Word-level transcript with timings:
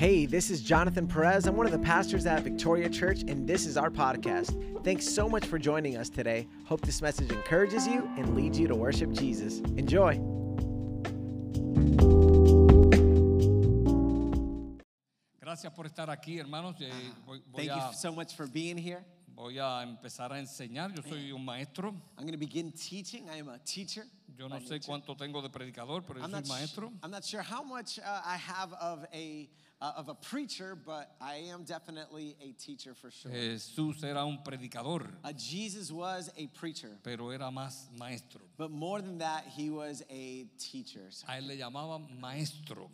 Hey, 0.00 0.24
this 0.24 0.48
is 0.48 0.62
Jonathan 0.62 1.06
Perez. 1.06 1.46
I'm 1.46 1.56
one 1.56 1.66
of 1.66 1.72
the 1.72 1.78
pastors 1.78 2.24
at 2.24 2.42
Victoria 2.42 2.88
Church, 2.88 3.20
and 3.28 3.46
this 3.46 3.66
is 3.66 3.76
our 3.76 3.90
podcast. 3.90 4.82
Thanks 4.82 5.06
so 5.06 5.28
much 5.28 5.44
for 5.44 5.58
joining 5.58 5.98
us 5.98 6.08
today. 6.08 6.48
Hope 6.64 6.80
this 6.80 7.02
message 7.02 7.30
encourages 7.30 7.86
you 7.86 8.10
and 8.16 8.34
leads 8.34 8.58
you 8.58 8.66
to 8.66 8.74
worship 8.74 9.12
Jesus. 9.12 9.60
Enjoy. 9.76 10.14
Gracias 15.38 15.70
por 15.74 15.84
estar 15.84 16.08
aquí, 16.08 16.38
hermanos. 16.38 16.76
Eh, 16.80 16.88
Thank 17.54 17.68
you 17.68 17.92
so 17.92 18.10
much 18.10 18.34
for 18.34 18.46
being 18.46 18.78
here. 18.78 19.04
voy 19.36 19.58
a 19.58 19.82
empezar 19.82 20.32
a 20.32 20.38
enseñar. 20.38 20.96
Yo 20.96 21.02
soy 21.02 21.30
un 21.30 21.44
maestro. 21.44 21.94
I'm 22.16 22.24
going 22.24 22.32
to 22.32 22.38
begin 22.38 22.72
teaching. 22.72 23.28
I 23.28 23.36
am 23.36 23.48
a 23.48 23.58
teacher. 23.58 24.04
Yo 24.38 24.48
no 24.48 24.56
sé 24.60 24.80
cuánto 24.80 25.14
tengo 25.14 25.42
de 25.42 25.50
predicador, 25.50 26.02
pero 26.06 26.20
yo 26.20 26.24
I'm 26.24 26.30
soy 26.30 26.40
not, 26.40 26.48
maestro. 26.48 26.92
I'm 27.02 27.10
not 27.10 27.22
sure 27.22 27.42
how 27.42 27.62
much 27.62 27.98
uh, 27.98 28.22
I 28.24 28.38
have 28.38 28.72
of 28.80 29.04
a 29.12 29.50
uh, 29.80 29.92
of 29.96 30.08
a 30.08 30.14
preacher, 30.14 30.74
but 30.74 31.14
I 31.20 31.36
am 31.50 31.64
definitely 31.64 32.36
a 32.42 32.52
teacher 32.52 32.94
for 32.94 33.10
sure. 33.10 33.30
Jesús 33.32 34.02
era 34.04 34.24
un 34.24 34.38
predicador, 34.44 35.06
Uh, 35.24 35.32
Jesus 35.32 35.90
was 35.90 36.30
a 36.36 36.46
preacher, 36.48 36.90
pero 37.02 37.30
era 37.30 37.50
más 37.50 37.88
maestro. 37.98 38.40
but 38.56 38.70
more 38.70 39.00
than 39.00 39.18
that, 39.18 39.44
he 39.46 39.70
was 39.70 40.02
a 40.10 40.46
teacher. 40.58 41.08
A 41.28 41.32
él 41.38 41.46
le 41.46 41.56
llamaban 41.56 42.20
maestro. 42.20 42.90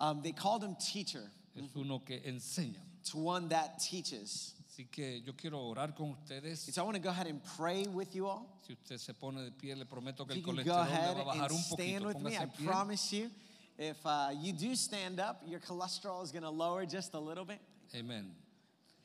Um, 0.00 0.22
they 0.22 0.32
called 0.32 0.62
him 0.64 0.74
teacher. 0.76 1.30
Es 1.56 1.70
uno 1.76 2.00
que 2.00 2.18
enseña. 2.26 2.80
to 3.04 3.18
one 3.18 3.48
that 3.48 3.78
teaches. 3.78 4.54
Así 4.68 4.90
que 4.90 5.22
yo 5.24 5.34
quiero 5.34 5.58
orar 5.72 5.94
con 5.94 6.16
ustedes. 6.16 6.66
And 6.66 6.74
so 6.74 6.82
I 6.82 6.84
want 6.84 6.96
to 6.96 7.00
go 7.02 7.10
ahead 7.10 7.28
and 7.28 7.40
pray 7.56 7.86
with 7.86 8.12
you 8.16 8.26
all. 8.26 8.58
Si 8.66 8.72
usted 8.72 8.98
se 8.98 9.12
pone 9.12 9.44
de 9.44 9.52
pie, 9.52 9.74
le 9.76 9.84
prometo 9.84 10.26
que 10.26 10.34
el 10.34 10.40
you 10.40 10.42
can 10.42 10.56
go 10.56 10.62
colesterol 10.72 10.88
le 10.88 11.14
va 11.14 11.20
a 11.20 11.24
bajar 11.24 11.42
and 11.44 11.52
un 11.52 11.58
stand 11.58 12.04
with 12.06 12.20
me, 12.20 12.36
I 12.36 12.46
promise 12.64 13.12
you, 13.12 13.30
if 13.78 13.96
uh, 14.04 14.30
you 14.40 14.52
do 14.52 14.74
stand 14.74 15.18
up, 15.20 15.42
your 15.46 15.60
cholesterol 15.60 16.22
is 16.22 16.30
going 16.32 16.42
to 16.44 16.50
lower 16.50 16.86
just 16.86 17.14
a 17.14 17.18
little 17.18 17.44
bit. 17.44 17.58
Amén. 17.94 18.26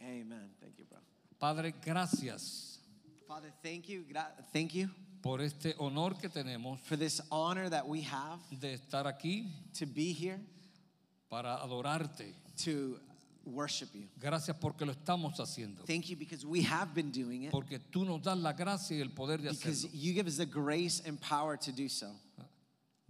Amen. 0.02 0.50
Thank 0.62 0.78
you, 0.78 0.86
bro. 0.90 1.00
Padre, 1.40 1.74
gracias 1.86 2.78
Father, 3.28 3.52
thank 3.64 3.88
you. 3.90 4.04
Gra- 4.12 4.32
Thank 4.54 4.74
you 4.74 4.90
por 5.22 5.40
este 5.42 5.74
honor 5.80 6.12
que 6.20 6.30
tenemos 6.30 6.80
for 6.80 6.96
this 6.96 7.20
honor 7.32 7.70
that 7.70 7.86
we 7.88 8.02
have 8.02 8.40
de 8.60 8.74
estar 8.78 9.06
aquí 9.06 9.46
to 9.74 9.86
be 9.86 10.12
here 10.14 10.40
para 11.30 11.60
adorarte. 11.64 12.34
to 12.58 12.98
worship 13.46 13.90
you. 13.94 14.08
Gracias 14.20 14.56
porque 14.60 14.82
lo 14.86 14.94
estamos 14.94 15.38
haciendo. 15.40 15.86
Thank 15.86 16.10
you 16.10 16.16
because 16.16 16.46
we 16.46 16.62
have 16.62 16.94
been 16.94 17.12
doing 17.12 17.44
it 17.44 17.52
Porque 17.52 17.80
tú 17.92 18.06
nos 18.06 18.22
das 18.22 18.38
la 18.38 18.54
gracia 18.54 18.96
y 18.98 19.02
el 19.02 19.10
poder 19.10 19.38
de 19.42 19.50
because 19.52 19.86
hacerlo. 19.86 19.92
you 19.94 20.14
give 20.14 20.28
us 20.28 20.38
the 20.38 20.46
grace 20.46 21.02
and 21.06 21.20
power 21.22 21.58
to 21.58 21.72
do 21.72 21.88
so. 21.90 22.08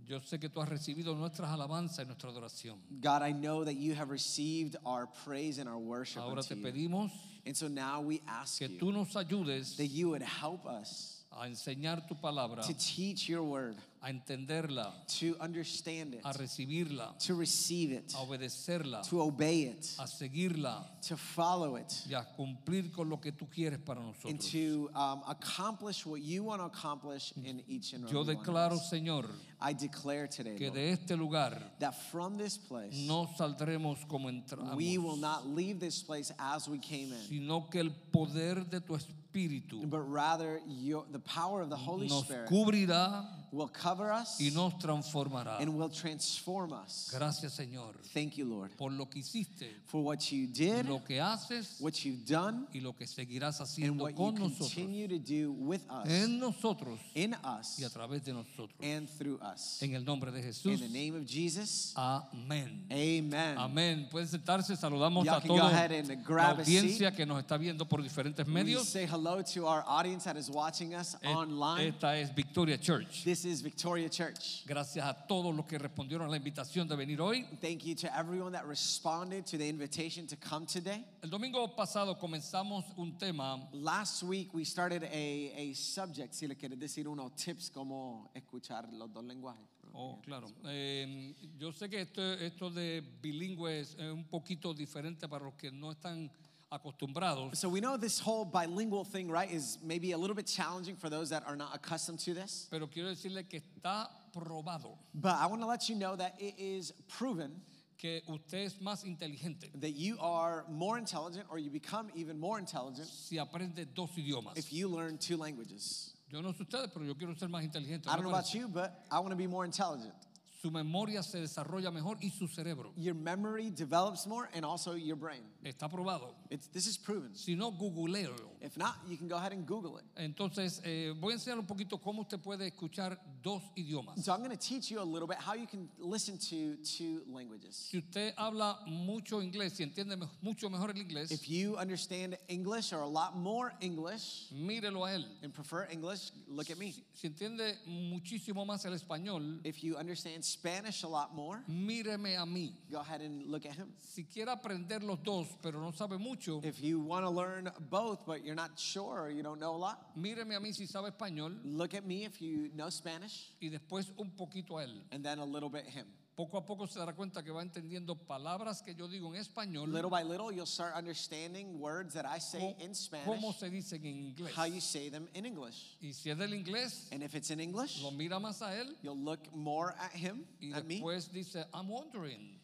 Yo 0.09 0.19
sé 0.21 0.39
que 0.39 0.49
tú 0.49 0.59
has 0.59 0.67
recibido 0.67 1.15
nuestras 1.15 1.51
alabanzas 1.51 1.99
y 1.99 2.07
nuestra 2.07 2.31
adoración. 2.31 2.79
God, 2.99 3.21
I 3.21 3.31
know 3.31 3.63
that 3.63 3.75
you 3.75 3.93
have 3.93 4.09
received 4.09 4.75
our 4.83 5.07
praise 5.23 5.59
and 5.59 5.69
our 5.69 5.77
worship 5.77 6.23
Ahora 6.23 6.41
unto 6.41 6.55
te 6.55 6.55
you. 6.55 6.65
pedimos 6.65 7.11
And 7.45 7.55
so 7.55 7.67
now 7.67 8.01
we 8.01 8.19
ask 8.27 8.57
que 8.57 8.67
you 8.69 8.79
tú 8.79 8.91
nos 8.91 9.15
ayudes 9.15 9.77
that 9.77 9.85
you 9.85 10.09
would 10.09 10.23
help 10.23 10.65
us 10.65 11.18
a 11.31 11.47
enseñar 11.47 12.05
tu 12.07 12.15
palabra, 12.15 12.61
to 12.65 12.73
teach 12.73 13.29
your 13.29 13.43
word, 13.43 13.75
a 14.01 14.07
entenderla, 14.09 14.91
to 15.07 15.35
understand 15.39 16.15
it, 16.15 16.21
a 16.25 16.33
recibirla, 16.33 17.17
to 17.19 17.35
receive 17.35 17.91
it, 17.91 18.11
a 18.13 18.17
obedecerla, 18.17 19.07
to 19.07 19.21
obey 19.21 19.61
it, 19.63 19.95
a 19.99 20.03
seguirla 20.07 20.83
to 21.07 21.15
follow 21.15 21.75
it, 21.75 21.93
y 22.09 22.15
a 22.15 22.25
cumplir 22.37 22.91
con 22.91 23.09
lo 23.09 23.17
que 23.17 23.31
tú 23.31 23.47
quieres 23.49 23.77
para 23.85 23.99
and 23.99 24.07
nosotros. 24.07 24.51
to 24.51 24.89
um, 24.95 25.21
accomplish 25.29 26.05
what 26.05 26.21
you 26.21 26.43
want 26.43 26.59
to 26.61 26.65
accomplish 26.65 27.31
in 27.45 27.61
each 27.67 27.93
and 27.93 28.03
every 28.05 28.13
Yo 28.15 28.23
one 28.23 28.29
of 28.29 28.37
declaro, 28.43 28.73
us. 28.73 28.91
Señor, 28.91 29.25
I 29.61 29.73
declare 29.73 30.27
today 30.27 30.55
que 30.57 30.67
Lord, 30.67 30.75
de 30.75 30.91
este 30.91 31.11
lugar 31.11 31.61
that 31.79 31.93
from 32.11 32.37
this 32.37 32.57
place 32.57 32.95
no 33.07 33.29
saldremos 33.37 34.05
como 34.07 34.29
we 34.75 34.97
will 34.97 35.15
entramos, 35.15 35.19
not 35.21 35.47
leave 35.47 35.79
this 35.79 36.01
place 36.01 36.31
as 36.39 36.67
we 36.67 36.79
came 36.79 37.11
in, 37.13 37.19
sino 37.29 37.69
que 37.69 37.81
el 37.81 37.91
poder 38.11 38.65
de 38.69 38.79
tu 38.81 38.95
Espíritu. 39.33 39.89
But 39.89 40.01
rather 40.01 40.59
your, 40.67 41.05
the 41.11 41.19
power 41.19 41.61
of 41.61 41.69
the 41.69 41.75
Holy 41.75 42.07
nos 42.07 42.25
Spirit 42.25 42.47
cubrirá 42.49 43.25
will 43.51 43.69
cover 43.69 44.11
us 44.11 44.39
y 44.39 44.51
nos 44.53 44.73
transformará. 44.79 45.59
and 45.59 45.69
will 45.77 45.89
transform 45.89 46.71
us. 46.73 47.09
Gracias, 47.13 47.53
Señor, 47.53 47.95
Thank 48.13 48.37
you, 48.37 48.45
Lord, 48.45 48.71
por 48.77 48.91
lo 48.91 49.05
que 49.09 49.19
hiciste, 49.21 49.67
for 49.85 50.01
what 50.03 50.31
you 50.31 50.47
did, 50.47 50.85
lo 50.87 50.99
que 51.03 51.19
haces 51.19 51.77
what 51.79 51.93
you've 52.05 52.25
done, 52.25 52.67
y 52.73 52.79
lo 52.79 52.93
que 52.93 53.05
seguirás 53.07 53.59
and 53.59 53.67
haciendo 53.67 54.03
what 54.03 54.11
you 54.11 54.15
con 54.17 54.35
nosotros, 54.35 54.73
continue 54.73 55.07
to 55.07 55.19
do 55.19 55.51
with 55.51 55.81
us, 55.89 56.07
en 56.09 56.39
nosotros 56.39 56.99
in 57.15 57.31
y 57.31 57.37
a 57.43 57.57
us, 57.59 57.93
través 57.93 58.23
de 58.23 58.33
nosotros. 58.33 58.69
and 58.81 59.07
through 59.17 59.39
us. 59.41 59.81
En 59.81 59.93
el 59.95 60.03
nombre 60.03 60.31
de 60.31 60.39
In 60.39 60.45
Jesús. 60.45 60.79
the 60.79 60.87
name 60.89 61.15
of 61.15 61.25
Jesus, 61.25 61.93
Amén. 61.95 62.85
amen. 62.91 63.57
Amén. 63.57 64.07
Pueden 64.11 64.27
sentarse. 64.27 64.75
Saludamos 64.75 65.25
Y'all 65.25 65.37
a 65.37 65.41
can 65.41 65.47
go 65.49 65.57
toda 65.57 65.69
ahead 65.71 65.91
and 65.91 66.07
la 66.09 66.15
grab 66.15 66.57
a 66.59 66.61
audiencia 66.61 67.11
que 67.15 67.25
nos 67.25 67.41
está 67.43 67.57
viendo 67.57 67.85
por 67.87 68.01
diferentes 68.01 68.45
We 68.47 68.53
medios. 68.53 68.85
say 68.87 69.05
hello 69.05 69.41
to 69.41 69.65
our 69.65 69.83
audience 69.87 70.23
that 70.25 70.37
is 70.37 70.49
watching 70.49 70.93
us 70.93 71.15
online. 71.25 71.87
Esta 71.89 72.17
es 72.17 72.29
Victoria 72.33 72.77
Church. 72.77 73.23
This 73.23 73.38
is 73.45 73.61
Victoria 73.61 74.09
Church. 74.09 74.63
Gracias 74.65 75.05
a 75.05 75.13
todos 75.27 75.55
los 75.55 75.65
que 75.65 75.77
respondieron 75.77 76.27
a 76.27 76.29
la 76.29 76.37
invitación 76.37 76.87
de 76.87 76.95
venir 76.95 77.19
hoy. 77.19 77.45
Thank 77.61 77.85
you 77.85 77.95
to 77.95 78.17
everyone 78.17 78.51
that 78.53 78.65
responded 78.65 79.45
to 79.47 79.57
the 79.57 79.67
invitation 79.67 80.27
to 80.27 80.35
come 80.35 80.65
today. 80.65 81.03
El 81.23 81.29
domingo 81.29 81.67
pasado 81.75 82.15
comenzamos 82.19 82.85
un 82.97 83.17
tema 83.17 83.67
Last 83.73 84.23
week 84.23 84.53
we 84.53 84.63
started 84.63 85.03
a, 85.03 85.53
a 85.55 85.73
subject, 85.73 86.33
si 86.33 86.47
le 86.47 86.55
quiere 86.55 86.75
decir 86.75 87.07
unos 87.07 87.35
tips 87.35 87.69
como 87.69 88.31
escuchar 88.35 88.87
los 88.91 89.11
dos 89.13 89.23
lenguajes. 89.23 89.65
Oh, 89.93 90.19
claro. 90.23 90.47
Eh, 90.65 91.35
yo 91.57 91.71
sé 91.71 91.89
que 91.89 92.01
esto, 92.01 92.21
esto 92.21 92.69
de 92.69 93.03
bilingüe 93.21 93.79
es 93.79 93.95
un 93.95 94.23
poquito 94.25 94.73
diferente 94.73 95.27
para 95.27 95.45
los 95.45 95.55
que 95.55 95.71
no 95.71 95.91
están 95.91 96.31
acostumbrados, 96.71 97.55
So 97.55 97.69
we 97.69 97.79
know 97.81 97.97
this 97.97 98.19
whole 98.19 98.45
bilingual 98.45 99.03
thing, 99.03 99.29
right, 99.29 99.51
is 99.51 99.77
maybe 99.83 100.11
a 100.11 100.17
little 100.17 100.35
bit 100.35 100.45
challenging 100.45 100.95
for 100.95 101.09
those 101.09 101.29
that 101.29 101.43
are 101.47 101.55
not 101.55 101.75
accustomed 101.75 102.19
to 102.19 102.33
this. 102.33 102.67
pero 102.69 102.87
quiero 102.87 103.09
decirle 103.09 103.47
que 103.49 103.61
está 103.61 104.07
probado 104.33 104.97
But 105.13 105.35
I 105.35 105.47
want 105.47 105.61
to 105.61 105.67
let 105.67 105.89
you 105.89 105.95
know 105.95 106.15
that 106.15 106.35
it 106.39 106.55
is 106.57 106.91
proven 107.07 107.51
que 107.97 108.21
usted 108.29 108.65
es 108.65 108.75
más 108.81 109.03
inteligente 109.05 109.69
that 109.81 109.91
you 109.91 110.17
are 110.21 110.63
more 110.69 110.97
intelligent 110.97 111.45
or 111.49 111.59
you 111.59 111.69
become 111.69 112.09
even 112.15 112.39
more 112.39 112.57
intelligent 112.57 113.07
si 113.09 113.37
aprende 113.37 113.85
dos 113.93 114.09
idiomas. 114.17 114.57
if 114.57 114.71
you 114.71 114.87
learn 114.87 115.17
two 115.17 115.35
languages. 115.37 116.13
Yo 116.31 116.41
no 116.41 116.53
sé 116.53 116.61
ustedes, 116.61 116.91
pero 116.93 117.03
yo 117.03 117.15
quiero 117.15 117.33
ser 117.35 117.47
más 117.47 117.63
inteligente. 117.63 118.07
I 118.07 118.13
don't 118.15 118.23
know 118.23 118.29
about 118.29 118.53
you, 118.53 118.67
but 118.67 119.03
I 119.11 119.19
want 119.19 119.31
to 119.31 119.35
be 119.35 119.47
more 119.47 119.65
intelligent. 119.65 120.13
Su 120.61 120.69
memoria 120.71 121.23
se 121.23 121.39
desarrolla 121.39 121.89
mejor 121.89 122.17
y 122.21 122.29
su 122.29 122.45
cerebro 122.47 122.91
Your 122.97 123.15
memory 123.15 123.69
develops 123.69 124.27
more 124.27 124.49
and 124.53 124.65
also 124.65 124.95
your 124.95 125.15
brain. 125.15 125.41
está 125.63 125.89
probado. 125.89 126.35
It's, 126.49 126.67
this 126.67 126.85
is 126.85 126.97
proven. 126.97 127.33
Si 127.33 127.55
no, 127.55 127.71
googleo. 127.71 128.33
If 128.61 128.75
not, 128.75 128.95
you 129.07 129.15
can 129.17 129.29
go 129.29 129.37
ahead 129.37 129.53
and 129.53 129.65
Google 129.65 129.97
it. 129.99 130.03
Entonces, 130.17 130.81
eh, 130.83 131.13
voy 131.17 131.31
a 131.31 131.35
enseñar 131.37 131.59
un 131.59 131.65
poquito 131.65 131.97
cómo 132.01 132.23
usted 132.23 132.39
puede 132.41 132.67
escuchar 132.67 133.17
dos 133.41 133.61
idiomas. 133.77 134.21
So 134.21 134.33
I'm 134.33 134.39
going 134.43 134.51
to 134.51 134.57
teach 134.57 134.91
you 134.91 134.99
a 134.99 135.03
little 135.03 135.27
bit 135.27 135.37
how 135.37 135.53
you 135.53 135.65
can 135.65 135.87
listen 135.97 136.37
to 136.49 136.75
two 136.83 137.21
languages. 137.31 137.75
Si 137.89 137.97
usted 137.99 138.33
habla 138.37 138.79
mucho 138.85 139.41
inglés 139.41 139.79
y 139.79 139.83
entiende 139.85 140.17
mucho 140.41 140.69
mejor 140.69 140.89
el 140.89 140.97
inglés, 141.01 141.31
If 141.31 141.47
you 141.47 141.77
understand 141.77 142.37
English 142.49 142.91
or 142.91 142.99
a 142.99 143.07
lot 143.07 143.37
more 143.37 143.71
English 143.79 144.51
mírelo 144.53 145.05
a 145.07 145.13
él. 145.15 145.25
and 145.41 145.53
prefer 145.53 145.87
English, 145.89 146.31
look 146.49 146.69
at 146.69 146.77
me. 146.77 146.91
Si, 146.91 147.03
si 147.13 147.27
entiende 147.27 147.77
muchísimo 147.87 148.65
más 148.65 148.83
el 148.85 148.93
español, 148.93 149.61
If 149.63 149.83
you 149.83 149.95
understand 149.95 150.43
Spanish 150.51 151.03
a 151.03 151.07
lot 151.07 151.33
more, 151.35 151.63
míreme 151.69 152.35
a 152.37 152.45
mí. 152.45 152.71
go 152.91 152.99
ahead 152.99 153.21
and 153.21 153.45
look 153.45 153.65
at 153.65 153.73
him. 153.73 153.93
Si 153.99 154.23
quiere 154.23 154.49
aprender 154.49 155.01
los 155.03 155.19
dos, 155.23 155.47
pero 155.61 155.79
no 155.79 155.91
sabe 155.91 156.17
mucho, 156.19 156.61
If 156.63 156.81
you 156.81 156.99
want 156.99 157.25
to 157.25 157.29
learn 157.29 157.71
both 157.89 158.25
but 158.25 158.43
you're 158.43 158.55
not 158.55 158.71
sure 158.77 159.21
or 159.21 159.29
you 159.29 159.43
don't 159.43 159.59
know 159.59 159.75
a 159.75 159.77
lot, 159.77 160.15
míreme 160.17 160.55
a 160.55 160.59
mí 160.59 160.73
si 160.73 160.85
sabe 160.85 161.11
español 161.11 161.57
look 161.63 161.93
at 161.93 162.05
me 162.05 162.25
if 162.25 162.41
you 162.41 162.69
know 162.75 162.89
Spanish 162.89 163.51
y 163.61 163.69
después 163.69 164.07
un 164.19 164.31
poquito 164.37 164.77
a 164.79 164.85
él. 164.85 165.01
and 165.11 165.23
then 165.23 165.39
a 165.39 165.45
little 165.45 165.69
bit 165.69 165.85
him. 165.85 166.05
Poco 166.39 166.57
a 166.57 166.65
poco 166.65 166.87
se 166.87 166.97
dará 166.97 167.13
cuenta 167.13 167.43
que 167.43 167.51
va 167.51 167.61
entendiendo 167.61 168.15
palabras 168.15 168.81
que 168.81 168.95
yo 168.95 169.09
digo 169.09 169.27
en 169.35 169.41
español, 169.41 169.91
Little 169.91 170.09
by 170.09 170.23
little, 170.23 170.53
you'll 170.53 170.65
start 170.65 170.95
understanding 170.95 171.77
words 171.81 172.13
that 172.13 172.25
I 172.25 172.39
say 172.39 172.77
in 172.79 172.93
cómo 173.25 173.51
Spanish, 173.51 173.57
se 173.57 173.69
dicen 173.69 174.05
en 174.05 174.15
inglés. 174.33 174.53
how 174.55 174.63
you 174.63 174.79
say 174.79 175.09
them 175.09 175.27
in 175.33 175.45
English. 175.45 175.97
Y 176.01 176.13
si 176.13 176.29
es 176.29 176.37
del 176.37 176.53
inglés, 176.53 177.09
And 177.11 177.23
if 177.23 177.35
it's 177.35 177.49
in 177.51 177.59
English, 177.59 178.01
lo 178.01 178.11
mira 178.11 178.39
más 178.39 178.61
a 178.61 178.73
él 178.73 178.95
you'll 179.01 179.17
look 179.21 179.53
more 179.53 179.93
at 179.99 180.13
him, 180.13 180.45
y 180.61 180.71
at 180.73 180.85
me. 180.85 181.01
después 181.01 181.29
dice, 181.29 181.65
I'm 181.73 181.89
wondering, 181.89 182.57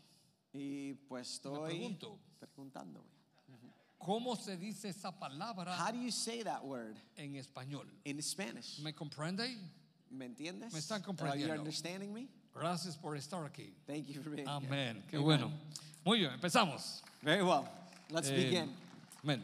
Y 0.54 0.94
pues 1.10 1.42
estoy 1.42 1.60
pregunto. 1.70 2.18
preguntándome. 2.40 3.10
¿cómo 3.98 4.38
se 4.38 4.56
dice 4.56 4.88
esa 4.88 5.10
How 5.10 5.20
palabra 5.20 5.92
do 5.92 5.98
you 6.02 6.12
say 6.12 6.44
that 6.44 6.64
word 6.64 6.96
en 7.18 7.36
español? 7.36 7.88
in 8.06 8.22
Spanish? 8.22 8.80
¿Me 8.80 8.94
comprende? 8.94 9.54
¿Me 10.10 10.28
entiendes? 10.28 10.72
Me 10.72 10.80
están 10.80 11.02
Are 11.02 11.02
you 11.02 11.08
comprendiendo. 11.08 11.60
understanding 11.60 12.14
me? 12.14 12.30
Gracias 12.56 12.96
por 12.96 13.16
estar 13.18 13.44
aquí. 13.46 13.74
Thank 13.86 14.08
you 14.08 14.22
for 14.22 14.30
being 14.30 14.48
here. 14.48 14.68
Amén. 14.68 15.04
Qué 15.10 15.18
bueno. 15.18 15.52
Muy 16.06 16.20
bien, 16.20 16.32
empezamos. 16.34 17.02
Very 17.22 17.42
well. 17.44 17.68
Let's 18.10 18.30
Eh, 18.30 18.36
begin. 18.36 18.74
Amén. 19.24 19.44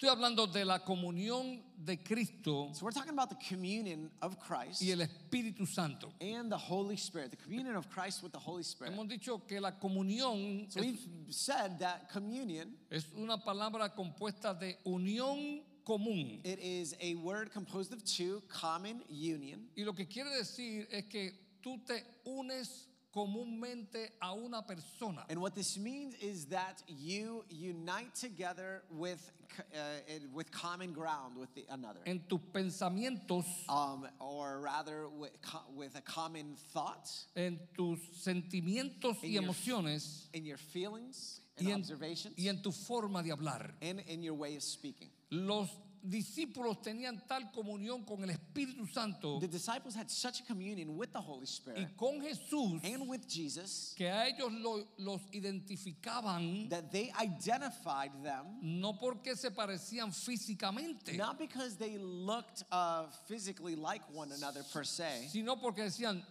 Estoy 0.00 0.08
hablando 0.10 0.46
de 0.46 0.64
la 0.64 0.78
comunión 0.84 1.60
de 1.76 1.96
Cristo 1.96 2.70
So 2.72 2.84
we're 2.84 2.92
talking 2.92 3.10
about 3.12 3.30
the 3.30 3.36
communion 3.48 4.08
of 4.22 4.38
Christ 4.38 4.80
y 4.80 4.92
el 4.92 5.00
Espíritu 5.00 5.66
Santo. 5.66 6.12
and 6.20 6.50
the 6.52 6.56
Holy 6.56 6.96
Spirit, 6.96 7.32
the 7.32 7.36
communion 7.36 7.74
of 7.74 7.88
Christ 7.90 8.22
with 8.22 8.30
the 8.32 8.38
Holy 8.38 8.62
Spirit. 8.62 8.92
Hemos 8.94 9.08
dicho 9.08 9.40
que 9.48 9.60
la 9.60 9.72
comunión 9.72 10.70
So 10.70 10.78
es, 10.80 10.86
we've 10.86 11.08
said 11.34 11.80
that 11.80 12.08
communion, 12.12 12.76
es 12.90 13.06
una 13.16 13.38
palabra 13.38 13.92
compuesta 13.92 14.54
de 14.58 14.76
unión 14.86 15.62
común. 15.84 16.40
it 16.44 16.60
is 16.60 16.94
a 17.00 17.16
word 17.16 17.50
composed 17.52 17.92
of 17.92 18.02
two, 18.04 18.40
common 18.48 19.02
union. 19.10 19.66
Y 19.76 19.82
lo 19.82 19.92
que 19.94 20.06
quiere 20.06 20.30
decir 20.30 20.86
es 20.92 21.06
que 21.10 21.32
tú 21.62 21.78
te 21.86 22.02
unes 22.26 22.86
comúnmente 23.14 24.10
a 24.20 24.32
una 24.34 24.62
persona. 24.62 25.24
And 25.28 25.40
what 25.40 25.54
this 25.54 25.78
means 25.78 26.14
is 26.20 26.46
that 26.46 26.82
you 26.86 27.44
unite 27.48 28.14
together 28.14 28.82
with, 28.90 29.32
uh, 29.74 29.78
with 30.32 30.50
common 30.52 30.92
ground 30.92 31.36
with 31.36 31.52
the, 31.54 31.64
another. 31.70 32.00
En 32.06 32.20
tus 32.28 32.40
pensamientos, 32.52 33.44
Um, 33.68 34.06
or 34.20 34.60
rather, 34.60 35.08
with, 35.08 35.32
with 35.74 35.96
a 35.96 36.02
common 36.02 36.54
thought, 36.72 37.08
en 37.34 37.58
tus 37.74 37.98
sentimientos 38.24 39.22
In 39.22 39.30
y 39.30 39.34
your- 39.34 39.42
emociones 39.44 40.28
in 40.34 40.44
your 40.44 40.58
feelings 40.58 41.40
and 41.56 41.66
y 41.66 41.72
en, 41.72 41.80
observations, 41.80 42.34
y 42.38 42.48
en 42.48 42.62
tu 42.62 42.70
forma 42.70 43.22
de 43.22 43.30
hablar. 43.30 43.72
and 43.82 44.00
in 44.06 44.22
your 44.22 44.34
way 44.34 44.54
of 44.56 44.62
speaking. 44.62 45.10
Los 45.30 45.68
discípulos 46.06 46.80
tenían 46.82 47.20
tal 47.26 47.50
comunión 47.52 48.06
con 48.06 48.22
el 48.22 48.30
Espíritu 48.54 48.86
Santo 48.92 49.38
The 49.40 49.48
disciples 49.48 49.94
had 49.94 50.10
such 50.10 50.40
a 50.40 50.42
communion 50.44 50.96
with 50.96 51.12
the 51.12 51.20
Holy 51.20 51.42
y 51.42 51.46
Spirit 51.46 51.88
con 51.96 52.20
Jesús 52.20 52.80
and 52.84 53.08
with 53.08 53.26
Jesus 53.28 53.94
que 53.96 54.06
a 54.06 54.26
ellos 54.26 54.50
lo- 54.62 54.84
los 54.98 55.20
identificaban 55.34 56.68
that 56.70 56.90
they 56.90 57.12
identified 57.20 58.10
them 58.22 58.58
no 58.62 58.92
porque 58.94 59.36
se 59.36 59.50
parecían 59.50 60.12
físicamente, 60.12 61.16
not 61.16 61.38
because 61.38 61.76
they 61.76 61.98
looked 61.98 62.62
uh, 62.72 63.04
physically 63.26 63.76
like 63.76 64.02
one 64.12 64.30
another 64.32 64.62
per 64.72 64.84
se. 64.84 65.28
sino 65.30 65.56
porque 65.56 65.82
decían, 65.82 66.22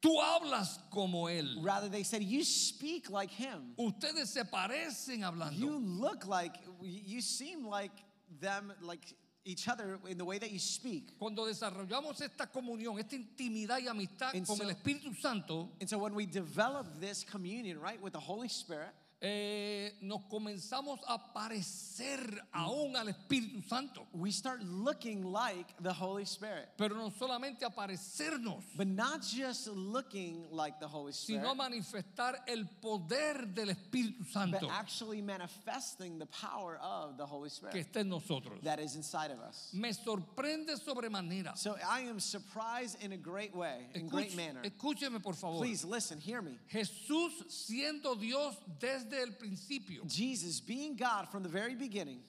tú 0.00 0.10
hablas 0.20 0.78
como 0.90 1.28
Él. 1.28 1.62
Rather, 1.62 1.88
they 1.88 2.02
said, 2.02 2.22
You 2.22 2.44
speak 2.44 3.10
like 3.10 3.30
him. 3.30 3.74
Ustedes 3.78 4.28
se 4.28 4.42
parecen 4.44 5.22
hablando. 5.22 5.58
You 5.58 5.78
look 5.78 6.26
like, 6.26 6.54
you 6.82 7.20
seem 7.20 7.66
like 7.66 7.92
them, 8.40 8.72
like 8.80 9.04
each 9.48 9.66
other 9.68 9.98
in 10.08 10.18
the 10.18 10.24
way 10.24 10.38
that 10.38 10.50
you 10.50 10.58
speak. 10.58 11.18
Cuando 11.18 11.46
desarrollamos 11.46 12.20
esta 12.20 12.46
comunión, 12.46 12.98
esta 12.98 13.16
intimidad 13.16 13.78
y 13.80 13.88
amistad 13.88 14.34
And 14.34 14.46
con 14.46 14.56
so- 14.56 14.62
el 14.64 14.70
Espíritu 14.70 15.14
Santo, 15.20 15.70
And 15.80 15.88
so 15.88 15.98
when 15.98 16.14
we 16.14 16.26
develop 16.26 16.86
this 17.00 17.24
communion, 17.24 17.80
right, 17.80 18.00
with 18.02 18.12
the 18.12 18.20
Holy 18.20 18.48
Spirit, 18.48 18.90
eh, 19.20 19.96
nos 20.00 20.22
comenzamos 20.30 21.00
a 21.08 21.32
parecer 21.32 22.40
aún 22.52 22.94
al 22.96 23.08
Espíritu 23.08 23.62
Santo. 23.68 24.06
we 24.12 24.30
start 24.30 24.62
looking 24.62 25.24
like 25.24 25.66
the 25.80 25.92
Holy 25.92 26.24
Spirit. 26.24 26.68
Pero 26.76 26.94
no 26.94 27.10
solamente 27.10 27.64
a 27.64 27.70
parecernos, 27.70 28.62
But 28.76 28.86
not 28.86 29.22
just 29.22 29.66
looking 29.68 30.46
like 30.52 30.78
the 30.78 30.86
Holy 30.86 31.12
Spirit, 31.12 31.42
sino 31.42 31.50
a 31.50 31.54
manifestar 31.54 32.36
el 32.46 32.64
poder 32.80 33.46
del 33.52 33.70
Espíritu 33.70 34.18
but 34.20 34.28
Santo 34.28 34.68
actually 34.70 35.20
manifesting 35.20 36.18
the 36.18 36.26
power 36.26 36.78
of 36.80 37.16
the 37.16 37.26
Holy 37.26 37.48
que 37.48 37.56
Spirit 37.56 37.86
está 37.92 38.00
en 38.00 38.10
nosotros. 38.10 38.62
that 38.62 38.78
is 38.78 38.94
inside 38.94 39.32
of 39.32 39.40
us. 39.40 39.70
Me 39.72 39.90
sorprende 39.92 40.76
sobremanera. 40.78 41.56
So 41.58 41.76
I 41.88 42.02
am 42.02 42.20
surprised 42.20 43.02
in 43.02 43.12
a 43.12 43.16
great 43.16 43.54
way, 43.54 43.88
in 43.94 44.06
great 44.06 44.36
manner. 44.36 44.60
escúcheme 44.62 45.20
por 45.20 45.34
favor. 45.34 45.58
Please 45.58 45.84
listen, 45.84 46.20
hear 46.20 46.40
me. 46.40 46.56
Jesús 46.72 47.32
siendo 47.48 48.14
Dios 48.14 48.54
desde 48.78 49.07
el 49.16 49.32
principio, 49.32 50.02
Jesus 50.06 50.60
being 50.60 50.96
God 50.96 51.28
from 51.28 51.42
the 51.42 51.48
very 51.48 51.74
beginning, 51.74 52.20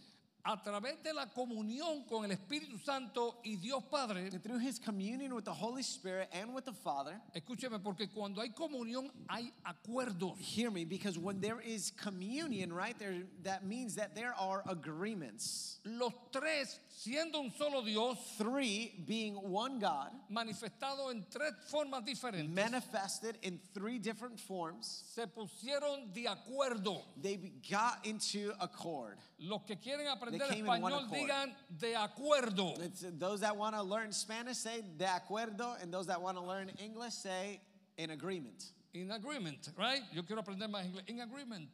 a 0.50 0.60
través 0.63 1.04
de 1.04 1.13
la 1.13 1.28
comunión 1.28 2.04
con 2.07 2.25
el 2.25 2.31
Espíritu 2.31 2.80
Santo 2.80 3.40
y 3.44 3.56
Dios 3.57 3.84
Padre, 3.84 4.31
through 4.42 4.57
his 4.57 4.80
communion 4.80 5.36
with 5.36 5.46
the 5.46 5.54
Holy 5.54 5.84
Spirit 5.84 6.28
and 6.34 6.56
with 6.56 6.66
the 6.66 6.74
Father, 6.74 7.22
escúcheme, 7.36 7.80
porque 7.84 8.07
cuando 8.12 8.42
hay 8.42 8.50
comunión 8.50 9.12
hay 9.30 9.51
acuerdos. 9.63 10.36
hear 10.40 10.72
me, 10.72 10.86
because 10.86 11.19
when 11.19 11.40
there 11.40 11.62
is 11.62 11.92
communion, 11.92 12.74
right, 12.74 12.98
there 12.98 13.13
that 13.44 13.63
means 13.63 13.94
that 13.94 14.16
there 14.16 14.34
are 14.40 14.63
agreements. 14.68 15.80
Los 15.86 16.13
tres, 16.31 16.80
siendo 16.90 17.36
un 17.36 17.51
solo 17.56 17.84
Dios, 17.84 18.18
Three 18.40 19.04
being 19.06 19.36
one 19.36 19.78
God, 19.78 20.10
manifestado 20.31 21.12
en 21.12 21.28
tres 21.30 21.54
formas 21.72 22.04
diferentes, 22.04 22.50
manifested 22.50 23.38
in 23.44 23.60
three 23.75 24.00
different 24.00 24.40
forms, 24.40 25.04
se 25.13 25.28
pusieron 25.28 26.12
de 26.12 26.25
acuerdo. 26.25 27.04
they 27.22 27.38
got 27.69 28.04
into 28.04 28.51
accord. 28.60 29.19
Los 29.38 29.62
que 29.68 29.75
quieren 29.78 30.07
aprender 30.07 30.38
came 30.47 30.59
in 30.59 30.81
one 30.81 30.81
español 30.94 31.09
digan 31.12 31.51
de 31.77 31.94
acuerdo. 31.94 32.80
It's, 32.83 33.06
those 33.18 33.41
that 33.41 33.56
want 33.56 33.75
to 33.75 33.83
learn 33.83 34.12
Spanish 34.12 34.57
say 34.57 34.81
de 34.97 35.06
acuerdo, 35.06 35.81
and 35.81 35.94
those 35.94 36.07
that 36.07 36.21
want 36.21 36.38
to 36.38 36.44
learn 36.44 36.69
English 36.83 37.13
say 37.13 37.59
in 37.97 38.12
agreement. 38.12 38.63
In 38.94 39.12
agreement, 39.12 39.69
right? 39.77 40.01
Yo 40.13 40.24
quiero 40.24 40.41
aprender 40.41 40.68
más 40.68 40.83
inglés. 40.86 41.03
In 41.07 41.19
agreement. 41.21 41.69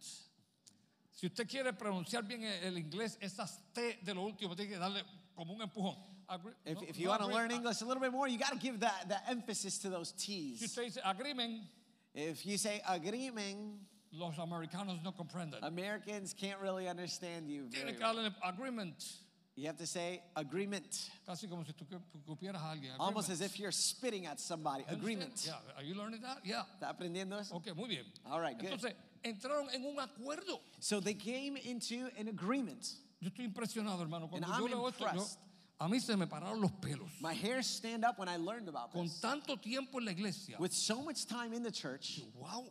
Si 1.14 1.28
usted 1.28 1.48
quiere 1.48 1.72
pronunciar 1.72 2.28
bien 2.28 2.44
el 2.64 2.74
inglés, 2.78 3.18
esas 3.22 3.58
T 3.74 3.98
de 4.04 4.14
lo 4.14 4.24
último, 4.30 4.54
tiene 4.56 4.72
que 4.72 4.78
darle 4.78 5.02
como 5.36 5.54
un 5.54 5.62
empujón. 5.62 5.96
Agree- 6.28 6.54
If, 6.66 6.76
no- 6.82 6.88
if 6.90 6.98
you 6.98 7.06
no 7.06 7.12
want 7.12 7.22
to 7.22 7.28
learn 7.28 7.52
English 7.52 7.82
a 7.82 7.86
little 7.86 8.02
bit 8.02 8.12
more, 8.12 8.28
you 8.28 8.38
got 8.38 8.52
to 8.52 8.58
give 8.58 8.80
that, 8.82 9.08
that 9.08 9.24
emphasis 9.30 9.78
to 9.80 9.90
those 9.90 10.14
Si 10.18 10.58
T's. 10.58 10.64
usted 10.64 10.84
dice 10.84 10.98
agreement, 11.06 11.62
If 12.14 12.46
you 12.46 12.58
say 12.58 12.82
agreement, 12.88 13.80
los 14.18 14.38
americanos 14.40 15.02
no 15.04 15.12
comprenden. 15.12 15.64
Americans 15.64 16.34
can't 16.34 16.60
really 16.62 16.88
understand 16.88 17.50
you. 17.50 17.68
Tiene 17.70 17.94
que 17.94 18.00
well. 18.02 18.32
agreement. 18.44 19.04
You 19.58 19.68
have 19.68 19.78
to 19.78 19.88
say 19.88 20.22
agreement, 20.36 21.10
Casi 21.26 21.48
como 21.48 21.64
si 21.64 21.72
tú 21.72 21.86
cupieras 22.28 22.62
a 22.62 22.72
alguien. 22.76 22.92
almost 23.00 23.30
as 23.30 23.40
if 23.40 23.58
you're 23.58 23.72
spitting 23.72 24.26
at 24.26 24.38
somebody. 24.40 24.84
Agreement. 24.90 25.42
Yeah. 25.46 25.54
Are 25.78 25.84
you 25.84 25.96
learning 25.96 26.22
that? 26.24 26.40
Yeah. 26.44 26.64
¿Está 26.78 26.90
aprendiendo 26.94 27.40
eso? 27.40 27.56
Ok, 27.56 27.74
muy 27.76 27.88
bien. 27.88 28.04
All 28.30 28.42
right, 28.42 28.58
good. 28.60 28.70
Entonces, 28.72 28.94
entraron 29.24 29.74
en 29.74 29.86
un 29.86 29.98
acuerdo. 29.98 30.60
So 30.82 31.00
they 31.00 31.14
came 31.14 31.56
into 31.56 32.10
an 32.20 32.28
agreement. 32.28 32.86
Yo 33.22 33.30
estoy 33.30 33.46
impresionado, 33.46 34.02
hermano. 34.02 34.28
Cuando 34.28 34.46
And 34.46 34.58
yo 34.58 34.66
I'm 34.66 34.72
leo 34.72 34.88
esto, 34.90 35.06
yo- 35.06 35.10
impressed. 35.12 35.40
a 35.80 35.88
mí 35.88 36.02
se 36.02 36.18
me 36.18 36.26
pararon 36.26 36.60
los 36.60 36.72
pelos. 36.82 37.08
My 37.22 37.34
hair 37.34 37.64
stand 37.64 38.04
up 38.04 38.20
when 38.20 38.28
I 38.28 38.36
learned 38.36 38.68
about 38.68 38.92
Con 38.92 39.04
this. 39.06 39.22
tanto 39.22 39.56
tiempo 39.56 40.00
en 40.00 40.06
la 40.06 40.12
iglesia. 40.12 40.58
With 40.60 40.74
so 40.74 41.02
much 41.02 41.26
time 41.28 41.54
in 41.54 41.64
the 41.64 41.72
church, 41.72 42.20
Wow. 42.36 42.66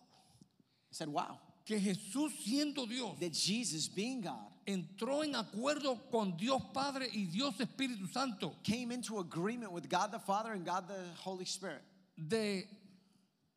I 0.94 0.96
said, 0.96 1.08
wow, 1.08 1.38
Que 1.67 1.81
Jesús 1.81 2.31
siendo 2.44 2.87
Dios 2.88 3.19
that 3.19 3.32
Jesus 3.32 3.88
being 3.88 4.20
God 4.20 4.52
entró 4.64 5.25
en 5.25 5.35
acuerdo 5.35 5.99
con 6.08 6.37
Dios 6.37 6.62
Padre 6.73 7.08
y 7.12 7.25
Dios 7.25 7.55
Espíritu 7.58 8.06
Santo 8.12 8.55
came 8.62 8.93
into 8.93 9.19
agreement 9.19 9.73
with 9.73 9.88
God 9.88 10.12
the 10.12 10.20
Father 10.20 10.52
and 10.52 10.64
God 10.64 10.87
the 10.87 11.02
Holy 11.19 11.46
Spirit 11.46 11.82
de 12.17 12.65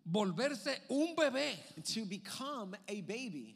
volverse 0.10 0.79
un 0.89 1.15
bebé 1.15 1.53
to 1.94 2.06
become 2.06 2.75
a 2.88 3.01
baby 3.01 3.56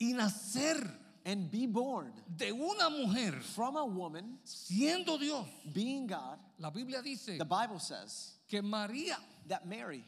y 0.00 0.12
nacer 0.12 0.88
and 1.24 1.50
be 1.50 1.66
born 1.66 2.12
de 2.36 2.52
una 2.52 2.88
mujer 2.88 3.32
from 3.54 3.76
a 3.76 3.84
woman 3.84 4.38
siendo 4.44 5.18
Dios. 5.18 5.46
being 5.72 6.06
God. 6.06 6.38
La 6.58 6.70
Biblia 6.70 7.02
dice 7.02 7.36
The 7.38 7.44
Bible 7.44 7.80
says 7.80 8.34
que 8.48 8.62
María 8.62 9.16
that 9.48 9.66
Mary 9.66 10.04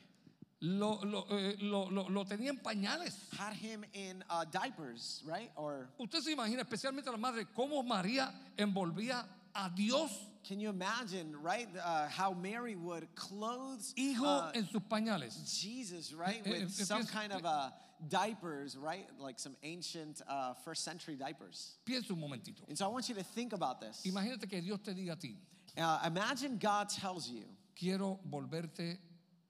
lo, 0.64 1.00
lo, 1.04 1.26
eh, 1.30 1.56
lo- 1.60 1.90
lo- 1.90 2.08
lo 2.08 2.24
tenía 2.24 2.48
en 2.50 2.58
pañales. 2.58 3.14
had 3.36 3.52
him 3.52 3.84
in 3.92 4.24
uh, 4.30 4.44
diapers, 4.44 5.22
right? 5.26 5.50
Or 5.56 5.88
Usted 5.98 6.20
se 6.22 6.32
imagina, 6.34 6.62
especialmente 6.62 7.06
la 7.10 7.18
madre, 7.18 7.44
cómo 7.54 7.82
María 7.84 8.32
envolvía 8.56 9.24
a 9.54 9.70
Dios, 9.74 10.10
can 10.48 10.58
you 10.60 10.68
imagine, 10.70 11.36
right, 11.42 11.68
uh, 11.76 12.08
how 12.08 12.32
Mary 12.32 12.76
would 12.76 13.06
clothe 13.14 13.82
hijo, 13.96 14.24
uh, 14.24 14.52
en 14.54 14.66
sus 14.66 14.80
pañales. 14.82 15.34
Jesus, 15.60 16.12
right, 16.14 16.42
Eh, 16.46 16.50
eh, 16.50 16.60
with 16.64 16.80
eh, 16.80 16.84
some 16.84 17.04
kind 17.06 17.32
of 17.32 17.44
uh, 17.44 17.70
diapers, 18.08 18.76
right, 18.76 19.06
like 19.18 19.38
some 19.38 19.56
ancient 19.62 20.22
uh, 20.28 20.54
first 20.64 20.82
century 20.84 21.14
diapers. 21.16 21.76
Piensa 21.86 22.10
un 22.12 22.20
momentito. 22.20 22.62
And 22.68 22.76
so 22.76 22.86
I 22.86 22.88
want 22.88 23.08
you 23.08 23.14
to 23.16 23.22
think 23.22 23.52
about 23.52 23.80
this. 23.80 24.02
Imagínate 24.06 24.48
que 24.48 24.60
Dios 24.62 24.78
te 24.82 24.92
diga 24.94 25.12
a 25.12 25.16
ti, 25.16 25.36
Uh, 25.76 25.98
imagine 26.06 26.56
God 26.56 26.88
tells 26.88 27.28
you, 27.28 27.42
quiero 27.76 28.20
volverte 28.30 28.96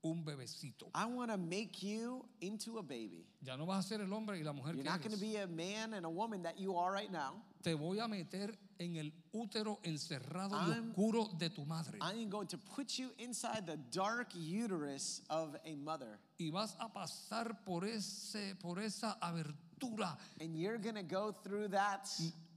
un 0.04 0.23
bebecito. 0.25 0.90
I 0.94 1.06
want 1.06 1.30
to 1.30 1.37
make 1.38 1.82
you 1.82 2.25
into 2.40 2.78
a 2.78 2.82
baby. 2.82 3.26
Ya 3.42 3.56
no 3.56 3.66
vas 3.66 3.84
a 3.84 3.88
ser 3.88 4.00
el 4.00 4.12
hombre 4.12 4.38
y 4.38 4.42
la 4.44 4.52
mujer 4.52 4.75
You're 4.75 4.84
que 4.84 4.90
not 4.90 5.00
going 5.00 5.14
to 5.14 5.20
be 5.20 5.37
a 5.37 5.46
man 5.46 5.94
and 5.94 6.04
a 6.04 6.11
woman 6.11 6.42
that 6.42 6.58
you 6.58 6.76
are 6.76 6.92
right 6.92 7.11
now. 7.11 7.42
Te 7.62 7.75
voy 7.75 7.99
a 7.99 8.06
meter 8.06 8.54
en 8.78 8.96
el 8.96 9.11
útero 9.32 9.78
encerrado 9.82 10.52
y 10.52 10.73
I'm- 10.73 10.90
oscuro 10.90 11.28
de 11.38 11.49
tu 11.49 11.64
madre. 11.64 11.99
I 12.00 12.12
am 12.12 12.28
going 12.28 12.49
to 12.49 12.58
put 12.58 12.99
you 12.99 13.11
inside 13.18 13.66
the 13.66 13.78
dark 13.90 14.34
uterus 14.34 15.23
of 15.30 15.56
a 15.64 15.75
mother. 15.76 16.18
Y 16.38 16.50
vas 16.50 16.76
a 16.78 16.88
pasar 16.88 17.64
por, 17.64 17.84
ese, 17.84 18.54
por 18.61 18.78
esa 18.78 19.16
abertura. 19.23 20.16
And 20.40 20.56
you're 20.56 20.78
going 20.78 20.96
to 20.96 21.02
go 21.02 21.32
through 21.42 21.68
that 21.68 22.08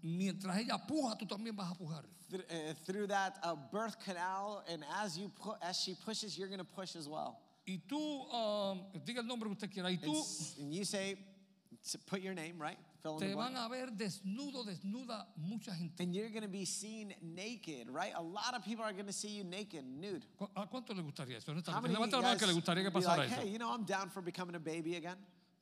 Mientras 0.04 0.58
ella 0.58 0.78
puja, 0.78 1.18
tú 1.18 1.26
también 1.26 1.56
vas 1.56 1.72
a 1.72 1.76
pujar. 1.76 2.06
Th- 2.30 2.44
uh, 2.50 2.74
through 2.86 3.08
that 3.08 3.38
uh, 3.44 3.56
birth 3.72 3.98
canal 4.04 4.64
and 4.70 4.84
as 5.02 5.18
you 5.18 5.30
pu- 5.30 5.56
as 5.62 5.78
she 5.80 5.96
pushes 6.06 6.38
you're 6.38 6.48
going 6.50 6.60
to 6.60 6.66
push 6.66 6.96
as 6.96 7.08
well. 7.08 7.40
Y 7.68 7.80
tú, 7.88 7.98
um, 8.34 8.86
diga 9.06 9.18
el 9.20 9.24
nombre 9.26 9.50
que 9.50 9.56
usted 9.56 9.72
quiera, 9.72 9.90
y 9.90 9.98
And, 10.02 10.02
tú 10.04 10.20
s- 10.22 10.56
and 10.60 10.74
you 10.74 10.86
say 10.86 11.18
s- 11.84 11.98
put 12.06 12.22
your 12.22 12.34
name, 12.34 12.58
right? 12.62 12.78
fill 13.04 13.16
in 13.16 13.20
te 13.20 13.28
the 13.28 13.36
blank. 13.36 13.54
van 13.54 13.66
a 13.66 13.70
ver 13.70 13.88
desnudo, 13.92 14.66
desnuda 14.66 15.26
mucha 15.38 15.72
gente. 15.72 16.02
And 16.04 16.16
you're 16.16 16.30
going 16.30 16.42
to 16.44 16.48
be 16.48 16.64
seen 16.66 17.14
naked, 17.22 17.88
right? 17.90 18.14
A 18.16 18.22
lot 18.22 18.56
of 18.56 18.64
people 18.64 18.84
are 18.86 18.94
going 18.94 19.06
to 19.06 19.14
see 19.14 19.30
you 19.30 19.44
naked, 19.44 19.84
nude. 19.86 20.26
¿Cu- 20.38 20.48
¿A 20.56 20.66
cuánto 20.66 20.96
le 20.96 21.04
gustaría 21.04 21.38
eso? 21.38 21.52
How 21.52 21.54
honestamente? 21.54 21.82
many 21.84 21.94
of 21.94 22.00
Levanta 22.00 22.12
la 22.18 22.22
mano 22.22 22.38
que 22.40 22.48
le 22.48 22.54
guys 22.54 22.64
gustaría 22.64 22.84
que 22.84 22.90
be 22.92 23.00
pasara 23.02 23.18
like, 23.18 23.32
eso. 23.32 23.42
hey, 23.42 23.50
you 23.50 23.60
know, 23.60 23.70
I'm 23.72 23.84
down 23.84 24.10
for 24.10 24.22
becoming 24.22 24.56
a 24.56 24.60
baby 24.60 24.96
again? 24.96 25.18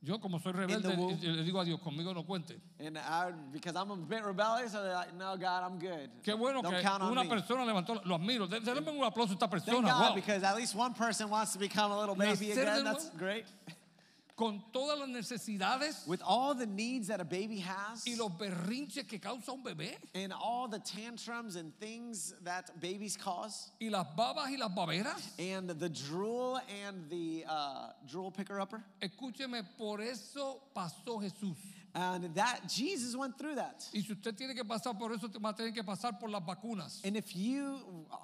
Yo 0.06 0.20
como 0.20 0.38
soy 0.40 0.52
rebelde, 0.54 0.88
womb. 0.96 1.18
y 1.20 1.28
le 1.28 1.44
digo 1.44 1.60
a 1.60 1.66
Dios, 1.66 1.80
conmigo 1.80 2.14
no 2.14 2.24
cuente. 2.24 2.62
And 2.80 2.96
I, 2.96 3.32
because 3.52 3.76
I'm 3.76 3.90
a 3.90 3.96
bit 3.96 4.24
rebellious, 4.24 4.72
so 4.72 4.84
they're 4.84 4.94
like, 4.94 5.16
no, 5.16 5.36
God, 5.36 5.64
I'm 5.64 5.80
good. 5.80 6.12
Qué 6.24 6.38
bueno 6.38 6.62
Don't 6.62 6.76
que 6.76 6.82
count 6.84 7.02
on 7.02 7.12
una 7.12 7.24
me. 7.24 7.30
persona 7.30 7.66
levantó, 7.66 8.00
lo 8.06 8.14
admiro. 8.16 8.48
Déjenme 8.48 8.92
un 8.92 9.04
aplauso 9.04 9.32
a 9.32 9.34
esta 9.34 9.48
Thank 9.48 9.66
persona. 9.66 9.88
God, 9.88 10.10
wow. 10.10 10.14
because 10.16 10.44
at 10.44 10.56
least 10.56 10.76
one 10.76 10.94
person 10.94 11.28
wants 11.28 11.54
to 11.54 11.60
become 11.60 11.92
a 11.92 12.00
little 12.00 12.14
baby 12.14 12.52
again. 12.52 12.84
That's 12.84 13.10
great. 13.18 13.46
Con 14.38 14.62
todas 14.74 15.00
las 15.00 15.08
necesidades 15.08 16.06
With 16.08 16.22
all 16.22 16.54
the 16.56 16.65
needs 16.65 17.08
that 17.08 17.22
a 17.22 17.24
baby 17.24 17.60
has, 17.60 18.06
y 18.06 18.15
los 18.18 18.32
berrinches 18.32 19.08
que 19.08 19.18
causa 19.18 19.54
un 19.54 19.63
bebé 19.63 19.96
and 20.13 20.34
all 20.34 20.68
the 20.68 20.80
tantrums 20.80 21.56
and 21.56 21.72
things 21.80 22.34
that 22.44 22.70
babies 22.82 23.15
cause, 23.15 23.72
y 23.82 23.88
las 23.89 24.06
babas 24.18 24.50
y 24.50 24.58
las 24.58 24.72
baberas. 24.72 25.22
and 25.39 25.70
the 25.70 25.88
drool 25.89 26.60
and 26.86 27.10
the 27.10 27.46
uh, 27.48 27.92
drool 28.10 28.30
picker 28.30 28.60
upper, 28.60 28.84
Escúcheme, 29.01 29.63
por 29.77 30.01
eso 30.01 30.62
pasó 30.75 31.22
Jesús. 31.22 31.56
And 31.98 32.36
that 32.36 32.68
Jesus 32.68 33.16
went 33.16 33.38
through 33.38 33.56
that. 33.56 33.86
Y 33.94 34.02
si 34.02 34.12
usted 34.14 34.36
tiene 34.38 34.54
que 34.54 34.64
pasar 34.66 34.98
por 35.00 35.14
eso, 35.14 35.30
va 35.40 35.50
a 35.50 35.54
tener 35.54 35.72
que 35.74 35.82
pasar 35.82 36.20
por 36.20 36.30
las 36.30 36.42
vacunas. 36.42 37.00
And 37.06 37.16
if 37.16 37.34
you 37.36 37.80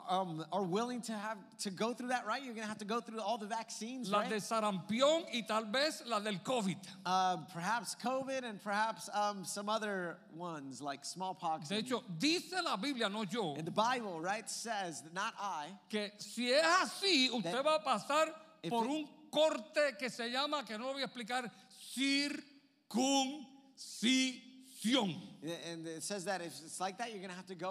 um, 0.10 0.44
are 0.51 0.63
willing 0.63 1.01
to 1.04 1.13
have 1.13 1.38
to 1.60 1.70
go 1.70 1.94
through 1.94 2.10
that, 2.10 2.25
right, 2.28 2.44
you're 2.44 2.54
gonna 2.54 2.68
have 2.68 2.80
to 2.80 2.86
go 2.86 3.00
through 3.00 3.22
all 3.22 3.38
the 3.38 3.46
vaccines, 3.48 4.10
Las 4.12 4.28
de 4.28 4.34
right? 4.36 4.44
sarampión 4.44 5.24
y 5.34 5.44
tal 5.48 5.66
vez 5.72 6.04
las 6.06 6.22
del 6.24 6.40
COVID. 6.44 6.75
Uh, 7.06 7.38
perhaps 7.54 7.96
COVID 8.04 8.44
and 8.44 8.62
perhaps 8.62 9.10
um, 9.13 9.46
some 9.46 9.70
other 9.70 10.18
ones 10.36 10.82
like 10.82 11.06
smallpox. 11.06 11.70
De 11.70 11.75
and- 11.78 11.86
hecho, 11.88 12.04
dice 12.20 12.54
la 12.63 12.75
Biblia, 12.75 13.08
no 13.08 13.24
yo, 13.24 13.56
and 13.56 13.66
the 13.66 13.72
Bible, 13.72 14.20
right, 14.20 14.50
says 14.50 15.01
not 15.13 15.34
I. 15.40 15.68
que 15.90 16.12
si 16.18 16.51
es 16.51 16.63
así, 16.66 17.30
usted 17.32 17.54
That- 17.54 17.63
va 17.66 17.75
a 17.75 17.80
pasar 17.84 18.34
por 18.70 18.84
it- 18.84 18.90
un 18.92 19.08
corte 19.32 19.96
que 19.98 20.10
se 20.10 20.30
llama, 20.30 20.66
que 20.68 20.78
no 20.78 20.88
lo 20.88 20.94
voy 20.94 21.04
a 21.04 21.06
explicar, 21.06 21.50
circuncisión. 21.96 23.48
And 25.44 25.88
it 25.88 26.04
says 26.04 26.26
that 26.26 26.42
if 26.42 26.48
it's 26.48 26.80
like 26.80 26.98
that, 26.98 27.12
you're 27.12 27.22
gonna 27.22 27.34
have 27.34 27.48
to 27.48 27.56
go. 27.56 27.70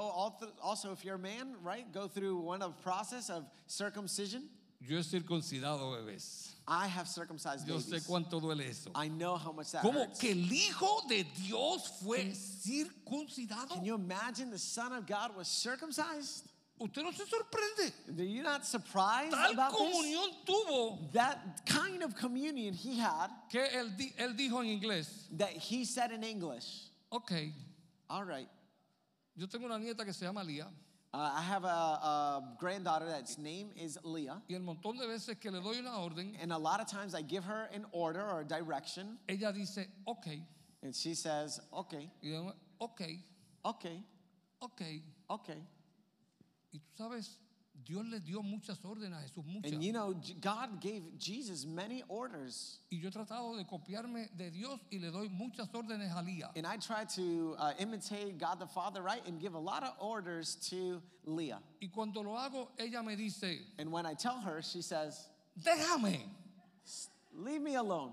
Also, 0.62 0.92
if 0.92 1.04
you're 1.04 1.16
a 1.16 1.18
man, 1.18 1.56
right, 1.62 1.90
go 1.92 2.06
through 2.06 2.38
one 2.38 2.62
of 2.62 2.80
process 2.82 3.30
of 3.30 3.44
circumcision. 3.66 4.48
Yo 4.82 4.96
he 4.96 5.02
circuncidado 5.02 5.92
bebés. 5.92 6.54
I 6.66 6.86
have 6.86 7.06
circumcised 7.06 7.68
Yo 7.68 7.78
sé 7.78 8.00
cuánto 8.06 8.40
duele 8.40 8.68
eso. 8.68 8.90
I 8.94 9.08
know 9.08 9.36
how 9.36 9.52
much 9.52 9.72
that 9.72 9.82
¿Cómo 9.82 10.06
hurts. 10.06 10.20
que 10.20 10.30
el 10.30 10.50
Hijo 10.50 11.02
de 11.08 11.24
Dios 11.36 12.00
fue 12.02 12.32
circuncidado? 12.32 13.68
Can 13.74 13.84
you 13.84 13.94
imagine 13.94 14.50
the 14.50 14.58
Son 14.58 14.92
of 14.92 15.06
God 15.06 15.36
was 15.36 15.48
circumcised? 15.48 16.49
Usted 16.80 17.02
no 17.02 17.10
se 17.12 17.24
sorprende. 17.26 17.92
Are 18.18 18.24
you 18.24 18.42
not 18.42 18.64
surprised 18.64 19.32
Tal 19.32 19.52
about 19.52 19.72
this? 19.72 19.80
comunión 19.80 20.30
tuvo 20.46 21.12
That 21.12 21.60
kind 21.66 22.02
of 22.02 22.14
communion 22.16 22.72
he 22.72 22.96
had 22.98 23.28
que 23.50 23.60
él, 23.60 23.94
di- 23.98 24.14
él 24.18 24.34
dijo 24.34 24.60
en 24.64 24.80
inglés, 24.80 25.26
that 25.36 25.50
he 25.50 25.84
said 25.84 26.10
in 26.10 26.24
English. 26.24 26.88
ok, 27.12 27.52
All 28.08 28.24
right. 28.24 28.48
yo 29.36 29.46
tengo 29.46 29.66
una 29.66 29.78
nieta 29.78 30.04
que 30.04 30.12
se 30.12 30.24
llama 30.24 30.42
Lía 30.42 30.66
Uh, 31.12 31.18
I 31.34 31.42
have 31.42 31.64
a, 31.64 31.68
a 31.68 32.56
granddaughter 32.60 33.06
that's 33.08 33.36
name 33.36 33.72
is 33.74 33.98
Leah, 34.04 34.40
y 34.48 34.54
el 34.54 34.60
montón 34.62 34.96
de 34.96 35.06
veces 35.08 35.40
que 35.40 35.50
le 35.50 35.60
doy 35.60 35.76
una 35.80 35.98
orden, 35.98 36.36
and 36.40 36.52
a 36.52 36.56
lot 36.56 36.78
of 36.80 36.86
times 36.86 37.16
I 37.16 37.22
give 37.22 37.42
her 37.44 37.68
an 37.74 37.84
order 37.90 38.22
or 38.24 38.42
a 38.42 38.44
direction, 38.44 39.18
ella 39.28 39.52
dice, 39.52 39.88
ok, 40.06 40.40
and 40.84 40.94
she 40.94 41.14
says, 41.16 41.60
"Okay, 41.72 42.08
y 42.22 42.28
yo, 42.30 42.52
ok, 42.80 43.02
okay, 43.64 44.02
ok. 44.62 44.82
okay." 45.28 45.58
Y 46.72 46.78
tú 46.78 46.90
sabes, 46.96 47.38
Dios 47.82 48.04
le 48.06 48.20
dio 48.20 48.42
muchas 48.42 48.78
órdenes 48.84 49.18
a 49.18 49.22
Jesús, 49.22 49.44
muchas. 49.46 49.72
And 49.72 49.82
you 49.82 49.92
know, 49.92 50.14
God 50.40 50.80
gave 50.82 51.02
Jesus 51.18 51.64
many 51.64 52.02
orders, 52.08 52.78
Y 52.90 52.98
yo 53.00 53.08
he 53.08 53.10
tratado 53.12 53.56
de 53.56 53.64
copiarme 53.64 54.28
de 54.36 54.50
Dios 54.50 54.78
y 54.92 54.98
le 54.98 55.10
doy 55.10 55.28
muchas 55.28 55.68
órdenes 55.72 56.14
a 56.14 56.22
Lía. 56.22 56.50
and 56.56 56.66
I 56.66 56.76
try 56.76 57.04
to 57.16 57.56
uh, 57.58 57.72
imitate 57.78 58.38
God 58.38 58.60
the 58.60 58.66
Father, 58.66 59.02
right, 59.02 59.22
and 59.26 59.40
give 59.40 59.54
a 59.54 59.58
lot 59.58 59.82
of 59.82 59.94
orders 59.98 60.56
to 60.68 61.00
Leah. 61.24 61.60
Y 61.80 61.88
cuando 61.92 62.20
lo 62.22 62.32
hago, 62.36 62.68
ella 62.78 63.02
me 63.02 63.16
dice, 63.16 63.60
And 63.78 63.90
when 63.90 64.04
I 64.04 64.14
tell 64.14 64.40
her, 64.40 64.60
she 64.62 64.82
says, 64.82 65.28
déjame. 65.60 66.20
"Leave 67.32 67.62
me 67.62 67.76
alone." 67.76 68.12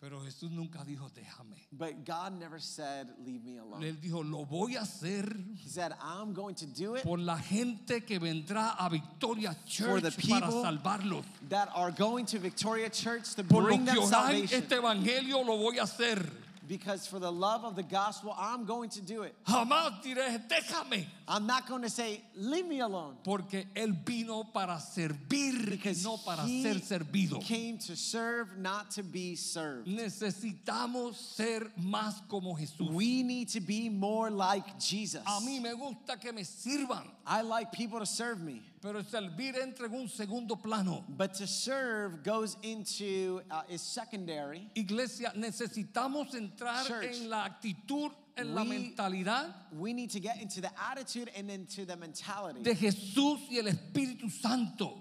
Pero 0.00 0.18
Jesús 0.24 0.50
nunca 0.50 0.82
dijo, 0.82 1.10
déjame. 1.14 1.56
But 1.72 2.06
God 2.06 2.32
never 2.38 2.58
said, 2.58 3.06
"Leave 3.22 3.44
me 3.44 3.58
alone." 3.58 3.82
Él 3.84 4.00
dijo, 4.00 4.22
lo 4.22 4.46
voy 4.46 4.76
a 4.76 4.80
hacer 4.80 5.36
He 5.62 5.68
said, 5.68 5.92
"I'm 6.02 6.32
going 6.32 6.54
to 6.54 6.66
do 6.66 6.96
it." 6.96 7.02
por 7.02 7.18
la 7.18 7.36
gente 7.36 8.00
que 8.06 8.18
vendrá 8.18 8.76
a 8.78 8.88
Victoria 8.88 9.52
For 9.52 10.00
the 10.00 10.10
Church 10.10 10.30
para 10.30 10.46
people 10.46 10.62
salvarlos. 10.62 11.24
that 11.50 11.68
are 11.74 11.90
going 11.92 12.24
to 12.24 12.38
Victoria 12.38 12.88
Church 12.88 13.34
to 13.34 13.44
Por 13.44 13.60
lo 13.62 13.68
bring 13.68 13.84
que 13.84 13.92
them 13.92 14.04
orar 14.04 14.08
salvation. 14.08 14.62
este 14.62 14.76
evangelio 14.76 15.44
lo 15.44 15.58
voy 15.58 15.78
a 15.78 15.82
hacer. 15.82 16.24
Because 16.70 17.04
for 17.04 17.18
the 17.18 17.32
love 17.32 17.64
of 17.64 17.74
the 17.74 17.82
gospel, 17.82 18.32
I'm 18.38 18.64
going 18.64 18.90
to 18.90 19.00
do 19.00 19.22
it. 19.22 19.34
Jamás 19.44 20.00
diré, 20.04 20.40
déjame. 20.48 21.04
I'm 21.26 21.44
not 21.44 21.68
going 21.68 21.82
to 21.82 21.90
say, 21.90 22.22
leave 22.36 22.64
me 22.64 22.78
alone. 22.78 23.16
Porque 23.24 23.64
Él 23.74 23.92
vino 24.06 24.44
para 24.44 24.78
servir, 24.78 25.68
Because 25.68 26.04
no 26.04 26.16
para 26.18 26.42
he 26.46 26.62
ser 26.62 26.74
servido. 26.74 27.42
came 27.42 27.76
to 27.78 27.96
serve, 27.96 28.56
not 28.56 28.92
to 28.92 29.02
be 29.02 29.34
served. 29.34 29.88
Necesitamos 29.88 31.16
ser 31.16 31.72
más 31.76 32.20
como 32.28 32.54
Jesús. 32.54 32.88
We 32.92 33.24
need 33.24 33.48
to 33.48 33.60
be 33.60 33.88
more 33.88 34.30
like 34.30 34.78
Jesus. 34.78 35.22
A 35.26 35.40
mí 35.40 35.60
me 35.60 35.74
gusta 35.74 36.20
que 36.20 36.32
me 36.32 36.42
sirvan, 36.42 37.02
I 37.26 37.42
like 37.42 37.72
people 37.72 37.98
to 37.98 38.06
serve 38.06 38.40
me. 38.40 38.62
Pero 38.82 39.02
servir 39.02 39.54
entra 39.56 39.86
en 39.86 39.94
un 39.94 40.08
segundo 40.08 40.56
plano. 40.56 41.04
But 41.08 41.34
to 41.34 41.46
serve 41.46 42.22
goes 42.22 42.56
into, 42.62 43.42
uh, 43.50 43.62
is 43.68 43.82
secondary. 43.82 44.70
Iglesia, 44.74 45.32
necesitamos 45.36 46.34
entrar 46.34 46.86
Church. 46.86 47.14
en 47.20 47.28
la 47.28 47.44
actitud, 47.46 48.10
en 48.36 48.54
la 48.54 48.62
We- 48.62 48.68
mentalidad 48.68 49.54
We 49.72 49.92
need 49.92 50.10
to 50.10 50.20
get 50.20 50.40
into 50.40 50.60
the 50.60 50.70
attitude 50.90 51.30
and 51.36 51.50
into 51.50 51.84
the 51.84 51.96
mentality 51.96 52.62
de 52.62 52.74
Jesús 52.74 53.40
y 53.50 53.58
el 53.58 53.66
Espíritu 53.66 54.30
Santo. 54.30 54.98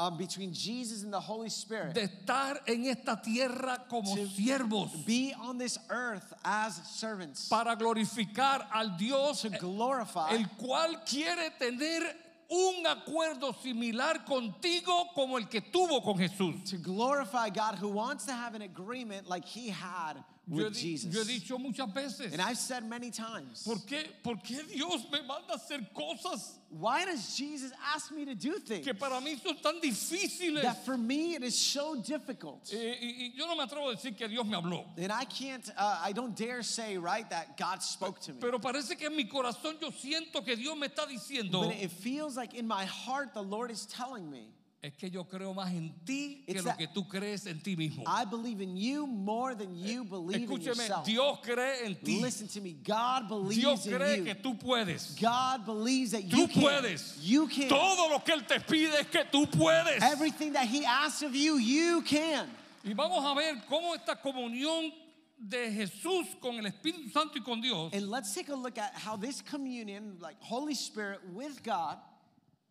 um, 0.00 0.16
between 0.16 0.52
Jesus 0.54 1.02
and 1.02 1.12
the 1.12 1.18
Holy 1.18 1.48
Spirit. 1.50 1.92
De 1.94 2.02
estar 2.06 2.60
en 2.68 2.86
esta 2.86 3.20
tierra 3.20 3.80
como 3.90 4.14
To 4.14 4.26
siervos 4.28 5.04
be 5.04 5.34
on 5.40 5.58
this 5.58 5.76
earth 5.90 6.32
as 6.44 6.76
servants 6.98 7.48
para 7.48 7.74
glorificar 7.74 8.64
al 8.72 8.96
Dios 8.96 9.42
to 9.42 9.50
glorify 9.50 10.30
el 10.30 10.44
cual 10.56 11.04
quiere 11.04 11.50
tener 11.60 12.14
un 12.50 12.86
acuerdo 12.86 13.52
similar 13.62 14.24
contigo 14.24 15.10
como 15.14 15.36
el 15.38 15.48
que 15.48 15.60
tuvo 15.60 16.02
con 16.02 16.16
Jesús. 16.16 16.54
to 16.70 16.76
glorify 16.78 17.50
God 17.50 17.78
who 17.78 17.88
wants 17.88 18.24
to 18.26 18.32
have 18.32 18.54
an 18.54 18.62
agreement 18.62 19.28
like 19.28 19.44
he 19.44 19.68
had 19.68 20.14
Yo 20.50 20.58
he, 20.60 20.64
with 20.64 20.74
Jesus. 20.74 21.14
yo 21.14 21.20
he 21.20 21.24
dicho 21.38 21.58
muchas 21.58 21.92
veces, 21.92 22.32
And 22.32 22.40
I've 22.40 22.56
said 22.56 22.84
many 22.88 23.10
times, 23.10 23.64
¿por 23.64 23.76
qué, 23.86 24.04
¿por 24.22 24.36
qué 24.36 24.62
Dios 24.72 25.04
me 25.12 25.20
manda 25.22 25.52
a 25.54 25.56
hacer 25.56 25.86
cosas 25.94 26.58
why 26.70 27.04
does 27.06 27.34
Jesus 27.36 27.72
ask 27.94 28.12
me 28.12 28.26
to 28.26 28.34
do 28.34 28.58
things 28.58 28.84
que 28.84 28.92
para 28.94 29.20
mí 29.20 29.38
son 29.42 29.56
tan 29.62 29.80
difíciles? 29.80 30.62
that 30.62 30.84
for 30.84 30.96
me 30.96 31.34
it 31.34 31.42
is 31.42 31.58
so 31.58 31.94
difficult? 31.96 32.70
Eh, 32.72 32.76
y, 33.00 33.06
y 33.18 33.32
yo 33.36 33.46
no 33.46 33.56
me 33.56 33.64
atrevo 33.64 33.90
a 33.90 33.94
decir 33.96 34.16
que 34.16 34.28
Dios 34.28 34.46
me 34.46 34.56
habló, 34.56 34.84
And 34.96 35.12
I 35.12 35.24
can't, 35.24 35.68
uh, 35.76 36.00
I 36.02 36.12
don't 36.12 36.36
dare 36.36 36.62
say, 36.62 36.98
right, 36.98 37.28
that 37.30 37.56
God 37.56 37.82
spoke 37.82 38.20
to 38.20 38.32
me. 38.32 38.38
pero 38.40 38.58
parece 38.58 38.98
que 38.98 39.06
en 39.06 39.16
mi 39.16 39.24
corazón 39.24 39.76
yo 39.80 39.90
siento 39.90 40.44
que 40.44 40.56
Dios 40.56 40.76
me 40.76 40.88
está 40.88 41.06
diciendo, 41.06 41.62
But 41.66 41.76
it 41.76 41.90
feels 41.90 42.36
like 42.36 42.54
in 42.54 42.66
my 42.66 42.84
heart 42.84 43.34
the 43.34 43.42
Lord 43.42 43.70
is 43.70 43.86
telling 43.86 44.30
me, 44.30 44.48
es 44.80 44.94
que 44.94 45.10
yo 45.10 45.24
creo 45.24 45.52
más 45.54 45.72
en 45.72 45.92
ti 46.04 46.44
que 46.46 46.62
lo 46.62 46.76
que 46.76 46.86
tú 46.86 47.08
crees 47.08 47.46
en 47.46 47.60
ti 47.60 47.76
mismo. 47.76 48.04
I 48.06 48.24
believe 48.24 48.60
in 48.60 48.76
you 48.76 49.06
more 49.08 49.54
than 49.56 49.74
you 49.74 50.04
believe 50.04 50.42
in 50.42 50.48
Escúcheme, 50.48 50.76
yourself. 50.76 51.04
Dios 51.04 51.38
cree 51.42 51.84
en 51.84 51.96
ti. 51.96 52.20
Listen 52.22 52.46
to 52.46 52.60
me. 52.60 52.74
God 52.74 53.28
believes 53.28 53.56
Dios 53.56 53.86
in 53.86 53.96
cree 53.96 54.16
you. 54.18 54.24
que 54.24 54.34
tú 54.34 54.56
puedes. 54.58 55.16
God 55.20 55.66
believes 55.66 56.12
that 56.12 56.22
Tú 56.22 56.36
you 56.36 56.48
can. 56.48 56.62
puedes. 56.62 57.18
You 57.22 57.48
can. 57.48 57.68
Todo 57.68 58.08
lo 58.08 58.20
que 58.20 58.34
Él 58.34 58.46
te 58.46 58.60
pide 58.60 59.00
es 59.00 59.06
que 59.08 59.24
tú 59.32 59.46
puedes. 59.50 60.00
Everything 60.00 60.52
that 60.52 60.66
He 60.66 60.84
asks 60.84 61.22
of 61.22 61.34
you, 61.34 61.58
you 61.58 62.02
can. 62.02 62.48
Y 62.84 62.92
vamos 62.92 63.24
a 63.24 63.34
ver 63.34 63.56
cómo 63.68 63.94
esta 63.96 64.14
comunión 64.14 64.92
de 65.40 65.72
Jesús 65.72 66.26
con 66.40 66.56
el 66.56 66.66
Espíritu 66.66 67.10
Santo 67.12 67.38
y 67.38 67.42
con 67.42 67.60
Dios 67.60 67.92
And 67.92 68.08
let's 68.10 68.34
take 68.34 68.48
a 68.48 68.56
look 68.56 68.76
at 68.78 68.92
how 68.94 69.16
this 69.16 69.40
communion, 69.40 70.18
like 70.20 70.36
Holy 70.40 70.74
Spirit 70.74 71.20
with 71.32 71.62
God, 71.64 71.98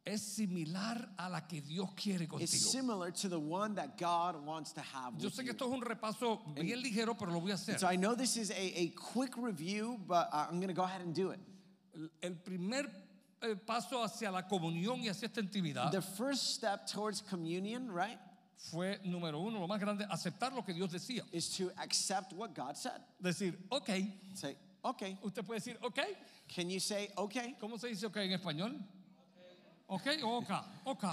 es 0.07 0.21
similar 0.21 1.09
a 1.17 1.29
la 1.29 1.41
que 1.47 1.61
Dios 1.61 1.89
quiere 1.95 2.23
is 2.23 2.29
contigo. 2.29 2.47
similar 2.71 3.11
to 3.11 3.27
the 3.29 3.39
one 3.39 3.75
that 3.75 3.97
God 3.97 4.43
wants 4.45 4.71
to 4.73 4.81
have 4.81 5.13
Yo 5.19 5.25
with 5.27 5.33
sé 5.33 5.37
que 5.43 5.45
you. 5.47 5.51
esto 5.51 5.65
es 5.67 5.71
un 5.73 5.81
repaso 5.81 6.41
bien 6.55 6.81
ligero, 6.81 7.17
pero 7.17 7.31
lo 7.31 7.39
voy 7.39 7.51
a 7.51 7.55
hacer. 7.55 7.77
So 7.79 7.87
I 7.87 7.95
know 7.97 8.15
this 8.15 8.37
is 8.37 8.49
a, 8.51 8.55
a 8.79 8.89
quick 9.13 9.35
review, 9.37 9.99
but 10.07 10.29
uh, 10.31 10.47
I'm 10.49 10.57
going 10.59 10.69
to 10.69 10.73
go 10.73 10.83
ahead 10.83 11.01
and 11.01 11.13
do 11.13 11.31
it. 11.31 11.39
El- 11.95 12.09
El 12.21 12.35
primer 12.35 12.85
eh, 13.41 13.55
paso 13.65 14.01
hacia 14.03 14.31
la 14.31 14.43
comunión 14.47 14.99
y 15.03 15.09
hacia 15.09 15.27
esta 15.27 15.41
intimidad 15.41 15.91
The 15.91 16.01
first 16.01 16.55
step 16.55 16.87
towards 16.87 17.21
communion, 17.21 17.91
right, 17.91 18.17
fue, 18.71 18.97
número 19.05 19.39
uno, 19.39 19.59
lo 19.59 19.67
más 19.67 19.79
grande, 19.79 20.05
aceptar 20.09 20.51
lo 20.53 20.63
que 20.63 20.73
Dios 20.73 20.89
decía. 20.91 21.21
is 21.31 21.49
to 21.57 21.69
accept 21.81 22.33
what 22.33 22.53
God 22.55 22.75
said. 22.75 22.99
Decir, 23.21 23.55
ok. 23.71 23.89
Say, 24.33 24.55
okay. 24.83 25.17
Usted 25.23 25.43
puede 25.45 25.59
decir, 25.59 25.77
ok. 25.83 25.99
Can 26.55 26.69
you 26.69 26.79
say 26.79 27.09
okay? 27.17 27.55
¿Cómo 27.59 27.77
se 27.79 27.87
dice 27.89 28.05
ok 28.07 28.15
en 28.17 28.31
español? 28.39 28.79
Ok 29.89 30.07
o 30.23 30.37
ok. 30.37 30.51
Ok. 30.85 31.03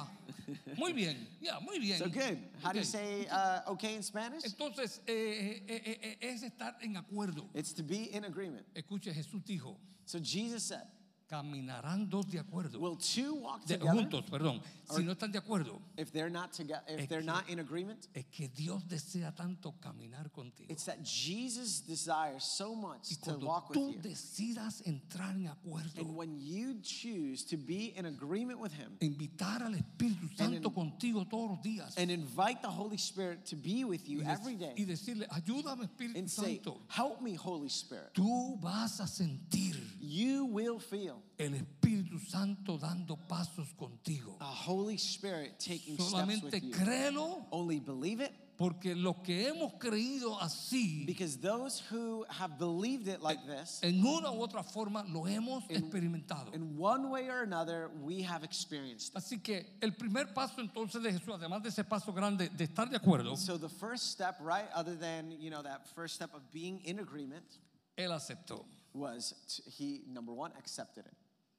Muy 0.76 0.93
bien. 0.93 1.16
Ya, 1.40 1.61
muy 1.61 1.78
bien. 1.78 1.99
So 1.99 2.07
good. 2.09 2.38
How 2.62 2.73
do 2.73 2.78
you 2.78 2.85
say 2.85 3.26
uh, 3.31 3.61
okay 3.73 3.95
in 3.95 4.02
Spanish? 4.02 4.45
Entonces, 4.45 5.00
eh, 5.07 5.62
eh, 5.69 5.81
eh, 5.87 5.99
eh, 6.02 6.16
es 6.21 6.43
estar 6.43 6.75
en 6.83 6.97
acuerdo. 6.97 7.49
It's 7.54 7.73
to 7.75 7.83
be 7.85 8.11
in 8.12 8.25
agreement. 8.25 8.66
Escuche, 8.75 9.12
Jesús 9.14 9.45
dijo, 9.45 9.76
So 10.07 10.19
Jesus 10.19 10.64
said, 10.64 10.87
caminarán 11.35 12.09
dos 12.09 12.26
de 12.31 12.38
acuerdo. 12.38 12.79
Will 12.79 12.97
two 12.97 13.35
walk 13.35 13.64
De- 13.67 13.76
together 13.79 13.95
juntos, 13.95 14.25
perdón. 14.31 14.61
Si 14.95 15.03
no 15.03 15.12
están 15.12 15.33
de 15.33 15.38
acuerdo, 15.38 15.81
if 15.97 16.11
they're 16.12 16.31
not 16.31 16.53
together? 16.53 16.83
If 16.88 17.00
Es 17.00 17.09
they're 17.09 17.23
que- 17.23 17.26
not 17.33 17.49
in 17.49 17.59
agreement, 17.61 18.07
es 18.14 18.25
que 18.31 18.49
Dios 18.49 18.83
desea 18.87 19.35
tanto 19.35 19.73
caminar 19.81 20.31
contigo. 20.31 20.71
it's 20.71 20.85
that 20.85 21.03
Jesus 21.03 21.81
desires 21.81 22.45
so 22.45 22.75
much 22.75 23.11
Y 23.11 23.17
to 23.25 23.38
walk 23.38 23.71
with 23.71 23.79
tú 23.79 23.93
you. 23.95 24.00
decidas 24.00 24.83
entrar 24.87 25.35
en 25.35 25.49
acuerdo, 25.49 25.99
And 26.00 26.14
when 26.17 26.41
you 26.41 26.81
choose 26.83 27.45
to 27.47 27.57
be 27.57 27.95
in 27.97 28.07
agreement 28.07 28.61
with 28.61 28.73
Him 28.73 28.97
invitar 29.00 29.62
al 29.62 29.75
Espíritu 29.75 30.29
Santo 30.37 30.71
contigo 30.73 31.25
todos 31.29 31.50
los 31.50 31.62
días 31.62 31.97
and 31.97 32.11
invite 32.11 32.61
the 32.62 32.69
Holy 32.71 32.97
Spirit 32.99 33.45
to 33.47 33.57
be 33.57 33.85
with 33.85 34.07
you 34.09 34.21
y, 34.21 34.25
dec- 34.25 34.79
y 34.79 34.85
decirle, 34.85 35.26
ayúdame 35.31 35.85
Espíritu 35.85 36.19
and 36.19 36.31
say, 36.31 36.61
Help 36.88 37.21
me, 37.23 37.35
Holy 37.35 37.69
Spirit, 37.69 38.12
tú 38.14 38.59
vas 38.61 39.00
a 39.00 39.07
sentir 39.07 39.75
you 40.00 40.45
will 40.47 40.79
feel 40.79 41.23
el 41.38 41.54
Espíritu 41.54 42.19
Santo 42.19 42.78
dando 42.78 43.16
pasos 43.28 43.73
contigo. 43.75 44.37
a 44.40 44.45
Holy 44.45 44.97
Spirit 44.97 45.59
taking 45.59 45.95
steps 45.97 46.11
Solamente 46.12 46.45
with 46.52 46.62
you. 46.62 46.71
créelo 46.73 47.47
Only 47.50 47.81
believe 47.81 48.21
it 48.21 48.33
porque 48.57 48.95
lo 48.95 49.14
que 49.21 49.49
hemos 49.49 49.73
creído 49.81 50.40
así, 50.40 51.04
because 51.07 51.37
those 51.38 51.81
who 51.90 52.25
have 52.28 52.57
believed 52.57 53.09
it 53.09 53.21
like 53.21 53.40
this, 53.47 53.81
en 53.83 54.00
una 54.07 54.31
u 54.31 54.40
otra 54.47 54.62
forma, 54.62 55.04
lo 55.09 55.23
hemos 55.26 55.64
experimentado. 55.69 56.54
in 56.54 56.78
one 56.78 57.11
way 57.11 57.28
or 57.28 57.43
another, 57.43 57.90
we 58.00 58.23
have 58.23 58.45
experienced 58.45 59.09
it. 59.12 59.16
Así 59.19 59.43
que 59.43 59.66
el 59.83 59.90
primer 59.95 60.33
paso 60.33 60.61
entonces 60.61 61.02
de 61.02 61.11
Jesús, 61.12 61.35
además 61.35 61.62
de 61.64 61.71
ese 61.71 61.83
paso 61.83 62.12
grande 62.12 62.49
de 62.49 62.64
estar 62.64 62.88
de 62.88 62.97
acuerdo, 62.97 63.37
So 63.37 63.59
the 63.59 63.69
first 63.69 64.12
step, 64.12 64.37
right, 64.40 64.69
other 64.73 64.95
than 64.95 65.33
you 65.33 65.50
know 65.50 65.62
that 65.62 65.88
first 65.95 66.14
step 66.14 66.33
of 66.33 66.43
being 66.52 66.81
in 66.85 67.00
agreement, 67.00 67.59
él 67.99 68.12
aceptó. 68.12 68.64
Was 68.95 69.35
he 69.67 70.03
number 70.07 70.33
one 70.33 70.53
accepted 70.59 71.05
it. 71.07 71.15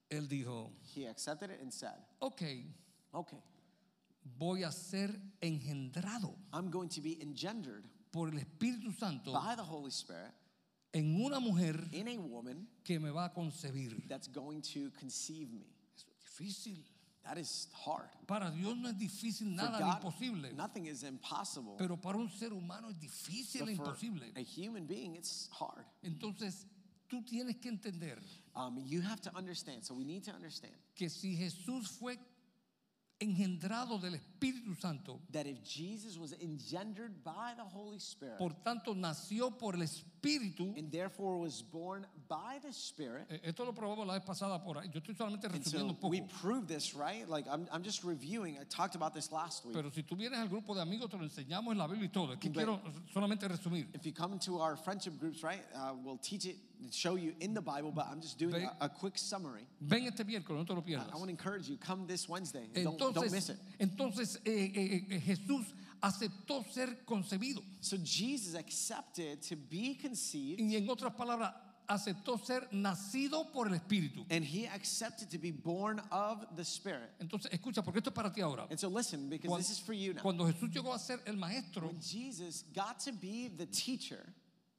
Él 0.10 0.28
dijo, 0.28 0.72
He 0.94 1.06
accepted 1.08 1.50
it 1.52 1.60
and 1.62 1.72
said, 1.74 1.98
ok, 2.22 2.64
"Okay, 3.14 3.38
voy 4.38 4.64
a 4.64 4.72
ser 4.72 5.10
engendrado 5.42 6.36
I'm 6.54 6.70
going 6.70 6.90
to 6.90 7.02
be 7.02 7.22
engendered 7.22 7.86
por 8.12 8.30
el 8.30 8.40
Espíritu 8.40 8.92
Santo 8.98 9.34
by 9.34 9.56
the 9.56 9.64
Holy 9.64 9.92
Spirit 9.92 10.32
en 10.94 11.20
una 11.22 11.40
mujer 11.40 11.76
in 11.92 12.08
a 12.08 12.18
woman 12.18 12.68
que 12.84 13.00
me 13.00 13.10
va 13.10 13.26
a 13.26 13.30
concebir. 13.30 14.08
that's 14.08 14.28
going 14.28 14.62
to 14.62 14.90
conceive 15.00 15.52
me." 15.52 15.66
Eso 15.96 16.08
es 16.10 16.24
difícil. 16.24 16.84
That 17.24 17.40
is 17.40 17.68
hard. 17.74 18.10
Para 18.28 18.52
Dios 18.52 18.78
no 18.78 18.90
es 18.90 18.96
difícil 19.00 19.56
nada 19.56 19.80
God, 19.80 19.96
imposible. 20.06 20.54
nothing 20.54 20.86
is 20.86 21.02
impossible. 21.02 21.74
Pero 21.76 21.98
para 21.98 22.18
un 22.20 22.30
ser 22.30 22.54
humano 22.54 22.90
es 22.90 23.00
difícil 23.00 23.62
But 23.62 23.70
e 23.70 23.76
for 23.76 23.86
imposible. 23.88 24.32
a 24.36 24.42
human 24.44 24.86
being, 24.86 25.16
it's 25.16 25.50
hard. 25.52 25.84
Entonces, 26.04 26.68
tú 27.16 27.24
tienes 27.24 27.56
que 27.58 27.70
entender 27.70 28.20
Um, 28.56 28.82
you 28.86 29.02
have 29.02 29.20
to 29.22 29.36
understand. 29.36 29.84
So 29.84 29.94
we 29.94 30.06
need 30.06 30.24
to 30.24 30.32
understand 30.32 30.74
que 30.96 31.10
si 31.10 31.36
Jesús 31.36 31.90
fue 32.00 32.18
engendrado 33.20 34.00
del 34.00 34.16
Espíritu 34.16 34.35
Santo, 34.80 35.20
that 35.32 35.46
if 35.48 35.64
Jesus 35.64 36.18
was 36.18 36.34
engendered 36.42 37.24
by 37.24 37.54
the 37.58 37.64
Holy 37.64 38.00
Spirit 38.00 38.38
por 38.38 38.52
tanto 38.64 38.94
nació 38.94 39.52
por 39.58 39.74
el 39.76 39.82
Espíritu. 39.82 40.78
and 40.78 40.92
therefore 40.92 41.38
was 41.38 41.62
born 41.62 42.06
by 42.28 42.60
the 42.64 42.72
Spirit, 42.74 43.26
Esto 43.44 43.64
lo 43.66 43.72
probamos 43.74 44.06
la 44.08 44.14
vez 44.14 44.24
pasada 44.26 44.60
por 44.64 44.76
ahí. 44.78 44.90
Yo 44.94 45.00
estoy 45.00 45.16
solamente 45.16 45.48
resumiendo 45.48 45.96
so 46.00 46.06
un 46.08 46.10
we 46.12 46.22
poco. 46.22 46.34
proved 46.42 46.68
this, 46.68 46.94
right? 46.96 47.28
Like 47.30 47.46
I'm, 47.48 47.68
I'm 47.72 47.84
just 47.84 48.04
reviewing. 48.04 48.58
I 48.60 48.64
talked 48.70 48.96
about 48.96 49.14
this 49.14 49.32
last 49.32 49.66
week. 49.66 49.76
Pero 49.76 49.90
si 49.90 50.02
tú 50.04 50.16
vienes 50.16 50.38
al 50.40 50.48
grupo 50.48 50.74
de 50.76 50.82
amigos, 50.82 51.10
te 51.10 51.18
lo 51.18 51.24
enseñamos 51.24 51.72
en 51.72 51.78
la 51.78 51.88
Biblia 51.88 52.06
y 52.08 52.12
todo. 52.12 52.34
Aquí 52.34 52.50
But- 52.50 52.56
quiero 52.56 52.82
solamente 53.14 53.48
resumir. 53.48 53.88
If 53.94 54.06
you 54.06 54.12
come 54.14 54.38
to 54.40 54.60
our 54.60 54.76
friendship 54.76 55.18
groups, 55.20 55.44
right, 55.44 55.64
uh, 55.76 55.94
we'll 56.04 56.18
teach 56.18 56.46
it 56.46 56.58
and 56.82 56.94
show 56.94 57.16
you 57.16 57.34
in 57.40 57.54
the 57.54 57.62
Bible, 57.62 57.92
but 57.92 58.06
I'm 58.12 58.20
just 58.22 58.38
doing 58.38 58.54
Ve- 58.56 58.66
a, 58.82 58.86
a 58.86 58.90
quick 58.90 59.18
summary. 59.18 59.66
Ven 59.80 60.06
este 60.08 60.26
miércoles, 60.26 60.58
no 60.58 60.64
te 60.66 60.74
lo 60.74 60.82
I, 60.86 60.90
pierdas. 60.90 61.08
I 61.14 61.16
want 61.16 61.26
to 61.26 61.30
encourage 61.32 61.70
you, 61.70 61.78
come 61.78 62.06
this 62.06 62.28
Wednesday. 62.28 62.68
Don't, 62.74 62.98
don't 62.98 63.32
miss 63.32 63.50
it. 63.50 63.58
entonces 63.80 64.35
eh, 64.44 64.72
eh, 64.76 65.06
eh, 65.10 65.20
Jesús 65.22 65.66
aceptó 66.02 66.64
ser 66.72 67.04
concebido. 67.06 67.62
So 67.82 67.98
Jesus 68.04 68.56
accepted 68.56 69.42
to 69.50 69.56
be 69.56 69.96
conceived 69.96 70.60
Y 70.60 70.76
en 70.76 70.90
otras 70.90 71.14
palabras, 71.14 71.54
aceptó 71.88 72.38
ser 72.44 72.68
nacido 72.72 73.52
por 73.52 73.68
el 73.68 73.76
Espíritu. 73.76 74.26
and 74.32 74.44
he 74.44 74.66
accepted 74.68 75.30
to 75.30 75.38
be 75.38 75.52
born 75.52 76.00
of 76.12 76.46
the 76.56 76.64
Spirit. 76.66 77.10
Entonces, 77.20 77.52
escucha, 77.52 77.84
porque 77.84 77.98
esto 78.00 78.10
es 78.10 78.16
para 78.16 78.32
ti 78.32 78.42
ahora. 78.42 78.66
And 78.70 78.80
so 78.80 78.88
listen, 78.90 79.30
because 79.30 79.50
Cuan- 79.50 79.60
this 79.60 79.70
is 79.70 79.80
for 79.80 79.94
you 79.94 80.14
now. 80.14 80.22
Cuando 80.22 80.46
Jesús 80.46 80.70
llegó 80.74 80.94
a 80.94 81.00
ser 81.00 81.20
el 81.28 81.36
maestro, 81.36 81.88
When 81.88 82.00
Jesus 82.02 82.64
got 82.74 83.00
to 83.02 83.12
be 83.14 83.50
the 83.50 83.68
teacher, 83.68 84.26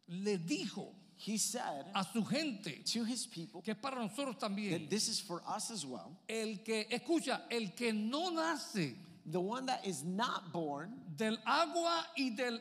le 0.08 0.38
dijo 0.38 0.88
he 1.18 1.38
said 1.38 1.86
a 1.94 2.04
su 2.12 2.22
gente, 2.24 2.82
to 2.84 3.02
his 3.04 3.26
people 3.26 3.62
que 3.62 3.74
para 3.74 3.96
nosotros 3.96 4.36
that 4.38 4.50
también, 4.50 4.88
this 4.90 5.08
is 5.08 5.18
for 5.20 5.40
us 5.48 5.70
as 5.70 5.86
well. 5.86 6.14
el 6.28 6.58
que, 6.64 6.84
escucha, 6.90 7.40
el 7.50 7.68
que 7.74 7.92
no 7.92 8.30
nace 8.30 8.94
The 9.28 9.40
one 9.40 9.66
that 9.66 9.84
is 9.86 10.04
not 10.04 10.52
born 10.52 10.92
del 11.16 11.36
agua 11.46 12.06
y 12.16 12.30
del 12.36 12.60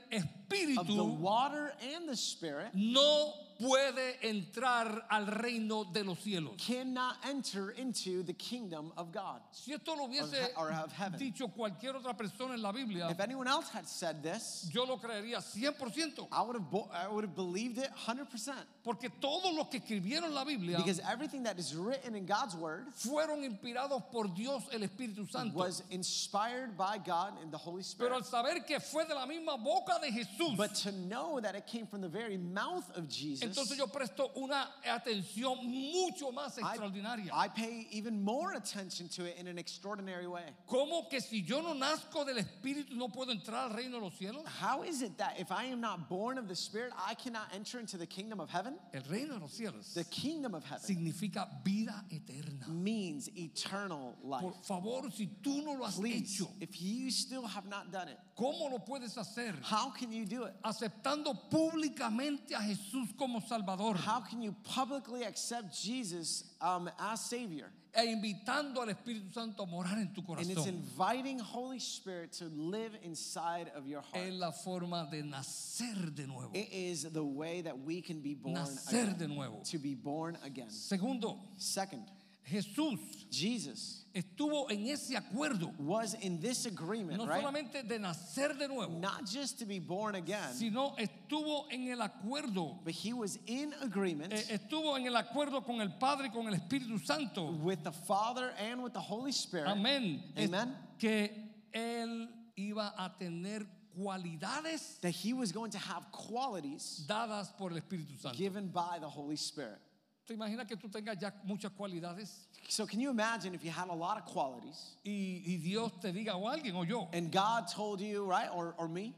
of 0.78 0.88
the 0.88 1.04
water 1.04 1.74
and 1.94 2.10
the 2.10 2.16
Spirit 2.16 2.70
no 2.74 3.34
puede 3.60 4.18
entrar 4.28 5.06
al 5.10 5.28
reino 5.28 5.84
de 5.86 6.04
los 6.04 6.20
cielos. 6.20 6.54
cannot 6.58 7.16
enter 7.28 7.72
into 7.72 8.24
the 8.24 8.34
kingdom 8.34 8.92
of 8.98 9.12
God. 9.12 9.42
Si 9.52 9.74
esto 9.74 9.96
lo 9.96 10.08
hubiese 10.08 10.50
or 10.58 10.72
heaven. 10.72 11.20
dicho 11.20 11.48
cualquier 11.50 11.96
otra 11.96 12.16
persona 12.16 12.54
en 12.54 12.62
la 12.62 12.72
Biblia, 12.72 13.10
If 13.10 13.20
anyone 13.20 13.48
else 13.48 13.70
had 13.70 13.88
said 13.88 14.22
this, 14.24 14.70
yo 14.74 14.84
lo 14.86 14.98
creería 14.98 15.38
100%. 15.42 16.28
I 16.32 16.42
would 16.42 16.56
have 16.56 16.66
I 16.92 17.08
would 17.08 17.24
have 17.24 17.36
believed 17.36 17.78
it 17.78 17.90
100%. 18.06 18.54
Porque 18.84 19.10
todos 19.20 19.54
los 19.56 19.68
que 19.70 19.80
escribieron 19.80 20.34
la 20.34 20.44
Biblia 20.44 20.78
Because 20.78 21.00
everything 21.00 21.44
that 21.44 21.58
is 21.58 21.76
written 21.76 22.16
in 22.16 22.26
God's 22.26 22.56
word 22.56 22.88
fueron 22.94 23.44
inspirados 23.44 24.04
por 24.12 24.28
Dios 24.28 24.64
el 24.72 24.82
Espíritu 24.82 25.30
Santo. 25.30 25.56
was 25.58 25.82
inspired 25.92 26.78
by 26.78 26.98
God 26.98 27.34
and 27.42 27.52
the 27.52 27.58
Holy 27.58 27.84
Pero 27.98 28.08
Spirit. 28.08 28.14
al 28.14 28.24
saber 28.24 28.66
que 28.66 28.80
fue 28.80 29.06
de 29.06 29.14
la 29.16 29.26
misma 29.26 29.58
boca 29.58 30.00
de 30.02 30.12
Jesús, 30.12 30.56
But 30.58 30.76
to 30.84 30.92
know 30.92 31.40
that 31.40 31.56
it 31.56 31.66
came 31.68 31.88
from 31.88 32.02
the 32.02 32.08
very 32.10 32.38
mouth 32.38 32.86
of 32.96 33.08
Jesus, 33.10 33.44
entonces 33.46 33.78
yo 33.78 33.88
presto 33.88 34.32
una 34.36 34.76
atención 34.84 35.58
mucho 35.66 36.32
más 36.32 36.58
I, 36.58 36.62
extraordinaria. 36.62 37.32
I 37.34 37.48
pay 37.50 37.88
even 37.92 38.24
more 38.24 38.54
attention 38.56 39.08
to 39.10 39.26
it 39.26 39.38
in 39.38 39.48
an 39.48 39.58
extraordinary 39.58 40.28
way. 40.28 40.44
¿Cómo 40.68 41.10
que 41.10 41.20
si 41.22 41.42
yo 41.44 41.62
no 41.62 41.74
nazco 41.74 42.26
del 42.26 42.38
Espíritu 42.38 42.96
no 42.96 43.08
puedo 43.10 43.32
entrar 43.32 43.70
al 43.70 43.76
reino 43.76 44.00
de 44.00 44.06
los 44.06 44.14
cielos? 44.18 44.44
How 44.62 44.84
is 44.84 45.02
it 45.02 45.18
that 45.18 45.40
if 45.40 45.52
I 45.52 45.66
am 45.66 45.80
not 45.82 46.10
born 46.10 46.38
of 46.38 46.48
the 46.48 46.56
Spirit, 46.56 46.92
I 46.98 47.14
cannot 47.16 47.54
enter 47.54 47.80
into 47.80 47.98
the 47.98 48.08
kingdom 48.08 48.40
of 48.40 48.50
heaven? 48.50 48.78
El 48.94 49.02
reino 49.10 49.36
de 49.36 49.40
los 49.40 49.52
cielos 49.54 49.94
The 49.94 50.04
kingdom 50.06 50.54
of 50.56 50.64
heaven 50.64 50.84
significa 50.84 51.48
vida 51.64 52.04
eterna. 52.10 52.68
means 52.68 53.30
eternal 53.36 54.16
life. 54.24 54.42
Por 54.42 54.54
favor, 54.64 55.10
si 55.12 55.28
tú 55.44 55.64
no 55.64 55.74
lo 55.74 55.86
has 55.86 55.96
Please, 55.98 56.36
hecho, 56.42 56.50
if 56.60 56.82
you 56.82 57.10
still 57.12 57.46
have 57.46 57.66
not 57.68 57.92
done 57.92 58.08
it, 58.10 58.18
¿cómo 58.38 58.70
lo 58.72 58.80
puedes 58.80 59.16
hacer? 59.18 59.54
how 59.62 59.90
can 59.92 60.12
you 60.12 60.26
do 60.26 60.44
it? 60.46 60.54
Aceptando 60.64 61.34
públicamente 61.50 62.54
a 62.56 62.60
Jesús 62.62 63.16
como 63.18 63.35
Salvador 63.42 63.96
How 63.96 64.22
can 64.22 64.42
you 64.42 64.56
publicly 64.64 65.24
accept 65.24 65.74
Jesus 65.82 66.44
um, 66.62 66.90
as 67.00 67.22
Savior? 67.22 67.72
e 67.98 68.12
invitando 68.12 68.82
al 68.82 68.90
Espíritu 68.90 69.32
Santo 69.34 69.64
a 69.64 69.66
morar 69.66 69.98
en 69.98 70.08
tu 70.14 70.22
And 70.28 70.50
it's 70.50 70.66
inviting 70.66 71.40
Holy 71.40 71.80
Spirit 71.80 72.34
to 72.34 72.46
live 72.46 72.92
inside 73.04 73.72
of 73.76 73.88
your 73.88 74.02
heart. 74.02 74.28
Es 74.28 74.34
la 74.34 74.52
forma 74.52 75.08
de 75.10 75.24
nacer 75.24 76.14
de 76.14 76.28
nuevo. 76.28 76.52
It 76.54 76.68
is 76.72 77.04
the 77.04 77.24
way 77.24 77.62
that 77.62 77.78
we 77.80 78.02
can 78.02 78.20
be 78.20 78.34
born 78.34 78.56
Nacer 78.56 79.04
again. 79.04 79.18
de 79.18 79.28
nuevo. 79.28 79.62
To 79.72 79.78
be 79.78 79.96
born 79.96 80.38
again. 80.44 80.70
Segundo, 80.70 81.40
Second, 81.58 82.04
Jesús 82.50 83.00
Jesus 83.32 84.06
estuvo 84.14 84.70
en 84.72 84.86
ese 84.88 85.16
acuerdo, 85.16 85.74
was 85.80 86.14
in 86.22 86.40
this 86.40 86.66
agreement, 86.66 87.18
no 87.18 87.26
right? 87.26 87.44
solamente 87.44 87.86
de 87.88 87.98
nacer 88.00 88.58
de 88.58 88.68
nuevo, 88.68 89.00
Not 89.00 89.26
just 89.26 89.60
to 89.60 89.66
be 89.66 89.80
born 89.80 90.16
again, 90.16 90.54
sino 90.54 90.96
estuvo 90.98 91.66
en 91.72 91.88
el 91.92 92.00
acuerdo, 92.02 92.78
but 92.86 92.94
he 92.94 93.14
was 93.14 93.38
in 93.48 93.74
agreement 93.82 94.32
eh, 94.32 94.44
estuvo 94.60 94.96
en 94.96 95.06
el 95.06 95.16
acuerdo 95.16 95.66
con 95.66 95.82
el 95.82 95.90
Padre 96.00 96.28
y 96.28 96.30
con 96.30 96.48
el 96.48 96.54
Espíritu 96.54 97.04
Santo. 97.04 97.52
with 97.64 97.84
the 97.84 97.92
Father 97.92 98.54
and 98.60 98.82
with 98.82 98.94
the 98.94 99.00
Holy 99.02 99.32
Spirit. 99.32 99.68
Amén. 99.68 100.22
Es 100.36 100.48
Amen. 100.48 100.74
que 101.00 101.30
él 101.74 102.28
iba 102.58 102.94
a 102.98 103.12
tener 103.20 103.66
cualidades 103.98 105.00
That 105.02 105.10
he 105.12 105.34
was 105.34 105.52
going 105.52 105.72
to 105.72 105.78
have 105.78 106.10
qualities 106.12 107.04
dadas 107.08 107.50
por 107.58 107.72
el 107.72 107.78
Espíritu 107.82 108.18
Santo. 108.22 108.38
given 108.38 108.68
by 108.70 108.98
the 109.00 109.10
Holy 109.10 109.36
Spirit. 109.36 109.80
¿Te 110.26 110.34
imaginas 110.34 110.66
que 110.68 110.76
tú 110.76 110.90
tengas 110.90 111.18
ya 111.20 111.32
muchas 111.44 111.72
cualidades? 111.72 112.48
So 112.68 112.88
can 112.88 113.00
you 113.00 113.12
imagine 113.12 113.54
if 113.54 113.64
you 113.64 113.70
had 113.70 113.90
a 113.90 113.94
lot 113.94 114.18
of 114.18 114.26
qualities? 114.26 114.98
Y, 115.06 115.44
y 115.46 115.58
Dios 115.58 115.92
te 116.02 116.12
diga, 116.12 116.36
o 116.36 116.48
alguien, 116.48 116.76
o 116.76 116.84
yo, 116.84 117.08
and 117.14 117.32
God 117.32 117.68
told 117.68 118.02
you, 118.02 118.26
right, 118.26 118.50
or, 118.52 118.74
or 118.80 118.88
me, 118.88 119.14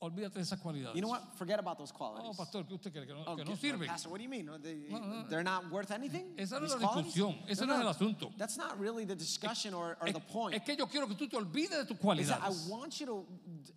olvídate 0.00 0.34
de 0.38 0.42
esas 0.42 0.60
cualidades? 0.60 0.94
you 0.94 1.00
know 1.02 1.08
what? 1.10 1.22
Forget 1.36 1.58
about 1.58 1.76
those 1.78 1.92
No, 1.92 1.98
qualities. 1.98 2.36
pastor, 2.36 2.64
¿qué 2.64 2.74
usted 2.74 2.92
cree? 2.92 3.06
Que 3.06 3.14
no, 3.14 3.24
Oh, 3.26 3.36
que 3.36 3.44
no 3.44 3.56
sirven. 3.56 3.86
Pastor, 3.88 4.10
what 4.10 4.18
do 4.18 4.22
you 4.24 4.28
mean? 4.28 4.48
They, 4.62 4.86
No, 4.90 4.98
no. 4.98 5.22
They're 5.28 5.42
not 5.42 5.70
worth 5.70 5.90
anything? 5.90 6.34
Esa 6.38 6.58
no 6.60 6.66
es 6.66 6.72
la 6.72 6.78
discusión, 6.78 7.36
ese 7.48 7.66
no 7.66 7.74
es 7.74 7.80
el 7.80 7.88
asunto. 7.88 8.32
That's 8.36 8.56
not 8.56 8.78
really 8.78 9.04
the 9.04 9.16
discussion 9.16 9.74
or, 9.74 9.96
or 10.00 10.08
Es, 10.08 10.14
the 10.14 10.20
point. 10.20 10.54
es 10.54 10.62
que 10.62 10.76
yo 10.76 10.86
quiero 10.86 11.06
que 11.08 11.14
tú 11.16 11.28
te 11.28 11.36
olvides 11.36 11.70
de 11.70 11.84
tus 11.84 11.96
that 11.98 11.98
I 11.98 12.02
cualidades. 12.02 12.68
want 12.68 13.00
you 13.00 13.06
to 13.06 13.26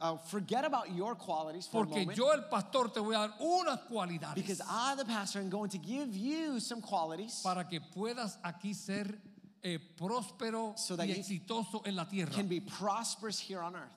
uh, 0.02 0.18
forget 0.18 0.64
about 0.66 0.90
your 0.96 1.16
qualities 1.16 1.66
for 1.68 1.84
a 1.84 1.86
Porque 1.86 2.00
moment. 2.02 2.18
yo, 2.18 2.32
el 2.32 2.44
pastor, 2.50 2.90
te 2.90 3.00
voy 3.00 3.16
a 3.16 3.28
dar 3.28 3.34
unas 3.40 3.80
cualidades 3.90 4.36
Because 4.36 4.62
I, 4.62 4.96
the 4.98 5.06
pastor, 5.06 5.40
am 5.40 5.50
going 5.50 5.70
to 5.70 5.78
give 5.80 6.16
you 6.16 6.60
some 6.60 6.82
qualities 6.82 7.42
para 7.44 7.64
que 7.68 7.80
puedas 7.82 8.38
aquí 8.44 8.74
ser 8.76 9.18
eh, 9.64 9.80
próspero 9.98 10.74
So 10.78 10.96
y 10.96 11.12
exitoso 11.12 11.82
en 11.86 11.96
la 11.96 12.06
tierra. 12.06 12.32
can 12.32 12.48
be 12.48 12.60
prosperous 12.60 13.40
here 13.40 13.62
on 13.62 13.76
earth. 13.76 13.92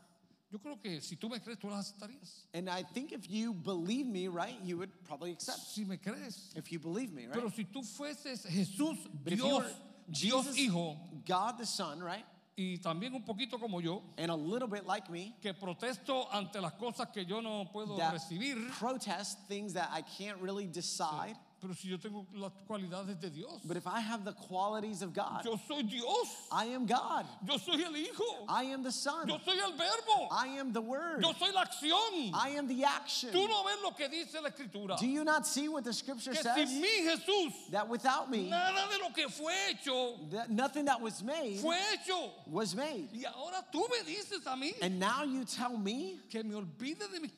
Yo 0.54 0.60
creo 0.60 0.80
que 0.80 1.00
si 1.00 1.16
tú 1.16 1.28
me 1.28 1.40
crees, 1.40 1.58
tú 1.58 1.68
las 1.68 1.92
aceptarías. 1.92 2.46
And 2.54 2.70
I 2.70 2.84
think 2.84 3.10
if 3.10 3.28
you 3.28 3.52
believe 3.52 4.06
me, 4.06 4.28
right, 4.28 4.56
you 4.62 4.76
would 4.78 4.92
probably 5.04 5.32
accept. 5.32 5.58
Si 5.58 5.84
me 5.84 5.96
crees. 5.96 6.52
If 6.54 6.70
you 6.70 6.78
believe 6.78 7.12
me, 7.12 7.26
right? 7.26 7.34
Pero 7.34 7.48
si 7.48 7.64
tú 7.64 7.82
fueses 7.82 8.46
Jesús, 8.46 8.96
But 9.24 9.34
Dios, 9.34 9.52
were 9.52 9.70
Dios 10.08 10.44
Jesus, 10.44 10.58
Hijo, 10.58 10.96
God 11.26 11.58
the 11.58 11.66
Son, 11.66 12.00
right, 12.00 12.24
y 12.56 12.78
también 12.80 13.14
un 13.14 13.24
poquito 13.24 13.58
como 13.58 13.80
yo, 13.80 14.00
and 14.16 14.30
a 14.30 14.36
little 14.36 14.68
bit 14.68 14.86
like 14.86 15.10
me, 15.10 15.34
que 15.42 15.52
protesto 15.54 16.32
ante 16.32 16.60
las 16.60 16.74
cosas 16.74 17.12
que 17.12 17.24
yo 17.24 17.40
no 17.40 17.68
puedo 17.74 17.96
that 17.98 18.14
recibir, 18.14 18.70
protest 18.78 19.48
things 19.48 19.72
that 19.72 19.88
I 19.90 20.02
can't 20.02 20.38
really 20.38 20.68
decide. 20.68 21.34
Pero 21.64 21.74
si 21.74 21.88
yo 21.88 21.98
tengo 21.98 22.26
las 22.34 22.52
cualidades 22.68 23.18
de 23.18 23.30
Dios, 23.30 23.60
But 23.64 23.78
if 23.78 23.86
I 23.86 24.00
have 24.00 24.22
the 24.22 24.32
qualities 24.32 25.00
of 25.00 25.14
God, 25.14 25.42
yo 25.46 25.58
soy 25.66 25.82
Dios, 25.82 26.28
I 26.52 26.66
am 26.66 26.84
God. 26.84 27.24
yo 27.42 27.56
soy 27.56 27.82
el 27.82 27.96
Hijo, 27.96 28.44
I 28.46 28.64
am 28.64 28.82
the 28.82 28.92
Son. 28.92 29.26
yo 29.26 29.38
soy 29.42 29.58
el 29.58 29.72
Verbo, 29.72 30.28
I 30.30 30.48
am 30.58 30.74
the 30.74 30.82
Word. 30.82 31.22
yo 31.22 31.32
soy 31.32 31.52
la 31.52 31.64
acción. 31.64 32.30
I 32.34 32.50
am 32.58 32.68
the 32.68 32.84
action. 32.84 33.30
Tú 33.32 33.48
no 33.48 33.64
ves 33.64 33.78
lo 33.82 33.92
que 33.92 34.08
dice 34.10 34.42
la 34.42 34.50
Escritura, 34.50 34.98
Do 34.98 35.06
you 35.06 35.24
not 35.24 35.46
see 35.46 35.68
what 35.68 35.84
the 35.84 35.94
scripture 35.94 36.32
que 36.32 36.42
says? 36.42 36.68
sin 36.68 36.82
mí 36.82 37.06
Jesús, 37.06 37.70
That 37.70 37.88
without 37.88 38.30
me, 38.30 38.50
nada 38.50 38.86
de 38.90 38.98
lo 38.98 39.08
que 39.14 39.30
fue 39.30 39.54
hecho, 39.70 40.18
that 40.32 40.50
nothing 40.50 40.84
that 40.84 41.00
was 41.00 41.22
made 41.22 41.60
fue 41.60 41.78
hecho. 41.94 42.30
was 42.46 42.74
made. 42.76 43.08
Y 43.14 43.24
ahora 43.24 43.64
tú 43.72 43.88
me 43.88 44.04
dices 44.04 44.44
a 44.46 44.54
mí 44.54 44.74
And 44.82 45.00
now 45.00 45.24
you 45.24 45.46
tell 45.46 45.78
me 45.78 46.20
que 46.28 46.42
me 46.44 46.54
olvide 46.54 47.10
de 47.10 47.20
mis 47.20 47.32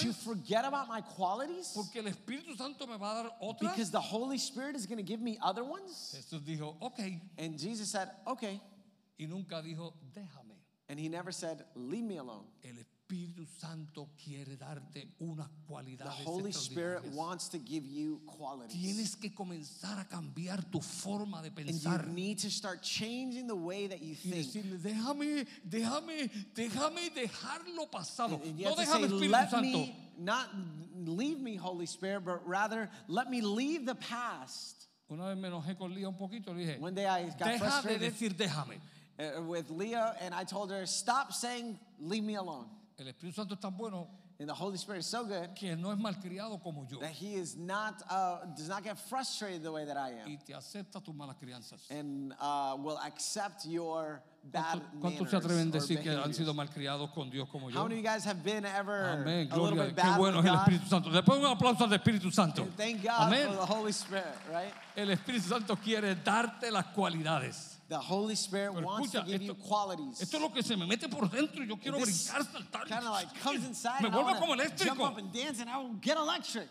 to 0.00 0.12
forget 0.12 0.64
about 0.66 0.86
my 0.88 1.00
qualities 1.00 1.72
porque 1.74 1.96
el 1.96 2.12
Espíritu 2.12 2.56
Santo 2.58 2.86
me 2.86 2.96
va 2.98 3.12
a 3.12 3.22
dar 3.22 3.32
otras. 3.42 3.69
Because 3.72 3.90
the 3.90 4.00
Holy 4.00 4.38
Spirit 4.38 4.76
is 4.76 4.86
going 4.86 4.98
to 4.98 5.02
give 5.04 5.20
me 5.20 5.38
other 5.42 5.64
ones? 5.64 6.14
Jesús 6.16 6.40
dijo, 6.42 6.74
ok, 6.80 7.20
And 7.38 7.58
Jesus 7.58 7.88
said, 7.90 8.08
okay. 8.26 8.60
y 9.18 9.26
nunca 9.26 9.62
dijo, 9.62 9.92
déjame. 10.14 10.56
And 10.88 10.98
he 10.98 11.08
never 11.08 11.30
said, 11.32 11.64
leave 11.74 12.02
me 12.04 12.16
alone. 12.16 12.44
El 12.64 12.72
Espíritu 12.74 13.46
Santo 13.60 14.08
quiere 14.24 14.56
darte 14.56 15.04
unas 15.20 15.46
The 15.46 15.72
cualidades 15.72 16.24
Holy 16.24 16.50
Spirit 16.52 17.04
wants 17.12 17.48
to 17.48 17.58
give 17.58 17.84
you 17.86 18.20
qualities. 18.26 18.76
Tienes 18.76 19.14
que 19.20 19.30
comenzar 19.30 20.00
a 20.00 20.04
cambiar 20.04 20.64
tu 20.70 20.80
forma 20.80 21.42
de 21.42 21.48
And 21.48 21.68
pensar. 21.68 22.06
you 22.06 22.12
need 22.12 22.38
to 22.38 22.50
start 22.50 22.82
changing 22.82 23.46
the 23.46 23.54
way 23.54 23.86
that 23.88 24.00
you 24.02 24.14
Y 24.24 24.30
think. 24.30 24.46
decirle, 24.52 24.78
déjame, 24.78 25.46
déjame, 25.68 26.30
déjame 26.54 27.10
dejarlo 27.14 27.88
pasado. 27.90 28.40
And 28.44 28.58
you 28.58 28.64
No 28.66 28.74
déjame 28.74 28.86
say, 28.86 29.28
Espíritu 29.28 29.50
Santo. 29.50 29.60
me 29.62 29.96
not 30.20 30.48
leave 30.94 31.40
me, 31.40 31.56
Holy 31.56 31.86
Spirit, 31.86 32.24
but 32.24 32.46
rather 32.46 32.88
let 33.08 33.30
me 33.30 33.40
leave 33.40 33.86
the 33.86 33.94
past. 33.94 34.86
Una 35.10 35.24
vez 35.28 35.36
me 35.36 35.48
enojé 35.48 35.76
con 35.76 35.92
Lía 35.92 36.08
un 36.08 36.14
poquito, 36.16 36.48
le 36.54 36.64
dije, 36.64 36.78
One 36.78 36.94
day 36.94 37.06
I 37.06 37.24
got 37.30 37.38
deja 37.38 37.52
de 37.52 37.58
frustrated 37.58 38.12
decir 38.12 38.34
déjame. 38.36 38.78
uh, 39.18 39.42
with 39.42 39.70
Leah, 39.70 40.16
and 40.20 40.32
I 40.34 40.44
told 40.44 40.70
her, 40.70 40.86
stop 40.86 41.32
saying, 41.32 41.78
leave 41.98 42.22
me 42.22 42.36
alone. 42.36 42.66
El 42.98 43.06
Espíritu 43.06 43.34
Santo 43.34 43.54
es 43.54 43.60
tan 43.60 43.72
bueno 43.76 44.06
And 44.40 44.48
the 44.48 44.54
Holy 44.54 44.78
Spirit 44.78 45.00
is 45.00 45.06
so 45.06 45.22
good 45.26 45.54
que 45.54 45.76
no 45.76 45.90
es 45.92 45.98
malcriado 45.98 46.62
como 46.62 46.86
yo 46.90 46.98
that 47.00 47.10
he 47.10 47.34
is 47.34 47.58
not, 47.58 48.02
uh, 48.08 48.38
does 48.56 48.70
not 48.70 48.82
get 48.82 48.98
frustrated 48.98 49.62
the 49.62 49.70
way 49.70 49.84
that 49.84 49.98
I 49.98 50.12
am. 50.12 50.26
y 50.26 50.38
te 50.42 50.54
acepta 50.54 51.04
tus 51.04 51.14
malas 51.14 51.36
crianzas. 51.38 51.80
And 51.90 52.32
uh, 52.40 52.74
will 52.80 52.98
accept 53.04 53.66
your 53.66 54.22
bad 54.42 54.80
¿Cuántos 54.98 55.28
se 55.28 55.36
atreven 55.36 55.66
a 55.66 55.76
or 55.76 55.80
decir 55.82 56.00
que 56.02 56.10
han 56.10 56.16
behaviors. 56.16 56.38
sido 56.38 56.54
malcriados 56.54 57.10
con 57.12 57.28
Dios 57.28 57.46
como 57.52 57.66
How 57.66 57.70
yo? 57.74 57.82
many 57.82 57.96
of 57.96 58.02
you 58.02 58.08
guys 58.08 58.24
have 58.24 58.42
been 58.42 58.64
ever 58.64 59.10
Amén, 59.10 59.48
a 59.52 59.56
little 59.56 59.72
gloria. 59.76 59.84
bit 59.92 59.96
Qué 59.96 60.08
bad 60.08 60.16
bueno 60.18 60.38
with 60.38 60.46
es 60.46 60.50
el 60.50 60.56
God? 60.56 60.62
Espíritu 60.68 60.88
Santo. 60.88 61.10
Después 61.10 61.38
un 61.38 61.44
aplauso 61.44 61.84
al 61.84 61.92
Espíritu 61.92 62.32
Santo. 62.32 62.66
Thank 62.78 63.02
God 63.02 63.10
Amén. 63.28 63.46
for 63.48 63.56
the 63.56 63.66
Holy 63.66 63.92
Spirit, 63.92 64.24
right? 64.50 64.72
El 64.96 65.10
Espíritu 65.10 65.48
Santo 65.50 65.76
quiere 65.76 66.14
darte 66.14 66.70
las 66.70 66.86
cualidades. 66.94 67.76
The 67.90 67.98
Holy 67.98 68.36
Spirit 68.36 68.72
Pero 68.74 68.86
wants 68.86 69.10
to 69.10 69.18
escucha, 69.18 69.26
give 69.26 69.42
you 69.42 69.54
qualities. 69.54 70.22
esto 70.22 70.36
es 70.36 70.40
lo 70.42 70.48
que 70.50 70.62
se 70.62 70.76
me 70.76 70.86
mete 70.86 71.08
por 71.10 71.26
dentro 71.28 71.64
yo 71.66 71.74
quiero 71.76 71.98
brincar, 71.98 72.40
saltar. 72.44 72.86
kind 72.86 73.04
of 73.04 73.10
like 73.10 73.34
comes 73.42 73.66
inside 73.66 74.00
Me 74.00 74.06
and 74.06 74.14
I 74.16 74.22
vuelvo 74.22 74.38
como 74.38 74.56
jump 74.78 75.00
up 75.00 75.18
and 75.18 75.32
dance 75.32 75.60
and 75.60 75.68
I 75.68 75.76
will 75.78 75.94
get 76.00 76.16
electric. 76.16 76.68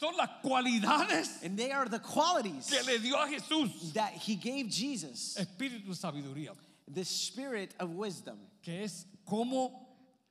Son 0.00 0.14
las 0.16 0.28
cualidades 0.42 1.42
And 1.44 1.56
they 1.58 1.70
are 1.70 1.86
the 1.88 1.98
qualities 2.00 2.68
que 2.70 2.82
le 2.90 2.98
dio 2.98 3.16
a 3.16 3.28
Jesús. 3.28 3.92
that 3.92 4.12
he 4.12 4.34
gave 4.34 4.68
Jesus, 4.70 5.36
Espíritu 5.38 5.88
de 5.88 5.94
sabiduría, 5.94 6.56
the 6.88 7.04
spirit 7.04 7.72
of 7.78 7.90
wisdom. 7.90 8.38
que 8.62 8.82
es 8.82 9.04
cómo 9.28 9.83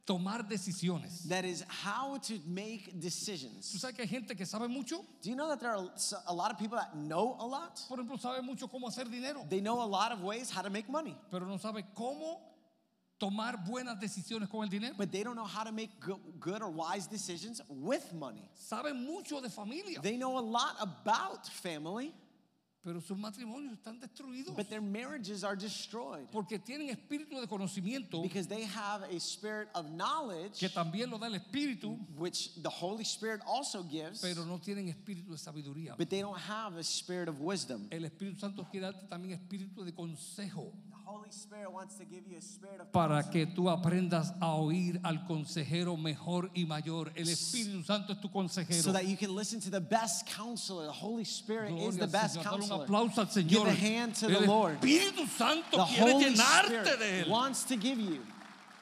tomar 0.06 0.44
decisiones. 0.50 1.24
That 1.30 1.46
is 1.46 1.64
how 1.68 2.18
to 2.18 2.34
make 2.46 2.92
¿Tú 2.94 3.00
decisions. 3.02 3.66
sabes 3.80 3.96
que 3.96 4.04
hay 4.04 4.08
gente 4.08 4.36
que 4.36 4.46
sabe 4.46 4.68
mucho? 4.68 5.04
Do 5.22 5.30
you 5.30 5.36
know 5.36 5.48
that 5.50 5.60
there 5.60 5.72
are 5.72 5.90
a 6.28 6.34
lot 6.34 6.52
of 6.52 6.58
people 6.58 6.78
that 6.78 6.96
know 6.96 7.38
a 7.40 7.46
lot? 7.46 7.80
Por 7.88 7.98
ejemplo, 8.00 8.20
sabe 8.20 8.42
mucho 8.44 8.68
cómo 8.68 8.88
hacer 8.88 9.06
dinero, 9.10 9.46
They 9.50 9.62
know 9.62 9.82
a 9.82 9.86
lot 9.88 10.12
of 10.12 10.22
ways 10.22 10.50
how 10.50 10.62
to 10.62 10.70
make 10.70 10.90
money, 10.90 11.16
pero 11.32 11.46
no 11.46 11.58
sabe 11.58 11.84
cómo 11.96 12.40
tomar 13.20 13.56
buenas 13.66 13.98
decisiones 14.02 14.50
con 14.50 14.64
el 14.64 14.70
dinero. 14.70 14.96
but 14.98 15.10
they 15.12 15.24
don't 15.24 15.36
know 15.38 15.46
how 15.46 15.64
to 15.64 15.72
make 15.72 15.90
go- 16.02 16.20
good 16.40 16.62
or 16.62 16.70
wise 16.70 17.08
decisions 17.08 17.62
with 17.70 18.12
money. 18.14 18.50
Saben 18.56 19.06
mucho 19.06 19.40
de 19.40 19.50
familia, 19.50 20.02
They 20.02 20.18
know 20.18 20.38
a 20.38 20.42
lot 20.42 20.76
about 20.82 21.48
family, 21.48 22.14
pero 22.84 23.00
sus 23.02 23.18
matrimonios 23.18 23.74
están 23.74 24.00
destruidos 24.00 24.56
but 24.56 24.70
their 24.70 24.82
marriages 24.82 25.44
are 25.44 25.56
destroyed 25.56 26.28
porque 26.32 26.60
tienen 26.60 26.90
espíritu 26.90 27.40
de 27.40 27.48
conocimiento 27.48 28.22
because 28.22 28.48
they 28.48 28.64
have 28.64 29.04
a 29.04 29.20
spirit 29.20 29.70
of 29.74 29.90
knowledge, 29.92 30.60
que 30.60 30.70
también 30.70 31.10
lo 31.10 31.18
da 31.18 31.28
el 31.28 31.36
espíritu, 31.36 31.98
which 32.18 32.50
the 32.62 32.70
Holy 32.70 33.04
Spirit 33.04 33.42
also 33.48 33.84
gives, 33.84 34.22
pero 34.22 34.44
no 34.46 34.58
tienen 34.60 34.90
espíritu 34.90 35.32
de 35.32 35.38
sabiduría. 35.38 35.96
but 35.98 36.10
they 36.10 36.22
don't 36.22 36.40
have 36.40 36.76
a 36.78 36.84
spirit 36.84 37.28
of 37.30 37.40
wisdom. 37.40 37.88
El 37.92 38.02
Espíritu 38.04 38.40
Santo 38.40 38.66
quiere 38.70 38.92
darte 38.92 39.08
también 39.08 39.40
espíritu 39.40 39.84
de 39.86 39.92
consejo 39.94 40.72
The 41.98 42.06
give 42.06 42.24
para 42.92 43.24
que 43.30 43.46
tú 43.46 43.70
aprendas 43.70 44.34
a 44.40 44.56
oír 44.56 45.00
al 45.04 45.26
consejero 45.26 45.98
mejor 45.98 46.50
y 46.54 46.66
mayor. 46.66 47.12
El 47.16 47.28
Espíritu 47.30 47.84
Santo 47.84 48.14
es 48.14 48.22
tu 48.22 48.30
consejero. 48.30 48.82
so 48.82 48.92
that 48.92 49.06
you 49.06 49.18
can 49.18 49.36
listen 49.36 49.60
to 49.60 49.70
the 49.70 49.80
best 49.82 50.26
counselor. 50.28 50.86
The 50.86 50.92
Holy 50.94 51.24
Spirit 51.26 51.72
is 51.72 51.96
Gloria 51.96 51.98
the 51.98 52.04
al 52.04 52.10
best 52.10 52.36
Señor. 52.36 52.44
Dale 52.44 52.54
un 52.56 52.60
counselor. 52.62 52.86
aplauso 52.86 53.18
al 53.22 53.28
Give 53.28 53.44
Señor. 53.44 53.68
a 53.68 53.74
hand 53.76 54.16
to 54.16 54.28
the 54.28 54.38
el 54.38 54.46
Lord. 54.48 54.80
Espíritu 54.82 55.28
Santo 55.38 55.78
The 55.78 55.94
quiere 55.94 56.12
Holy 56.14 56.24
llenarte 56.26 56.70
de 56.72 56.92
Spirit 56.94 57.26
él. 57.26 57.30
wants 57.30 57.64
to 57.66 57.76
give 57.76 58.00
you. 58.00 58.22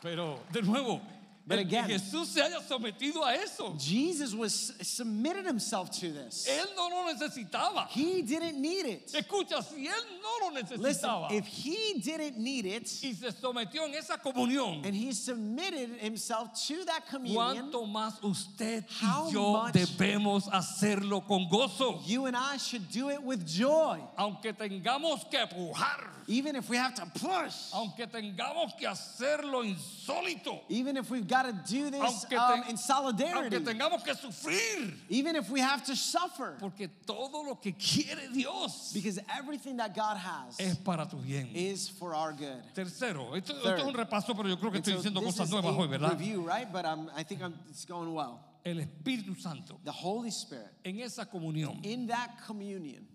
Pero, 0.02 0.40
de 0.52 0.62
nuevo, 0.62 1.02
But 1.46 1.60
again- 1.60 1.90
Jesús 1.90 2.28
se 2.28 2.42
haya 2.42 2.60
sometido 2.62 3.24
a 3.26 3.34
eso, 3.36 3.76
Jesus 3.78 4.34
was 4.34 4.74
submitted 4.82 5.46
himself 5.46 5.90
to 6.00 6.12
this. 6.12 6.48
él 6.48 6.68
no 6.76 6.88
lo 6.90 7.14
necesitaba. 7.14 7.88
He 7.90 8.22
didn't 8.22 8.60
need 8.60 8.86
it. 8.86 9.08
Escucha, 9.14 9.64
si 9.64 9.88
él 9.88 10.04
no 10.22 10.48
lo 10.48 10.52
Listen, 10.54 10.78
necesitaba 10.78 11.32
if 11.32 11.46
he 11.48 12.00
didn't 12.00 12.38
need 12.38 12.66
it 12.66 12.84
y 13.04 13.14
se 13.14 13.32
sometió 13.32 13.86
en 13.86 13.96
esa 13.96 14.18
comunión, 14.18 14.86
and 14.86 14.96
he 14.96 15.12
submitted 15.14 15.90
himself 16.00 16.50
to 16.68 16.86
that 16.86 17.08
communion, 17.10 17.72
¿cuánto 17.72 17.86
más 17.86 18.20
usted 18.24 18.86
y 19.02 19.32
yo 19.32 19.68
debemos 19.74 20.48
hacerlo 20.52 21.26
con 21.28 21.48
gozo? 21.50 22.02
you 22.06 22.26
and 22.28 22.38
I 22.38 22.58
should 22.58 22.90
do 22.92 23.10
it 23.10 23.22
with 23.22 23.46
joy. 23.46 24.00
Aunque 24.18 24.54
tengamos 24.54 25.30
que 25.30 25.40
empujar, 25.40 26.08
Even 26.32 26.56
if 26.56 26.70
we 26.70 26.78
have 26.78 26.96
to 26.96 27.06
push, 27.20 27.54
aunque 27.74 28.08
tengamos 28.08 28.78
que 28.78 28.88
hacerlo 28.88 29.66
insólito, 29.66 30.62
even 30.70 30.96
if 30.96 31.10
we've 31.10 31.28
got 31.28 31.44
to 31.44 31.52
do 31.70 31.90
this 31.90 32.02
aunque, 32.02 32.38
um, 32.38 32.64
in 32.70 32.78
solidarity, 32.78 33.58
aunque 33.58 33.74
tengamos 33.74 34.02
que 34.02 34.14
sufrir, 34.14 34.94
even 35.10 35.36
if 35.36 35.50
we 35.50 35.60
have 35.60 35.84
to 35.84 35.94
suffer, 35.94 36.56
porque 36.58 36.90
todo 37.06 37.44
lo 37.46 37.56
que 37.56 37.74
quiere 37.74 38.32
Dios 38.34 38.92
because 38.94 39.20
everything 39.38 39.76
that 39.76 39.94
God 39.94 40.16
has 40.16 40.58
es 40.58 40.78
para 40.78 41.06
tu 41.06 41.18
bien. 41.18 41.50
is 41.54 41.90
for 41.90 42.16
our 42.16 42.32
good. 42.32 42.64
Tercero, 42.74 43.36
esto, 43.36 43.54
esto 43.54 43.64
Third. 43.64 43.80
es 43.80 43.86
un 43.86 43.94
repaso, 43.94 44.34
pero 44.34 44.48
yo 44.48 44.56
creo 44.56 44.72
que 44.72 44.80
estoy 44.80 44.94
so 44.94 45.02
diciendo 45.02 45.20
this 45.20 45.36
cosas 45.36 45.48
is 45.48 45.52
nuevas 45.52 45.76
hoy, 45.76 45.84
a 45.84 45.88
¿verdad? 45.90 46.12
review, 46.12 46.42
right? 46.48 46.72
But 46.72 46.86
um, 46.86 47.12
I 47.14 47.24
think 47.24 47.42
I'm, 47.42 47.56
it's 47.70 47.84
going 47.84 48.14
well. 48.14 48.40
El 48.64 48.76
Espíritu 48.78 49.36
Santo 49.38 49.80
The 49.84 49.92
Holy 49.92 50.30
Spirit 50.30 50.70
en 50.86 51.00
esa 51.02 51.26
comunión 51.26 51.84
in 51.84 52.08
that 52.08 52.38
communion 52.46 53.06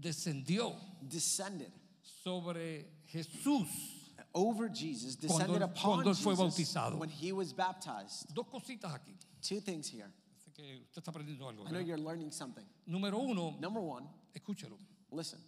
descendió 0.00 0.74
descended 1.06 1.70
sobre 2.22 2.86
Jesús. 3.12 3.68
over 4.34 4.68
Jesus, 4.70 5.16
descended 5.16 5.48
Cuando 5.48 5.64
upon 5.66 6.02
cuando 6.04 6.14
fue 6.14 6.34
Jesus 6.34 6.38
bautizado. 6.56 6.98
when 6.98 7.10
he 7.10 7.32
was 7.32 7.52
baptized. 7.52 8.26
Dos 8.34 8.46
cositas 8.46 8.92
aquí. 8.94 9.14
Two 9.42 9.60
things 9.60 9.88
here. 9.88 10.10
Que 10.54 10.80
usted 10.86 11.02
está 11.02 11.10
aprendiendo 11.10 11.46
algo. 11.48 11.62
I 11.66 11.70
know 11.70 11.78
¿verdad? 11.80 11.86
you're 11.86 11.98
learning 11.98 12.30
something. 12.30 12.64
Número 12.88 13.18
uno, 13.18 13.56
Number 13.60 13.80
one, 13.82 14.06
listen. 15.10 15.38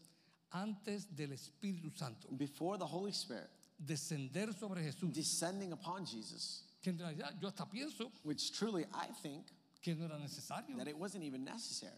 Antes 0.53 1.07
del 1.15 1.31
Espíritu 1.33 1.91
Santo 1.97 2.29
Before 2.37 2.77
the 2.79 2.87
Holy 2.87 3.13
Spirit 3.13 3.49
descender 3.85 4.53
sobre 4.59 4.83
Jesús, 4.83 5.13
descending 5.13 5.73
upon 5.73 6.05
Jesus, 6.07 6.63
que 6.83 6.91
en 6.93 6.99
realidad 6.99 7.35
yo 7.41 7.49
hasta 7.49 7.65
pienso 7.67 8.11
which 8.23 8.53
truly 8.53 8.85
I 8.95 9.09
think 9.23 9.47
que 9.83 9.95
no 9.95 10.05
era 10.05 10.19
necesario. 10.19 10.77
that 10.77 10.87
it 10.89 10.97
wasn't 10.97 11.25
even 11.25 11.45
necessary 11.45 11.93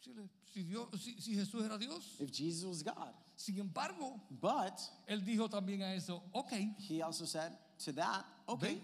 Si, 0.00 0.12
le- 0.14 0.28
si 0.54 0.62
Dios- 0.62 0.88
si- 0.98 1.20
si 1.20 1.34
Jesús 1.34 1.62
era 1.64 1.76
Dios. 1.78 2.16
if 2.20 2.30
Jesus 2.32 2.64
was 2.64 2.82
God. 2.82 3.12
Sin 3.40 3.58
embargo, 3.58 4.20
But 4.30 4.78
Él 5.08 5.24
dijo 5.24 5.48
también 5.48 5.80
a 5.82 5.94
eso, 5.94 6.22
ok, 6.34 6.52
he 6.78 7.00
also 7.00 7.24
said 7.24 7.52
to 7.84 7.92
that, 7.92 8.26
okay, 8.46 8.74
Ve. 8.74 8.80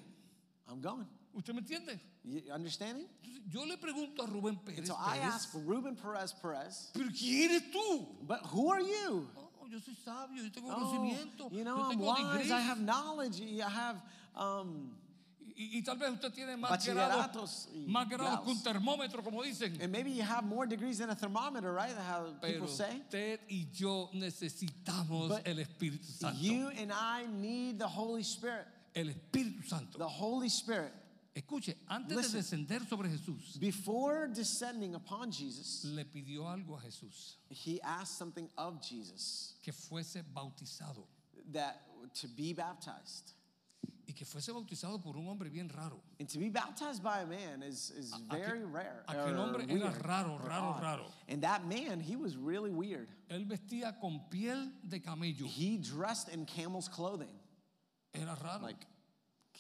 I'm 0.68 0.80
going. 0.80 1.06
¿usted 1.34 1.52
me 1.54 1.60
entiende? 1.60 2.00
You 2.24 2.40
understanding? 2.52 3.06
Yo 3.50 3.64
le 3.64 3.76
pregunto 3.76 4.22
a 4.22 4.26
Rubén 4.26 4.58
And 4.78 4.86
so 4.86 4.94
I 4.98 5.18
Pérez, 5.18 5.24
asked 5.34 5.54
Ruben 5.66 5.94
Perez 5.94 6.32
Perez, 6.32 6.90
¿pero 6.94 7.10
quién 7.10 7.50
eres 7.50 7.70
tú? 7.70 8.06
but 8.26 8.40
who 8.46 8.70
are 8.70 8.80
you? 8.80 9.28
Oh, 9.36 9.66
yo 9.70 9.78
soy 9.78 9.94
sabio, 9.94 10.42
yo 10.42 10.50
tengo 10.50 10.70
Oh, 10.70 10.74
conocimiento, 10.74 11.50
you 11.52 11.58
yo 11.58 11.64
know, 11.64 11.90
I'm 11.90 11.98
wise. 12.00 12.50
I 12.50 12.60
have 12.60 12.80
knowledge, 12.80 13.40
I 13.42 13.68
have 13.68 14.00
um, 14.34 14.96
y, 15.56 15.78
y 15.78 15.82
tal 15.82 15.96
vez 15.98 16.10
usted 16.12 16.32
tiene 16.32 16.56
más 16.56 16.84
grados, 16.86 17.68
más 17.86 18.08
grados 18.08 18.40
que 18.44 18.50
un 18.50 18.62
termómetro, 18.62 19.22
como 19.24 19.42
dicen. 19.42 19.80
And 19.80 19.90
maybe 19.90 20.10
you 20.12 20.22
have 20.22 20.44
more 20.44 20.66
degrees 20.66 20.98
than 20.98 21.10
a 21.10 21.14
thermometer, 21.16 21.72
right? 21.72 21.94
How 21.96 22.34
Pero 22.40 22.52
people 22.52 22.68
say. 22.68 23.00
usted 23.00 23.40
y 23.48 23.66
yo 23.72 24.10
necesitamos 24.12 25.28
But 25.28 25.46
el 25.46 25.58
Espíritu 25.58 26.04
Santo. 26.04 26.38
You 26.38 26.68
and 26.68 26.92
I 26.92 27.26
need 27.26 27.78
the 27.78 27.88
Holy 27.88 28.22
Spirit. 28.22 28.66
el 28.94 29.06
Espíritu 29.08 29.66
Santo. 29.66 29.98
The 29.98 30.08
Holy 30.08 30.48
Spirit. 30.48 30.92
Escuche, 31.34 31.76
antes 31.90 32.16
Listen. 32.16 32.32
de 32.32 32.38
descender 32.38 32.88
sobre 32.88 33.10
Jesús, 33.10 33.58
Before 33.60 34.26
descending 34.26 34.94
upon 34.94 35.30
Jesus, 35.30 35.84
le 35.84 36.04
pidió 36.04 36.48
algo 36.48 36.78
a 36.78 36.80
Jesús, 36.80 37.36
he 37.50 37.78
asked 37.82 38.16
something 38.16 38.48
of 38.56 38.80
Jesus 38.80 39.54
que 39.62 39.70
fuese 39.72 40.22
bautizado. 40.34 41.04
that 41.52 41.82
to 42.14 42.26
be 42.28 42.54
baptized. 42.54 43.32
Y 44.08 44.12
que 44.14 44.24
fuese 44.24 44.52
bautizado 44.52 45.02
por 45.02 45.16
un 45.16 45.26
hombre 45.26 45.50
bien 45.50 45.68
raro. 45.68 46.00
And 46.20 46.28
to 46.28 46.38
be 46.38 46.48
baptized 46.48 47.02
by 47.02 47.20
a 47.22 47.26
man 47.26 47.62
is, 47.62 47.90
is 47.90 48.14
very 48.30 48.64
rare. 48.64 49.02
aquel 49.08 49.36
hombre 49.36 49.64
era 49.68 49.92
raro, 50.04 50.38
raro, 50.38 50.76
uh, 50.78 50.80
raro. 50.80 51.06
And 51.28 51.42
that 51.42 51.66
man, 51.66 51.98
he 51.98 52.14
was 52.14 52.36
really 52.36 52.70
weird. 52.70 53.08
Él 53.28 53.46
vestía 53.48 53.98
con 54.00 54.20
piel 54.30 54.70
de 54.88 55.00
camello. 55.00 55.44
He 55.46 55.76
dressed 55.78 56.28
in 56.28 56.46
camel's 56.46 56.86
clothing, 56.88 57.34
Era 58.14 58.36
raro. 58.44 58.62
like 58.62 58.86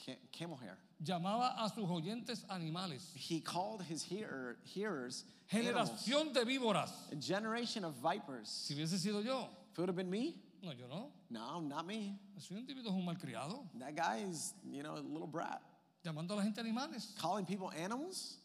ca- 0.06 0.18
camel 0.30 0.56
hair. 0.56 0.78
Llamaba 1.02 1.54
a 1.58 1.68
sus 1.68 1.84
oyentes 1.90 2.44
animales. 2.48 3.02
He 3.14 3.40
called 3.40 3.82
his 3.82 4.04
hearer, 4.04 4.56
hearers 4.62 5.24
animals. 5.50 6.04
De 6.06 6.44
víboras. 6.44 6.90
A 7.10 7.16
generation 7.16 7.84
of 7.84 7.94
vipers. 7.94 8.48
Si 8.48 8.74
hubiese 8.74 8.96
sido 8.96 9.24
yo, 9.24 9.48
If 9.72 9.78
it 9.78 9.82
would 9.82 9.88
have 9.88 9.96
been 9.96 10.08
me, 10.08 10.36
no, 10.62 10.72
yo 10.72 10.86
no. 10.88 11.12
no, 11.30 11.60
not 11.60 11.86
me. 11.86 12.18
Ese 12.36 12.52
individuo 12.52 12.92
un 12.92 13.04
malcriado. 13.04 13.68
That 13.78 13.94
guy 13.94 14.24
is, 14.28 14.54
you 14.64 14.82
know, 14.82 14.94
a 14.96 15.00
little 15.00 15.26
brat. 15.26 15.60
Llamando 16.04 16.32
a 16.32 16.36
la 16.36 16.42
gente 16.42 16.60
animales. 16.60 17.14
Calling 17.18 17.44
people 17.44 17.70
animals? 17.72 18.38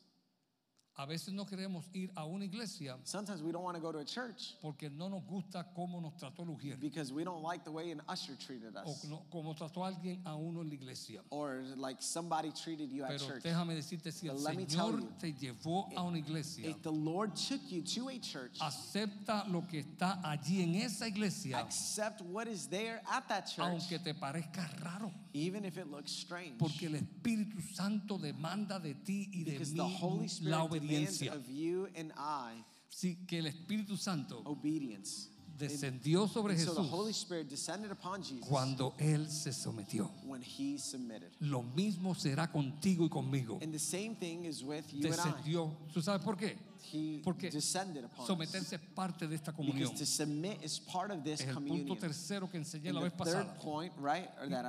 A 0.98 1.06
veces 1.06 1.34
no 1.34 1.46
queremos 1.46 1.86
ir 1.94 2.12
a 2.16 2.26
una 2.26 2.44
iglesia 2.46 2.98
Sometimes 3.06 3.42
we 3.42 3.52
don't 3.52 3.64
want 3.64 3.76
to 3.76 3.82
go 3.82 3.92
to 3.94 4.00
a 4.00 4.06
church 4.06 4.56
porque 4.62 4.90
no 4.92 5.08
nos 5.08 5.24
gusta 5.26 5.66
cómo 5.76 6.02
nos 6.02 6.14
trató 6.20 6.42
el 6.44 6.50
ujier. 6.50 6.78
because 6.80 7.14
we 7.14 7.24
don't 7.24 7.42
like 7.42 7.64
the 7.64 7.72
way 7.72 7.92
an 7.92 8.02
usher 8.10 8.36
treated 8.38 8.76
O 8.76 8.92
us. 8.92 9.06
no- 9.06 9.24
como 9.32 9.54
trató 9.56 9.86
alguien 9.86 10.20
a 10.26 10.36
uno 10.36 10.62
en 10.62 10.68
la 10.68 10.74
iglesia. 10.76 11.22
Or 11.30 11.64
like 11.78 12.02
somebody 12.04 12.52
treated 12.52 12.92
you 12.92 13.04
at 13.04 13.12
Pero 13.18 13.26
church. 13.26 13.42
déjame 13.44 13.74
decirte, 13.74 14.12
si 14.12 14.28
el 14.28 14.36
But 14.36 14.44
let 14.44 14.58
me 14.58 14.66
tell 14.66 14.92
Señor 14.92 15.00
you, 15.02 15.10
te 15.18 15.34
llevó 15.34 15.88
a 15.96 16.04
una 16.04 16.18
iglesia, 16.20 16.68
If 16.70 16.82
the 16.84 16.92
Lord 16.92 17.36
took 17.38 17.62
you 17.72 17.82
to 17.84 18.10
a 18.10 18.20
church, 18.20 18.60
acepta 18.60 19.46
lo 19.50 19.62
que 19.66 19.80
está 19.84 20.22
allí 20.24 20.62
en 20.62 20.76
esa 20.76 21.08
iglesia, 21.08 21.58
accept 21.58 22.22
what 22.22 22.48
is 22.48 22.68
there 22.68 23.02
at 23.10 23.28
that 23.30 23.46
church, 23.48 23.66
aunque 23.66 23.98
te 24.04 24.14
parezca 24.14 24.68
raro. 24.84 25.12
even 25.34 25.64
if 25.64 25.78
it 25.78 25.88
looks 25.90 26.12
strange. 26.12 26.58
Porque 26.60 26.84
el 26.88 26.96
Espíritu 26.96 27.62
Santo 27.74 28.18
demanda 28.18 28.78
de 28.80 28.94
ti 28.94 29.30
y 29.32 29.44
de 29.46 29.52
Because 29.54 29.74
the 29.74 29.82
mí 29.84 29.96
Holy 29.98 30.28
Spirit 30.28 30.52
I 30.90 32.64
Sí, 32.90 33.16
que 33.26 33.40
el 33.40 33.48
Espíritu 33.48 33.96
Santo 33.98 34.42
obedience. 34.46 35.30
descendió 35.58 36.28
sobre 36.28 36.54
And 36.56 36.64
so 36.66 36.74
the 36.74 36.82
Jesús 36.82 36.92
Holy 36.92 37.12
Spirit 37.14 37.48
descended 37.48 37.92
upon 37.92 38.22
Jesus 38.24 38.46
cuando 38.48 38.96
Él 38.98 39.30
se 39.30 39.54
sometió. 39.54 40.10
when 40.26 40.42
he 40.42 40.78
submitted. 40.80 41.32
Lo 41.40 41.62
mismo 41.62 42.16
será 42.16 42.52
contigo 42.52 43.06
y 43.06 43.10
conmigo. 43.10 43.60
And 43.62 43.72
the 43.72 43.80
same 43.80 44.16
thing 44.16 44.44
is 44.46 44.64
with 44.64 44.86
you 44.92 45.06
and 45.08 45.14
I. 45.14 45.18
Descendió. 45.32 45.78
¿Tú 45.94 46.02
sabes 46.02 46.22
por 46.24 46.36
qué? 46.36 46.58
He 46.92 47.22
Porque 47.24 47.52
descended 47.52 48.04
upon 48.04 48.22
us. 48.22 48.28
someterse 48.28 48.76
es 48.76 48.82
parte 48.96 49.28
de 49.28 49.36
esta 49.36 49.54
comunión. 49.54 49.90
Because 49.92 50.00
to 50.04 50.06
submit 50.06 50.64
is 50.64 50.80
part 50.80 51.12
of 51.12 51.24
this 51.24 51.42
Es 51.42 51.48
el 51.48 51.54
punto 51.54 51.68
communion. 51.70 51.98
tercero 52.00 52.50
que 52.50 52.58
enseñé 52.58 52.90
And 52.90 52.96
la 52.96 53.02
the 53.02 53.10
vez 53.10 53.14
pasada. 53.18 53.56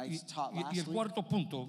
Y, 0.07 0.13
y- 0.13 0.77
y 0.77 0.79
el 0.79 0.85
cuarto 0.85 1.23
punto, 1.25 1.67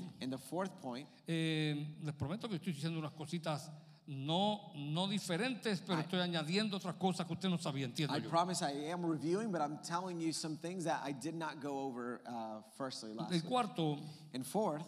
eh, 1.27 1.95
les 2.03 2.13
prometo 2.13 2.49
que 2.49 2.55
estoy 2.57 2.73
diciendo 2.73 2.99
unas 2.99 3.13
cositas 3.13 3.71
no, 4.07 4.71
no 4.75 5.07
diferentes, 5.07 5.81
pero 5.85 5.99
estoy 6.01 6.19
añadiendo 6.19 6.77
otras 6.77 6.95
cosas 6.95 7.25
que 7.25 7.33
usted 7.33 7.49
no 7.49 7.57
sabía, 7.57 7.85
entiendo 7.85 8.13
I 8.15 8.21
yo. 8.21 8.29
promise 8.29 8.61
I 8.61 8.91
am 8.91 9.05
reviewing, 9.05 9.51
but 9.51 9.61
I'm 9.61 9.77
telling 9.81 10.19
you 10.19 10.33
some 10.33 10.57
things 10.57 10.83
that 10.85 11.01
I 11.03 11.13
did 11.13 11.35
not 11.35 11.61
go 11.61 11.79
over 11.79 12.21
uh, 12.27 12.61
firstly 12.77 13.13
last 13.13 13.31
El 13.31 13.39
week. 13.39 13.45
cuarto, 13.49 13.97
And 14.33 14.45
fourth, 14.45 14.83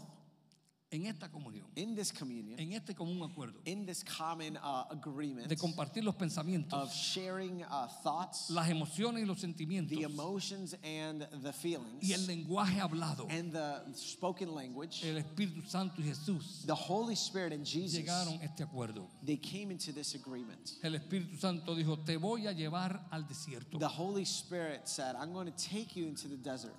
en 0.92 1.08
esta 1.08 1.30
comunión, 1.30 1.68
in 1.76 1.96
this 1.96 2.12
communion, 2.12 2.60
en 2.60 2.74
este 2.74 2.94
común 2.94 3.22
acuerdo 3.24 3.60
in 3.66 3.86
this 3.86 4.04
common 4.04 4.58
uh, 4.58 4.86
agreement 4.92 5.48
de 5.48 5.56
compartir 5.56 6.04
los 6.04 6.14
of 6.14 6.20
pensamientos, 6.20 6.94
sharing 6.94 7.64
uh, 7.64 7.88
thoughts, 8.04 8.50
las 8.50 8.70
emociones 8.70 9.24
y 9.24 9.26
los 9.26 9.40
sentimientos 9.40 9.90
the 9.98 10.04
emotions 10.04 10.76
and 10.84 11.28
the 11.44 11.52
feelings, 11.52 12.02
y 12.02 12.14
el 12.14 12.26
lenguaje 12.28 12.80
hablado, 12.80 13.28
and 13.30 13.52
the 13.52 13.82
spoken 13.94 14.54
language, 14.54 15.04
el 15.04 15.18
Espíritu 15.18 15.66
Santo 15.68 16.02
y 16.02 16.06
Jesús 16.06 16.66
the 16.66 16.76
Holy 16.76 17.16
Spirit 17.16 17.52
and 17.52 17.66
Jesus, 17.66 18.00
llegaron 18.00 18.40
a 18.40 18.44
este 18.44 18.64
acuerdo. 18.64 19.08
they 19.24 19.38
came 19.38 19.72
into 19.72 19.92
this 19.92 20.16
agreement. 20.16 20.74
El 20.84 20.94
Espíritu 20.96 21.38
Santo 21.38 21.76
dijo, 21.76 21.98
te 22.06 22.18
voy 22.18 22.48
a 22.48 22.54
llevar 22.54 23.08
al 23.12 23.24
desierto. 23.24 23.80
The 23.80 23.88
Holy 23.88 24.24
Spirit 24.24 24.88
said, 24.88 25.16
I'm 25.16 25.34
going 25.34 25.52
to 25.52 25.58
take 25.58 25.96
you 25.96 26.08
into 26.08 26.28
the 26.28 26.38
desert. 26.38 26.76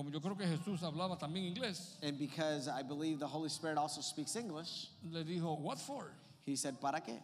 Como 0.00 0.10
yo 0.10 0.18
creo 0.22 0.34
que 0.34 0.46
Jesús 0.46 0.82
hablaba 0.82 1.18
también 1.18 1.44
inglés, 1.54 1.98
And 2.02 2.18
because 2.18 2.68
I 2.68 2.82
believe 2.82 3.18
the 3.18 3.26
Holy 3.26 3.50
Spirit 3.50 3.76
also 3.76 4.00
speaks 4.00 4.34
English, 4.34 4.88
le 5.02 5.24
dijo, 5.24 5.60
what 5.60 5.78
for? 5.78 6.12
he 6.46 6.56
said, 6.56 6.80
¿Para 6.80 7.02
qué? 7.02 7.22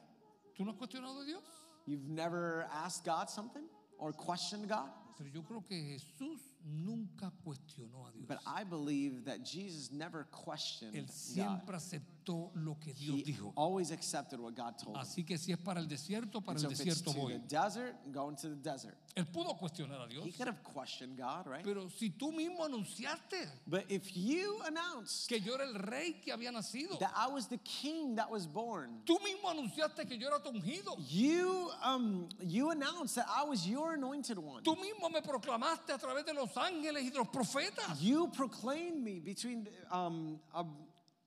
¿Tú 0.54 0.62
no 0.66 0.72
has 0.72 0.76
cuestionado 0.76 1.22
a 1.22 1.24
Dios? 1.24 1.42
You've 1.86 2.06
never 2.06 2.66
asked 2.70 3.02
God 3.06 3.30
something 3.30 3.64
or 3.98 4.12
questioned 4.12 4.68
God? 4.68 4.90
Pero 5.16 5.30
yo 5.32 5.40
creo 5.40 5.66
que 5.66 5.74
Jesús 5.96 6.38
nunca 6.66 7.32
cuestionó 7.42 8.08
a 8.08 8.12
Dios. 8.12 8.26
But 8.28 8.40
I 8.46 8.62
believe 8.64 9.24
that 9.24 9.42
Jesus 9.42 9.90
never 9.90 10.26
questioned 10.30 10.94
Él 10.94 11.06
God. 11.06 11.14
siempre 11.14 11.80
aceptó 12.26 12.50
lo 12.54 12.76
que 12.78 12.92
Dios 12.92 13.16
He 13.20 13.22
dijo. 13.24 13.52
always 13.56 13.90
accepted 13.90 14.40
what 14.40 14.54
God 14.54 14.76
told 14.78 14.96
him. 14.96 15.02
Así 15.02 15.24
que 15.26 15.38
si 15.38 15.52
es 15.52 15.58
para 15.58 15.80
el 15.80 15.86
desierto, 15.86 16.40
para 16.40 16.58
And 16.58 16.64
el 16.70 16.76
so 16.76 16.82
if 16.82 16.86
it's 16.86 17.00
desierto 17.02 17.12
to 17.14 17.20
voy. 17.20 17.32
the 17.32 17.38
desert, 17.48 17.94
go 18.12 18.28
into 18.28 18.48
the 18.48 18.56
desert. 18.56 18.96
Él 19.16 19.24
pudo 19.26 19.56
cuestionar 19.58 20.04
a 20.04 20.08
Dios. 20.08 20.24
He 20.24 20.32
could 20.32 20.46
have 20.46 20.62
questioned 20.62 21.16
God, 21.16 21.46
right? 21.46 21.64
Pero 21.64 21.88
si 21.88 22.10
tú 22.10 22.32
mismo 22.32 22.64
anunciaste 22.64 23.48
But 23.66 23.84
if 23.88 24.14
you 24.14 24.60
announced 24.66 25.28
que 25.28 25.38
yo 25.40 25.54
era 25.54 25.64
el 25.64 25.74
rey 25.74 26.20
que 26.22 26.32
había 26.32 26.50
nacido, 26.52 26.98
that 26.98 27.12
I 27.16 27.28
was 27.28 27.46
the 27.48 27.58
king 27.58 28.16
that 28.16 28.30
was 28.30 28.46
born, 28.46 29.02
tú 29.06 29.18
mismo 29.20 29.48
anunciaste 29.50 30.06
que 30.06 30.18
yo 30.18 30.28
era 30.28 30.40
tu 30.40 30.50
ungido, 30.50 30.96
you 31.08 31.70
um 31.84 32.28
you 32.42 32.70
announced 32.70 33.14
that 33.16 33.26
I 33.28 33.44
was 33.44 33.66
your 33.66 33.94
anointed 33.94 34.38
one. 34.38 34.62
tú 34.62 34.76
mismo 34.76 35.10
me 35.10 35.20
proclamaste 35.22 35.90
a 35.92 35.98
través 35.98 36.26
de 36.26 36.34
los 36.34 36.50
ángeles 36.56 37.04
y 37.04 37.10
de 37.10 37.18
los 37.18 37.28
profetas. 37.28 37.98
You 38.00 38.28
proclaimed 38.28 39.02
me 39.02 39.20
between 39.20 39.66
um, 39.90 40.38
um 40.54 40.76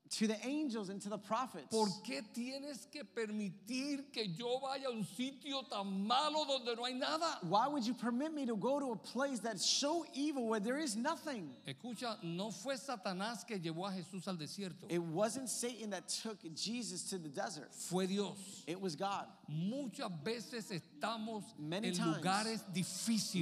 to 0.10 0.28
the 0.28 0.38
angels 0.46 0.90
and 0.90 1.02
to 1.02 1.10
the 1.10 1.18
prophets. 1.18 1.68
¿Por 1.70 1.88
qué 2.04 2.24
tienes 2.34 2.88
que 2.92 3.04
permitir 3.04 4.12
que 4.12 4.26
yo 4.28 4.60
vaya 4.60 4.88
a 4.88 4.92
un 4.92 5.04
sitio 5.06 5.64
tan 5.70 6.08
malo 6.08 6.46
donde 6.46 6.76
no 6.76 6.86
hay 6.86 6.94
nada? 6.94 7.38
Why 7.44 7.68
would 7.68 7.86
you 7.86 7.94
permit 7.94 8.34
me 8.34 8.46
to 8.48 8.56
go 8.56 8.80
to 8.80 8.92
a 8.92 8.96
place 8.96 9.40
that's 9.40 9.66
so 9.66 10.06
evil 10.14 10.48
where 10.48 10.60
there 10.60 10.78
is 10.78 10.96
nothing? 10.96 11.50
Escucha, 11.68 12.18
no 12.24 12.50
fue 12.52 12.76
Satanás 12.76 13.46
que 13.46 13.60
llevó 13.60 13.88
a 13.88 13.92
Jesús 13.92 14.28
al 14.28 14.36
desierto, 14.36 14.90
It 14.90 15.02
wasn't 15.02 15.48
Satan 15.50 15.92
that 15.92 16.08
took 16.08 16.38
Jesus 16.56 17.04
to 17.10 17.18
the 17.18 17.30
desert. 17.30 17.70
fue 17.72 18.08
Dios. 18.08 18.64
It 18.66 18.80
was 18.80 18.96
God. 18.96 19.26
Muchas 19.48 20.10
veces 20.24 20.72
estamos 20.72 21.44
Many 21.58 21.90
en 21.90 21.94
times, 21.96 22.18
lugares 22.18 22.64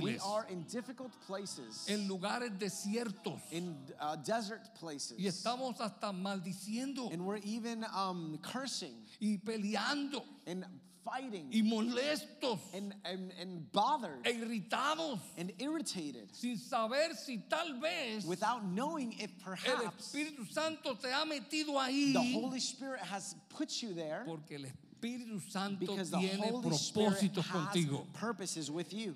We 0.01 0.17
are 0.19 0.45
in 0.49 0.63
difficult 0.63 1.11
places, 1.25 1.85
en 1.89 2.07
lugares 2.07 2.51
desiertos 2.57 3.39
in 3.51 3.75
uh, 3.99 4.15
desert 4.15 4.73
places, 4.79 5.17
y 5.17 5.25
estamos 5.27 5.79
hasta 5.79 6.11
maldiciendo 6.57 7.11
And 7.11 7.25
we're 7.25 7.37
even 7.43 7.85
um, 7.93 8.39
cursing 8.41 8.95
y 9.21 9.39
peleando 9.43 10.23
and 10.45 10.65
fighting 11.03 11.49
y 11.53 11.61
molestos 11.63 12.59
and, 12.73 12.93
and, 13.05 13.31
and 13.39 13.71
bothered 13.71 14.25
e 14.25 14.33
irritados 14.33 15.19
and 15.37 15.53
irritated 15.59 16.27
sin 16.33 16.57
saber 16.57 17.13
si 17.15 17.37
tal 17.49 17.79
vez 17.79 18.25
without 18.25 18.63
knowing 18.65 19.13
if 19.13 19.31
el 19.45 19.55
perhaps 19.55 20.13
Espíritu 20.13 20.51
Santo 20.51 20.95
te 20.95 21.07
ha 21.09 21.23
metido 21.25 21.79
ahí 21.79 22.13
the 22.13 22.39
Holy 22.39 22.59
Spirit 22.59 22.99
has 22.99 23.35
put 23.49 23.81
you 23.81 23.93
there 23.93 24.23
porque 24.25 24.51
el 24.53 24.65
Espíritu 24.65 25.39
Santo 25.49 25.79
because 25.79 26.11
the 26.11 26.17
tiene 26.17 26.39
Holy 26.51 26.75
Spirit 26.75 27.13
propósitos 27.13 27.43
has 27.45 27.67
contigo. 27.73 28.05
purposes 28.13 28.69
with 28.69 28.91
you. 28.93 29.15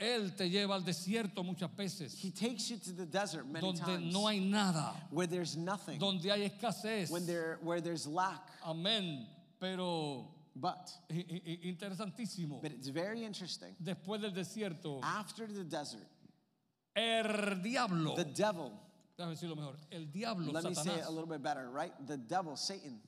Él 0.00 0.34
te 0.36 0.50
lleva 0.50 0.74
al 0.74 0.82
desierto 0.82 1.44
muchas 1.44 1.70
veces 1.76 2.14
He 2.20 2.30
takes 2.30 2.68
you 2.68 2.78
to 2.78 2.92
the 2.92 3.06
desert 3.06 3.46
many 3.46 3.60
donde 3.60 3.80
times 3.80 4.12
no 4.12 4.26
hay 4.26 4.40
nada, 4.40 4.92
where 5.10 5.26
there's 5.26 5.56
nothing, 5.56 5.98
donde 5.98 6.24
hay 6.24 6.48
escasez. 6.48 7.10
when 7.10 7.26
there, 7.26 7.58
where 7.62 7.80
there's 7.80 8.06
lack. 8.06 8.42
Amén. 8.64 9.26
Pero 9.60 10.26
But, 10.56 10.90
interesantísimo. 11.10 12.60
but 12.62 12.70
it's 12.72 12.88
very 12.88 13.24
interesting. 13.24 13.74
Después 13.82 14.20
del 14.20 14.32
desierto, 14.32 15.00
After 15.02 15.46
the 15.46 15.64
desert, 15.64 16.06
el 16.94 17.60
diablo, 17.62 18.14
the 18.14 18.24
devil, 18.24 18.72
déjame 19.18 19.36
decirlo 19.36 19.56
mejor, 19.56 19.76
el 19.90 20.06
diablo, 20.06 20.52
let 20.52 20.64
me 20.64 20.74
say 20.74 20.94
it 20.94 21.04
a 21.06 21.10
little 21.10 21.26
bit 21.26 21.42
better, 21.42 21.68
right? 21.70 21.92
The 22.06 22.16
devil, 22.16 22.56
Satan, 22.56 23.00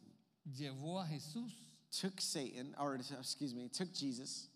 llevó 0.57 1.01
a 1.03 1.07
Jesús 1.07 1.53
took 1.90 2.20
Satan, 2.20 2.75
or 2.79 2.94
excuse 2.96 3.55
me, 3.55 3.68
took 3.68 3.92
Jesus 3.92 4.49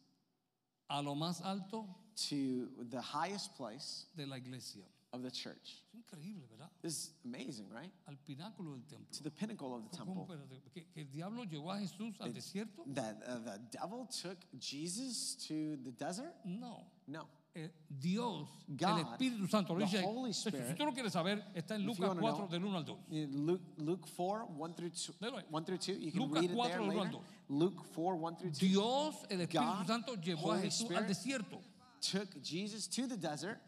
a 0.88 1.00
lo 1.00 1.14
más 1.14 1.40
alto 1.44 1.86
to 2.28 2.68
the 2.90 3.00
highest 3.00 3.56
place 3.56 4.06
de 4.16 4.26
la 4.26 4.36
iglesia. 4.36 4.84
of 5.12 5.22
the 5.22 5.30
church. 5.30 5.82
Es 5.92 5.94
increíble, 5.94 6.46
¿verdad? 6.50 6.70
This 6.82 6.92
is 6.92 7.10
amazing, 7.24 7.68
right? 7.70 7.90
Al 8.08 8.16
pináculo 8.16 8.72
del 8.72 8.84
templo. 8.86 9.06
To 9.12 9.22
the 9.22 9.30
pinnacle 9.30 9.74
of 9.74 9.90
the 9.90 9.96
temple. 9.96 10.26
¿Que, 10.72 10.86
que 10.94 11.00
el 11.02 11.10
diablo 11.10 11.44
llevó 11.44 11.72
a 11.72 11.78
Jesús 11.78 12.14
al 12.20 12.32
desierto? 12.32 12.84
That 12.94 13.16
uh, 13.26 13.38
the 13.38 13.60
devil 13.70 14.06
took 14.06 14.38
Jesus 14.58 15.36
to 15.48 15.76
the 15.82 15.92
desert? 15.92 16.34
No. 16.44 16.86
No. 17.06 17.26
Eh, 17.52 17.68
Dios, 17.88 18.48
God, 18.68 18.98
el 19.00 19.04
Espíritu 19.06 19.50
Santo, 19.50 19.74
lo 19.74 19.80
the 19.80 19.86
dice. 19.86 20.04
Holy 20.04 20.32
si 20.32 20.50
Spirit, 20.50 20.76
tú 20.76 20.84
lo 20.84 20.92
quieres 20.92 21.12
saber, 21.12 21.42
está 21.52 21.74
en 21.74 21.80
if 21.80 21.98
you 21.98 22.04
Lucas 22.04 22.08
wanna 22.08 22.20
4, 22.20 22.36
know, 22.36 22.48
del 22.48 22.64
1 22.64 22.76
al 22.76 22.84
2. 22.84 22.98
In 23.10 23.46
Luke, 23.46 23.62
Luke 23.78 24.06
4, 24.16 24.46
1 24.56 24.74
through 24.74 24.90
2. 24.90 25.14
Léelo 25.20 25.38
ahí. 25.38 25.44
1 25.50 25.64
through 25.64 25.78
2. 25.78 25.98
You 25.98 26.12
can 26.12 26.20
Lucas 26.20 26.42
read 26.42 26.50
it 26.50 26.54
4, 26.54 26.68
there 26.68 26.78
del 26.78 26.90
al 26.90 26.96
later. 26.96 27.10
dos. 27.10 27.22
Luke 27.48 27.82
4, 27.92 28.14
1 28.14 28.36
through 28.36 28.50
2. 28.52 28.58
Dios, 28.60 29.14
el 29.30 29.40
Espíritu 29.40 29.78
God, 29.78 29.86
Santo, 29.88 30.14
llevó 30.14 30.52
a 30.52 30.58
Holy 30.58 30.62
Jesús 30.62 30.90
al 30.90 31.02
Spirit, 31.02 31.08
desierto. 31.08 31.60
Took 32.00 32.42
Jesus 32.42 32.86
to 32.88 33.06
the 33.06 33.16
desert. 33.16 33.58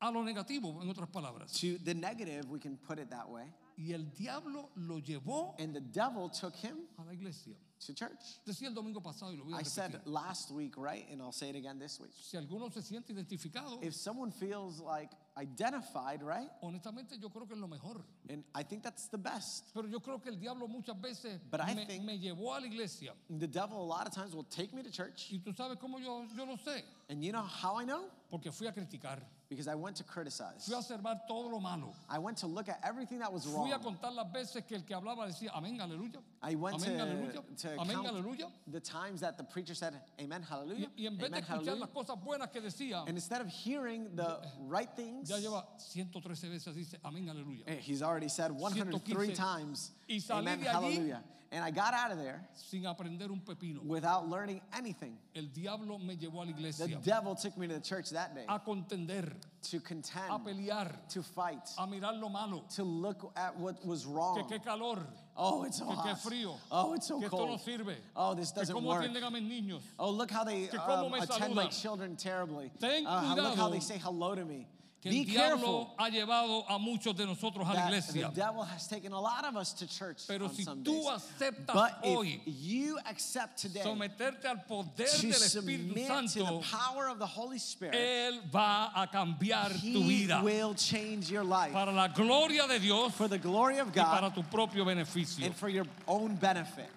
A 0.00 0.10
lo 0.10 0.22
negativo, 0.22 0.82
en 0.82 0.88
otras 0.90 1.08
palabras. 1.08 1.52
To 1.60 1.78
the 1.84 1.94
negative, 1.94 2.48
we 2.50 2.58
can 2.58 2.76
put 2.76 2.98
it 2.98 3.08
that 3.10 3.28
way. 3.28 3.44
Y 3.78 3.92
el 3.92 4.04
diablo 4.16 4.70
lo 4.76 5.00
llevó 5.00 5.54
And 5.58 5.74
the 5.74 5.80
devil 5.80 6.28
took 6.30 6.54
him 6.56 6.76
a 6.98 7.04
la 7.04 7.12
iglesia. 7.12 7.54
to 7.86 7.92
church. 7.94 8.40
Decía 8.46 8.68
el 8.68 8.74
domingo 8.74 9.00
pasado 9.00 9.32
y 9.32 9.36
lo 9.36 9.44
voy 9.44 9.52
a 9.52 9.58
I 9.60 9.62
said 9.62 10.00
last 10.06 10.50
week, 10.50 10.78
right? 10.78 11.06
And 11.10 11.20
I'll 11.20 11.30
say 11.32 11.50
it 11.50 11.56
again 11.56 11.78
this 11.78 12.00
week. 12.00 12.10
Si 12.22 12.38
alguno 12.38 12.70
se 12.72 12.80
siente 12.80 13.10
identificado, 13.12 13.82
If 13.82 13.94
someone 13.94 14.30
feels 14.32 14.80
like 14.80 15.10
identified, 15.36 16.22
right? 16.22 16.48
honestamente 16.62 17.18
yo 17.20 17.28
creo 17.28 17.46
que 17.46 17.54
es 17.54 17.60
lo 17.60 17.68
mejor. 17.68 18.02
And 18.30 18.44
I 18.54 18.62
think 18.62 18.82
that's 18.82 19.08
the 19.08 19.18
best. 19.18 19.72
Pero 19.74 19.88
yo 19.88 20.00
creo 20.00 20.22
que 20.22 20.30
el 20.30 20.38
diablo 20.38 20.66
muchas 20.68 20.96
veces 21.00 21.38
But 21.50 21.60
I 21.60 21.74
me, 21.74 21.84
think- 21.86 22.04
me 22.04 22.18
llevó 22.18 22.54
a 22.56 22.60
la 22.60 22.66
iglesia. 22.66 23.12
The 23.28 23.46
devil, 23.46 23.76
a 23.78 23.84
lot 23.86 24.06
of 24.06 24.14
times, 24.14 24.34
will 24.34 24.44
take 24.44 24.72
me 24.74 24.82
to 24.82 24.90
church. 24.90 25.28
Y 25.30 25.38
tú 25.44 25.54
sabes 25.54 25.76
cómo 25.78 25.98
yo, 25.98 26.24
yo 26.34 26.44
lo 26.46 26.56
sé. 26.56 26.82
And 27.10 27.22
you 27.22 27.30
know 27.32 27.42
how 27.42 27.76
I 27.76 27.84
know? 27.84 28.10
Porque 28.30 28.50
fui 28.52 28.66
a 28.66 28.72
criticar. 28.72 29.20
Because 29.48 29.68
I 29.68 29.76
went 29.76 29.94
to 29.98 30.02
criticize. 30.04 30.64
Fui 30.66 30.74
a 30.74 30.78
observar 30.78 31.20
todo 31.28 31.48
lo 31.48 31.60
malo. 31.60 31.94
I 32.10 32.18
went 32.18 32.36
to 32.38 32.48
look 32.48 32.68
at 32.68 32.80
everything 32.82 33.20
that 33.20 33.32
was 33.32 33.44
Fui 33.44 33.70
a 33.70 33.78
wrong. 33.78 33.94
contar 33.96 34.12
las 34.12 34.26
veces 34.32 34.64
que 34.66 34.74
el 34.76 34.82
que 34.82 34.96
hablaba 34.96 35.24
decía, 35.28 35.50
amén, 35.54 35.78
aleluya. 35.80 36.18
I 36.42 36.56
went 36.56 36.82
Amén, 36.82 36.98
to, 36.98 37.04
aleluya. 37.04 37.42
to 37.58 37.68
Amén, 37.80 37.94
count 37.94 38.08
aleluya. 38.08 38.50
the 38.66 38.80
times 38.80 39.20
that 39.20 39.36
the 39.38 39.44
preacher 39.44 39.74
said, 39.74 39.94
Amen, 40.20 40.42
hallelujah. 40.42 40.88
y 40.98 41.06
en 41.06 41.16
vez 41.16 41.30
de 41.30 41.36
escuchar 41.40 41.58
hallelujah. 41.60 41.80
las 41.80 41.90
cosas 41.90 42.16
buenas 42.24 42.48
que 42.52 42.60
decía, 42.60 43.04
And 43.06 43.16
instead 43.16 43.40
of 43.40 43.46
hearing 43.46 44.16
the 44.16 44.40
right 44.66 44.90
things, 44.96 45.28
ya 45.30 45.36
lleva 45.36 45.64
113 45.78 46.48
veces 46.50 46.74
dice, 46.74 46.96
amén, 47.04 47.28
aleluya. 47.28 47.62
eh, 47.68 47.76
he's 47.80 48.02
already 48.02 48.28
said 48.28 48.50
103 48.50 49.32
times, 49.32 49.92
Y 50.08 50.16
salí 50.16 50.38
Amen, 50.40 50.60
de 50.60 50.66
allí- 50.66 50.72
hallelujah. 50.72 51.22
And 51.52 51.64
I 51.64 51.70
got 51.70 51.94
out 51.94 52.10
of 52.10 52.18
there 52.18 52.44
Sin 52.54 52.82
aprender 52.86 53.30
un 53.30 53.40
pepino. 53.40 53.80
without 53.84 54.28
learning 54.28 54.60
anything. 54.72 55.16
El 55.32 55.44
diablo 55.46 55.96
me 55.96 56.16
llevó 56.16 56.42
a 56.42 56.44
la 56.44 56.70
The 56.72 56.96
devil 57.04 57.36
took 57.36 57.56
me 57.56 57.68
to 57.68 57.74
the 57.74 57.80
church 57.80 58.10
that 58.10 58.34
day 58.34 58.44
a 58.48 58.58
contender, 58.58 59.32
to 59.70 59.76
a 59.78 59.80
contend, 59.80 60.30
pelear, 60.44 60.90
to 61.10 61.22
fight, 61.22 61.68
a 61.78 61.86
mirar 61.86 62.14
lo 62.20 62.28
malo. 62.28 62.64
to 62.76 62.84
look 62.84 63.32
at 63.36 63.56
what 63.58 63.84
was 63.86 64.04
Que 64.04 64.12
wrong. 64.14 64.48
qué 64.48 64.62
calor, 64.64 65.02
Oh, 65.36 65.64
it's 65.64 65.78
so 65.78 65.86
que 65.86 65.94
hot. 65.94 66.18
frío, 66.18 66.56
Oh, 66.70 66.94
it's 66.94 67.08
so 67.08 67.18
que 67.18 67.26
esto 67.26 67.36
no 67.38 67.46
cold. 67.46 67.60
sirve. 67.60 67.96
Oh, 68.14 68.34
this 68.34 68.52
doesn't 68.52 68.82
work. 68.82 69.04
a 69.04 69.08
niños. 69.40 69.82
Oh, 69.98 70.10
look 70.10 70.30
how 70.30 70.44
they 70.44 70.66
Que 70.66 70.78
um, 70.78 71.12
attend 71.14 71.54
my 71.54 71.66
children 71.68 72.16
terribly. 72.16 72.70
Ten 72.80 73.06
Uh, 73.06 73.34
look 73.36 73.56
how 73.56 73.68
they 73.68 73.80
say 73.80 73.98
hello 73.98 74.34
to 74.34 74.44
me. 74.44 74.66
Que 75.06 75.12
Be 75.12 75.18
el 75.20 75.24
diablo 75.26 75.88
ha 75.98 76.08
llevado 76.10 76.64
a 76.68 76.78
muchos 76.78 77.14
de 77.16 77.24
nosotros 77.26 77.66
a 77.68 77.72
la 77.72 77.80
the 77.82 77.86
iglesia. 77.96 78.30
devil 78.34 78.62
has 78.64 78.88
taken 78.88 79.12
a 79.12 79.20
lot 79.20 79.44
of 79.44 79.56
us 79.56 79.72
to 79.74 79.86
church 79.86 80.26
Pero 80.26 80.46
on 80.46 80.54
si 80.54 80.64
some 80.64 80.82
tú 80.82 81.02
days. 81.02 81.06
aceptas 81.22 81.74
But 81.74 81.92
hoy 82.02 82.40
if 82.44 82.54
you 82.60 82.98
accept 83.08 83.58
today 83.58 83.82
someterte 83.82 84.44
al 84.46 84.56
poder 84.66 85.06
to 85.06 85.22
del 85.22 85.30
Espíritu 85.30 85.50
submit 85.50 85.88
to 85.88 85.94
the 85.94 86.06
Santo, 86.06 86.60
power 86.60 87.08
of 87.08 87.18
the 87.18 87.26
Holy 87.26 87.58
Spirit, 87.58 87.94
Él 87.94 88.40
va 88.52 88.90
a 88.94 89.06
cambiar 89.06 89.68
tu 89.80 90.02
He 90.02 90.02
vida 90.24 90.42
will 90.42 90.74
change 90.74 91.30
your 91.30 91.44
life 91.44 91.72
para 91.72 91.92
la 91.92 92.08
gloria 92.08 92.66
de 92.66 92.78
Dios 92.78 93.12
for 93.14 93.28
the 93.28 93.38
glory 93.38 93.78
of 93.78 93.88
y 93.88 94.02
para 94.02 94.28
God 94.30 94.34
tu 94.34 94.42
propio 94.42 94.84
beneficio. 94.84 95.44
and 95.46 95.54
for 95.54 95.68
your 95.68 95.86
own 96.08 96.34
benefit. 96.36 96.88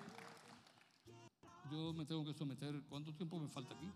Yo 1.72 1.93
me 1.93 2.04
tengo 2.06 2.24
que 2.26 2.34
someter. 2.34 2.74
¿Cuánto 2.89 3.12
tiempo 3.15 3.38
me 3.39 3.48
falta 3.48 3.74
aquí? 3.76 3.88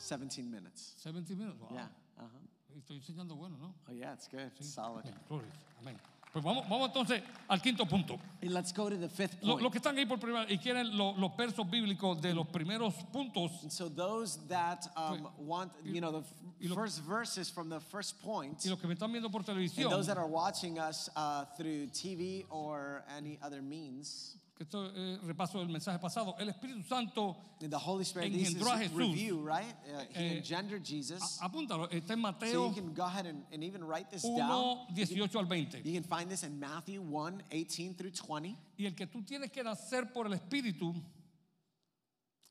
Uh, 0.00 0.16
17 0.16 0.50
minutes. 0.50 0.94
17 1.02 1.36
minutes, 1.38 1.58
Wow. 1.60 1.68
Yeah. 1.72 1.86
Uh-huh. 2.18 2.78
Estoy 2.78 2.96
enseñando 2.96 3.36
bueno, 3.36 3.56
¿no? 3.60 3.74
Oh, 3.88 3.92
yeah, 3.92 4.12
it's 4.14 4.28
good. 4.28 4.50
It's 4.58 4.72
solid. 4.74 5.04
Gloria. 5.28 5.50
Amén. 5.80 5.96
Pues 6.32 6.44
vamos, 6.44 6.64
vamos 6.68 6.86
entonces 6.88 7.20
al 7.48 7.60
quinto 7.60 7.84
punto. 7.86 8.16
And 8.40 8.52
let's 8.52 8.72
go 8.72 8.88
to 8.88 8.96
the 8.96 9.08
fifth 9.08 9.42
Lo- 9.42 9.54
point. 9.54 9.62
Los 9.64 9.72
que 9.72 9.78
están 9.80 9.98
ahí 9.98 10.06
por 10.06 10.18
primera 10.18 10.46
y 10.48 10.58
quieren 10.58 10.96
lo- 10.96 11.12
los 11.18 11.36
versos 11.36 11.68
bíblicos 11.68 12.20
de 12.22 12.32
los 12.32 12.46
primeros 12.46 12.94
puntos, 13.12 13.50
And 13.62 13.72
so 13.72 13.88
those 13.88 14.38
that 14.48 14.86
um, 14.96 15.26
want, 15.38 15.72
you 15.84 16.00
know, 16.00 16.12
the 16.60 16.68
lo- 16.68 16.76
first 16.76 17.00
verses 17.02 17.50
from 17.50 17.68
the 17.68 17.80
first 17.80 18.20
point, 18.22 18.64
y 18.64 18.70
los 18.70 18.78
que 18.78 18.86
me 18.86 18.94
están 18.94 19.10
viendo 19.10 19.28
por 19.28 19.40
and 19.40 19.46
televisión, 19.48 19.90
those 19.90 20.06
that 20.06 20.18
are 20.18 20.28
watching 20.28 20.78
us 20.78 21.10
uh, 21.16 21.44
through 21.56 21.88
TV 21.88 22.44
or 22.48 23.02
any 23.18 23.36
other 23.42 23.60
means, 23.60 24.36
que 24.60 24.64
esto 24.64 24.90
es 24.94 25.22
repaso 25.22 25.58
del 25.58 25.68
mensaje 25.70 25.98
pasado, 25.98 26.36
el 26.38 26.50
Espíritu 26.50 26.82
Santo, 26.82 27.34
the 27.60 27.74
Holy 27.74 28.02
Spirit, 28.04 28.34
Engendró 28.34 28.70
a 28.70 28.76
Jesús. 28.78 28.94
review, 28.98 29.40
right? 29.42 29.74
Uh, 29.86 30.00
he 30.12 30.34
Eh, 30.34 30.36
engendered 30.36 30.84
Jesus. 30.84 31.38
a- 31.40 31.46
apúntalo, 31.46 31.88
está 31.90 32.12
en 32.12 32.18
So 32.20 32.22
Mateo 32.22 32.68
you 32.68 32.74
can 32.74 32.92
go 32.94 33.04
ahead 33.04 33.24
and, 33.26 33.42
and 33.52 33.64
even 33.64 33.82
write 33.82 34.10
this 34.10 34.22
1, 34.22 34.36
down. 34.36 34.86
18 34.94 35.34
al 35.34 35.46
20. 35.46 35.80
You 35.82 35.94
can 35.98 36.04
find 36.04 36.30
this 36.30 36.42
in 36.42 36.60
Matthew 36.60 37.00
1, 37.00 37.42
18 37.50 37.94
through 37.94 38.10
20. 38.12 38.54
Y 38.76 38.84
el 38.84 38.92
que 38.94 39.06
tú 39.06 39.22
tienes 39.24 39.50
que 39.50 39.62
nacer 39.64 40.12
por 40.12 40.26
el 40.26 40.34
Espíritu, 40.34 40.94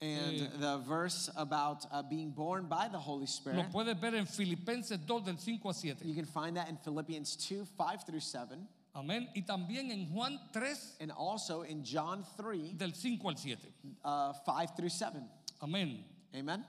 And 0.01 0.41
Eh, 0.41 0.47
the 0.59 0.77
verse 0.79 1.29
about 1.35 1.85
uh, 1.91 2.01
being 2.01 2.31
born 2.31 2.67
by 2.69 2.87
the 2.87 2.97
Holy 2.97 3.25
lo 3.25 3.27
Spirit, 3.27 3.69
puedes 3.71 3.99
ver 3.99 4.15
en 4.15 4.25
Filipenses 4.25 4.97
2 5.05 5.25
del 5.25 5.37
5 5.37 5.69
a 5.69 5.73
7. 5.73 6.07
you 6.07 6.15
can 6.15 6.25
find 6.25 6.55
that 6.55 6.69
in 6.69 6.77
Philippians 6.77 7.35
2, 7.35 7.65
5 7.77 8.03
through 8.05 8.21
7. 8.21 8.65
Amén. 8.93 9.29
Y 9.33 9.43
también 9.43 9.91
en 9.91 10.11
Juan 10.11 10.39
3 10.51 10.97
And 11.01 11.11
also 11.11 11.63
in 11.63 11.83
John 11.85 12.25
3, 12.35 12.77
del 12.77 12.93
5 12.93 13.29
al 13.29 13.37
7. 13.37 13.73
uh, 14.03 14.33
5 14.33 14.75
through 14.75 14.89
7. 14.89 15.21
Amén. 15.59 16.05
Amen? 16.33 16.65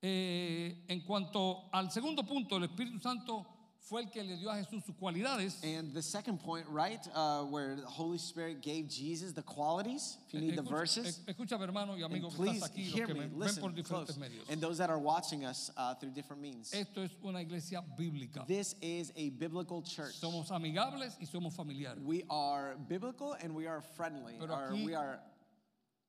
Eh, 0.00 0.84
en 0.86 1.00
cuanto 1.00 1.68
al 1.72 1.90
segundo 1.90 2.24
punto, 2.24 2.56
el 2.56 2.64
Espíritu 2.64 3.00
Santo 3.00 3.57
fue 3.88 4.02
el 4.02 4.10
que 4.10 4.22
le 4.22 4.36
dio 4.36 4.50
a 4.50 4.56
Jesús 4.56 4.84
sus 4.84 4.94
cualidades. 4.96 5.62
And 5.64 5.94
the 5.94 6.02
second 6.02 6.38
point, 6.40 6.66
right, 6.68 7.00
uh, 7.14 7.42
where 7.44 7.76
the 7.76 7.86
Holy 7.86 8.18
Spirit 8.18 8.60
gave 8.60 8.88
Jesus 8.88 9.32
the 9.32 9.42
qualities, 9.42 10.18
if 10.26 10.34
you 10.34 10.40
need 10.40 10.56
the 10.56 10.62
verses. 10.62 11.20
Escúchame, 11.26 11.62
hermano 11.62 11.94
y 11.94 12.02
And 12.02 12.12
amigo 12.12 12.28
que 12.28 12.36
please 12.36 12.62
estás 12.62 12.70
aquí, 12.70 12.84
los 12.84 12.94
hear 12.94 13.06
que 13.06 13.14
me, 13.14 13.20
ven 13.20 13.38
listen 13.38 13.62
por 13.62 13.70
diferentes 13.72 14.18
medios. 14.18 14.48
And 14.50 14.60
those 14.60 14.78
that 14.78 14.90
are 14.90 14.98
watching 14.98 15.44
us 15.44 15.70
uh, 15.76 15.94
through 15.94 16.10
different 16.10 16.42
means. 16.42 16.72
Esto 16.72 17.02
es 17.02 17.10
una 17.24 17.40
iglesia 17.40 17.82
bíblica. 17.98 18.46
This 18.46 18.74
is 18.82 19.12
a 19.16 19.30
biblical 19.30 19.82
church. 19.82 20.14
Somos 20.20 20.50
amigables 20.50 21.16
y 21.20 21.26
somos 21.26 21.54
familiares. 21.54 21.98
We 22.04 22.24
are 22.28 22.76
biblical 22.88 23.36
and 23.40 23.54
we 23.54 23.66
are 23.66 23.80
friendly. 23.96 24.34
Pero 24.38 24.54
Or 24.54 24.70
aquí- 24.70 24.84
we 24.84 24.94
are 24.94 25.18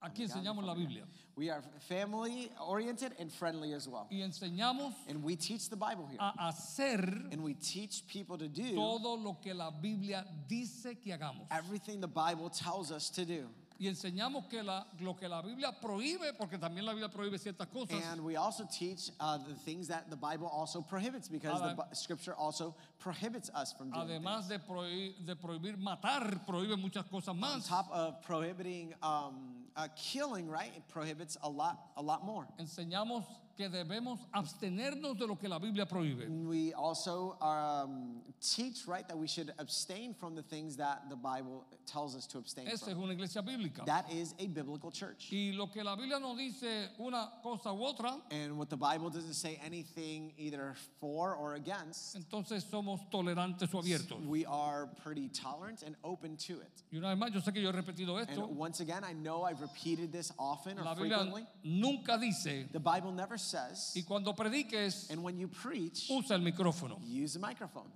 Aquí 0.02 0.24
enseñamos 0.24 0.64
la 0.64 0.74
Biblia 0.74 1.04
we 1.36 1.50
are 1.50 1.62
family 1.88 2.50
oriented 2.60 3.14
and 3.20 3.32
friendly 3.32 3.74
as 3.74 3.88
well. 3.88 4.08
y 4.12 4.18
enseñamos 4.22 4.94
And 5.10 5.24
we 5.24 5.36
teach 5.36 5.70
the 5.70 5.76
Bible 5.76 6.08
here. 6.08 6.18
a 6.20 6.52
hacer 6.52 7.02
And 7.32 7.44
we 7.44 7.54
teach 7.56 8.06
people 8.08 8.38
to 8.38 8.48
do 8.48 8.76
todo 8.76 9.16
lo 9.18 9.38
que 9.42 9.54
la 9.54 9.72
Biblia 9.72 10.26
dice 10.48 10.96
que 11.04 11.14
hagamos. 11.18 11.48
everything 11.52 12.00
the 12.02 12.08
Bible 12.08 12.50
tells 12.50 12.92
us 12.92 13.10
to 13.12 13.26
do. 13.26 13.50
y 13.82 13.86
enseñamos 13.88 14.50
que 14.50 14.62
la- 14.62 14.86
lo 15.00 15.14
que 15.14 15.28
la 15.30 15.42
Biblia 15.42 15.72
prohíbe, 15.82 16.34
porque 16.38 16.58
también 16.58 16.84
la 16.86 16.92
Biblia 16.94 17.08
prohíbe 17.10 17.38
ciertas 17.40 17.68
cosas. 17.72 18.02
And 18.12 18.22
we 18.26 18.36
also 18.36 18.66
teach 18.66 19.10
uh, 19.22 19.38
the 19.38 19.56
things 19.56 19.88
that 19.88 20.10
the 20.10 20.18
Bible 20.18 20.48
also 20.48 20.82
prohibits 20.82 21.30
because 21.30 21.62
the 21.62 21.68
Adem- 21.70 21.78
Bi- 21.78 21.94
Scripture 21.94 22.34
also 22.36 22.76
prohibits 23.00 23.50
us 23.56 23.72
from 23.72 23.90
doing 23.92 24.08
things. 24.08 24.26
Además 24.26 24.50
de, 24.50 24.60
prohi- 24.60 25.14
de 25.26 25.34
prohibir 25.38 25.78
matar, 25.78 26.46
prohíbe 26.46 26.76
muchas 26.78 27.06
cosas 27.10 27.30
On 27.30 27.62
top 27.62 27.90
of 27.92 28.22
prohibiting 28.24 28.94
um, 29.02 29.64
uh, 29.80 29.88
killing, 29.96 30.50
right? 30.50 30.72
It 30.76 30.88
prohibits 30.90 31.38
a 31.44 31.50
lot, 31.50 31.80
a 31.96 32.02
lot 32.02 32.26
more. 32.26 32.46
Enseñamos 32.60 33.24
que 33.60 33.68
debemos 33.68 34.20
abstenernos 34.34 35.18
de 35.18 35.28
lo 35.28 35.36
que 35.36 35.50
la 35.50 35.60
Biblia 35.60 35.86
prohíbe. 35.86 36.30
We 36.30 36.72
also 36.74 37.38
um, 37.42 38.22
teach, 38.40 38.88
right, 38.88 39.06
that 39.10 39.18
we 39.18 39.28
should 39.28 39.54
abstain 39.60 40.14
from 40.14 40.34
the 40.34 40.42
things 40.42 40.78
that 40.78 41.10
the 41.10 41.18
Bible 41.18 41.66
tells 41.86 42.16
us 42.16 42.26
to 42.28 42.38
abstain 42.38 42.68
Esa 42.68 42.86
es 42.86 42.94
from. 42.94 43.04
una 43.04 43.14
iglesia 43.14 43.42
bíblica. 43.42 43.86
That 43.86 44.10
is 44.14 44.34
a 44.40 44.48
biblical 44.48 44.92
church. 44.92 45.28
Y 45.30 45.52
lo 45.54 45.68
que 45.68 45.84
la 45.84 45.98
Biblia 45.98 46.20
nos 46.20 46.38
dice 46.38 46.88
una 47.00 47.32
cosa 47.44 47.74
u 47.74 47.84
otra, 47.84 48.22
And 48.32 48.58
what 48.58 48.70
the 48.70 48.78
Bible 48.78 49.10
doesn't 49.10 49.34
say 49.34 49.60
anything 49.62 50.32
either 50.38 50.74
for 51.02 51.36
or 51.36 51.56
against, 51.56 52.16
entonces 52.16 52.64
somos 52.64 53.02
tolerantes 53.12 53.74
o 53.74 53.82
abiertos. 53.82 54.26
we 54.26 54.46
are 54.46 54.88
pretty 55.04 55.28
tolerant 55.28 55.84
and 55.84 55.98
open 56.06 56.38
to 56.38 56.54
it. 56.62 56.84
Y 56.94 56.98
una 56.98 57.10
vez 57.10 57.18
más, 57.18 57.34
yo 57.34 57.42
sé 57.42 57.54
que 57.54 57.62
yo 57.62 57.72
he 57.72 57.74
repetido 57.74 58.16
And 58.26 58.58
once 58.58 58.80
again, 58.80 59.04
I 59.04 59.12
know 59.12 59.44
I've 59.44 59.62
repeated 59.74 60.12
this 60.12 60.32
often 60.38 60.80
or 60.80 60.84
La 60.84 60.96
Biblia 60.96 61.18
frequently. 61.20 61.46
nunca 61.64 62.18
dice, 62.18 62.66
The 62.72 62.80
Bible 62.80 63.12
never 63.12 63.38
says, 63.38 63.94
y 63.96 64.04
cuando 64.08 64.34
prediques, 64.34 65.10
and 65.10 65.24
when 65.24 65.38
you 65.38 65.48
preach, 65.48 66.10
usa 66.10 66.36
el 66.36 66.42
micrófono. 66.42 67.00
use 67.06 67.36
a 67.36 67.40
microphone. 67.40 67.92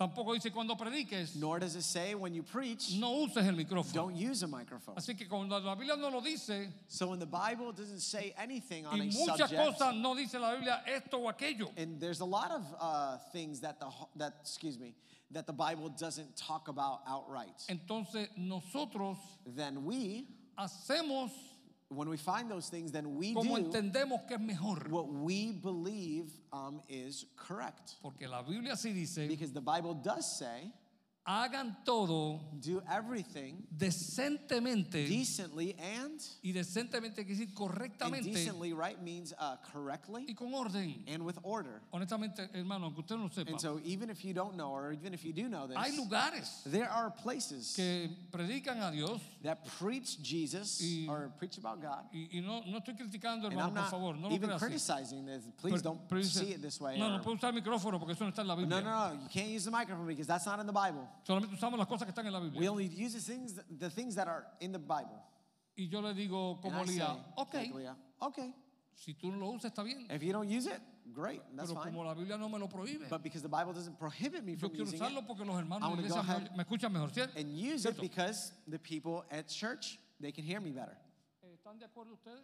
Tampoco 0.00 0.32
dice 0.32 0.52
cuando 0.52 0.76
prediques, 0.76 1.34
Nor 1.34 1.58
does 1.58 1.74
it 1.74 1.82
say 1.82 2.14
when 2.14 2.32
you 2.32 2.44
preach, 2.44 2.92
no 3.00 3.24
uses 3.24 3.44
el 3.44 3.54
micrófono. 3.56 3.92
don't 3.92 4.14
use 4.14 4.44
a 4.44 4.46
microphone. 4.46 4.94
Así 4.94 5.16
que 5.18 5.26
cuando 5.28 5.58
la 5.58 5.74
Biblia 5.74 5.96
no 5.96 6.08
lo 6.10 6.20
dice, 6.20 6.68
So 6.86 7.08
when 7.08 7.18
the 7.18 7.26
Bible 7.26 7.72
doesn't 7.72 7.98
say 8.00 8.32
anything 8.38 8.86
on 8.86 8.96
y 8.96 9.06
a 9.06 9.12
muchas 9.12 9.38
subject, 9.50 9.54
cosas 9.60 9.96
no 10.00 10.14
dice 10.14 10.34
la 10.34 10.54
Biblia 10.54 10.82
esto 10.86 11.18
o 11.18 11.28
aquello, 11.32 11.70
and 11.76 12.00
there's 12.00 12.20
a 12.20 12.24
lot 12.24 12.52
of 12.52 12.62
uh, 12.80 13.16
things 13.32 13.60
that 13.60 13.80
the 13.80 13.86
that 14.16 14.34
excuse 14.40 14.78
me 14.78 14.94
that 15.32 15.46
the 15.46 15.52
Bible 15.52 15.88
doesn't 15.90 16.34
talk 16.36 16.68
about 16.68 17.00
outright. 17.06 17.60
entonces 17.68 18.28
nosotros 18.36 19.16
then 19.44 19.84
we, 19.84 20.26
hacemos 20.58 21.30
when 21.90 22.08
we 22.08 22.18
find 22.18 22.50
those 22.50 22.68
things, 22.68 22.92
then 22.92 23.16
we 23.16 23.32
como 23.32 23.56
do 23.56 23.62
entendemos 23.62 24.26
que 24.28 24.36
es 24.36 24.40
mejor. 24.40 24.88
what 24.90 25.08
we 25.08 25.52
believe 25.52 26.30
um, 26.52 26.82
is 26.88 27.24
correct. 27.36 27.94
Porque 28.02 28.28
la 28.28 28.42
Biblia 28.42 28.74
sí 28.74 28.92
dice, 28.92 29.26
Because 29.26 29.52
the 29.52 29.60
Bible 29.60 29.94
does 29.94 30.38
say, 30.38 30.70
hagan 31.28 31.76
todo 31.84 32.40
do 32.58 32.80
everything 32.90 33.62
decentemente. 33.76 35.06
decently 35.06 35.76
and, 35.78 36.20
Y 36.42 36.52
decentemente 36.52 37.24
quiere 37.26 37.46
decir 37.46 37.48
and 38.14 38.24
decently, 38.24 38.72
right, 38.72 39.00
means 39.02 39.34
uh, 39.38 39.56
correctly 39.72 40.24
y 40.26 40.32
con 40.34 40.54
orden. 40.54 41.04
and 41.06 41.22
with 41.24 41.38
order. 41.42 41.82
Honestamente, 41.92 42.48
hermano, 42.54 42.86
aunque 42.86 43.00
usted 43.00 43.16
no 43.18 43.28
sepa, 43.28 43.50
And 43.50 43.60
so 43.60 43.78
even 43.84 44.08
if 44.08 44.24
you 44.24 44.32
don't 44.32 44.56
know, 44.56 44.70
or 44.70 44.92
even 44.92 45.12
if 45.12 45.22
you 45.24 45.32
do 45.34 45.48
know 45.48 45.66
hay 45.76 45.90
this, 45.90 46.00
lugares 46.00 46.62
there 46.64 46.88
are 46.90 47.10
places 47.10 47.74
que 47.76 48.08
predican 48.32 48.80
a 48.82 48.90
Dios 48.90 49.20
that 49.42 49.58
preach 49.78 50.20
Jesus 50.22 50.80
Y- 50.80 51.06
or 51.08 51.30
preach 51.38 51.58
about 51.58 51.80
God. 51.82 52.04
y, 52.12 52.28
y 52.32 52.40
no, 52.40 52.62
no 52.66 52.78
estoy 52.80 52.96
criticando, 52.96 53.44
And 53.48 53.52
hermano, 53.52 53.74
por 53.82 53.90
favor, 53.90 54.14
no 54.16 54.28
lo 54.28 54.34
even 54.34 54.50
criticizing 54.58 55.26
this. 55.26 55.44
Please 55.58 55.82
Pero- 55.82 55.98
don't 56.08 56.24
see 56.24 56.52
it 56.52 56.62
this 56.62 56.80
way. 56.80 56.98
no, 56.98 57.06
or- 57.06 57.18
no 57.18 57.22
puedo 57.22 57.36
usar 57.36 57.50
el 57.54 57.60
micrófono 57.60 57.98
porque 57.98 58.12
eso 58.14 58.24
no 58.24 58.30
está 58.30 58.40
en 58.40 58.48
la 58.48 58.56
no, 58.56 58.64
no, 58.66 58.80
no. 58.80 59.12
You 59.22 59.28
can't 59.28 59.48
use 59.50 59.64
the 59.66 59.70
microphone 59.70 60.06
because 60.06 60.26
that's 60.26 60.46
not 60.46 60.58
in 60.60 60.66
the 60.66 60.72
Bible. 60.72 61.06
Solamente 61.24 61.54
usamos 61.54 61.78
las 61.78 61.88
cosas 61.88 62.06
que 62.06 62.10
están 62.10 62.26
en 62.26 62.32
la 62.32 62.40
We 62.40 62.68
only 62.68 62.86
use 62.86 63.12
the 63.14 63.20
things, 63.20 63.54
the 63.78 63.90
things 63.90 64.14
that 64.14 64.28
are 64.28 64.46
in 64.60 64.72
the 64.72 64.78
Bible. 64.78 65.22
Y 65.76 65.88
yo 65.88 66.00
le 66.00 66.12
digo 66.14 66.54
And 66.54 66.62
como 66.62 66.82
I 66.82 66.86
say, 66.86 66.94
Lía, 66.96 67.24
ok, 67.36 67.54
like 67.54 67.74
Leah, 67.74 67.96
okay. 68.20 68.52
si 68.94 69.14
tú 69.14 69.30
no 69.30 69.38
lo 69.38 69.50
usas 69.52 69.70
está 69.72 69.84
bien, 69.84 70.06
If 70.10 70.22
you 70.22 70.32
don't 70.32 70.48
use 70.48 70.66
it, 70.66 70.80
great. 71.12 71.40
That's 71.54 71.70
pero 71.70 71.82
fine. 71.82 71.92
como 71.92 72.04
la 72.04 72.14
Biblia 72.14 72.36
no 72.36 72.48
me 72.48 72.58
lo 72.58 72.66
prohíbe, 72.68 73.08
But 73.08 73.22
because 73.22 73.42
the 73.42 73.48
Bible 73.48 73.72
doesn't 73.72 73.96
prohibit 73.98 74.42
me 74.44 74.52
yo 74.54 74.58
from 74.58 74.70
quiero 74.70 74.84
using 74.86 74.98
usarlo 75.00 75.20
it, 75.20 75.26
porque 75.28 75.44
los 75.44 75.56
hermanos 75.56 75.82
I 75.88 75.90
de 75.90 75.90
wanna 75.90 76.02
iglesia 76.02 76.22
go 76.22 76.26
me, 76.26 76.32
ahead 76.34 76.56
me 76.56 76.62
escuchan 76.64 76.92
mejor, 76.92 77.10
¿cierto? 77.10 77.38
and 77.38 77.52
use 77.56 77.84
it 77.86 77.94
¿Cierto? 77.94 78.00
because 78.00 78.52
the 78.66 78.78
people 78.78 79.24
at 79.30 79.46
church, 79.48 79.98
they 80.18 80.32
can 80.32 80.42
hear 80.44 80.60
me 80.60 80.70
better. 80.72 80.96
Eh, 81.44 81.54
¿Están 81.54 81.78
de 81.78 81.84
acuerdo 81.86 82.14
ustedes? 82.14 82.42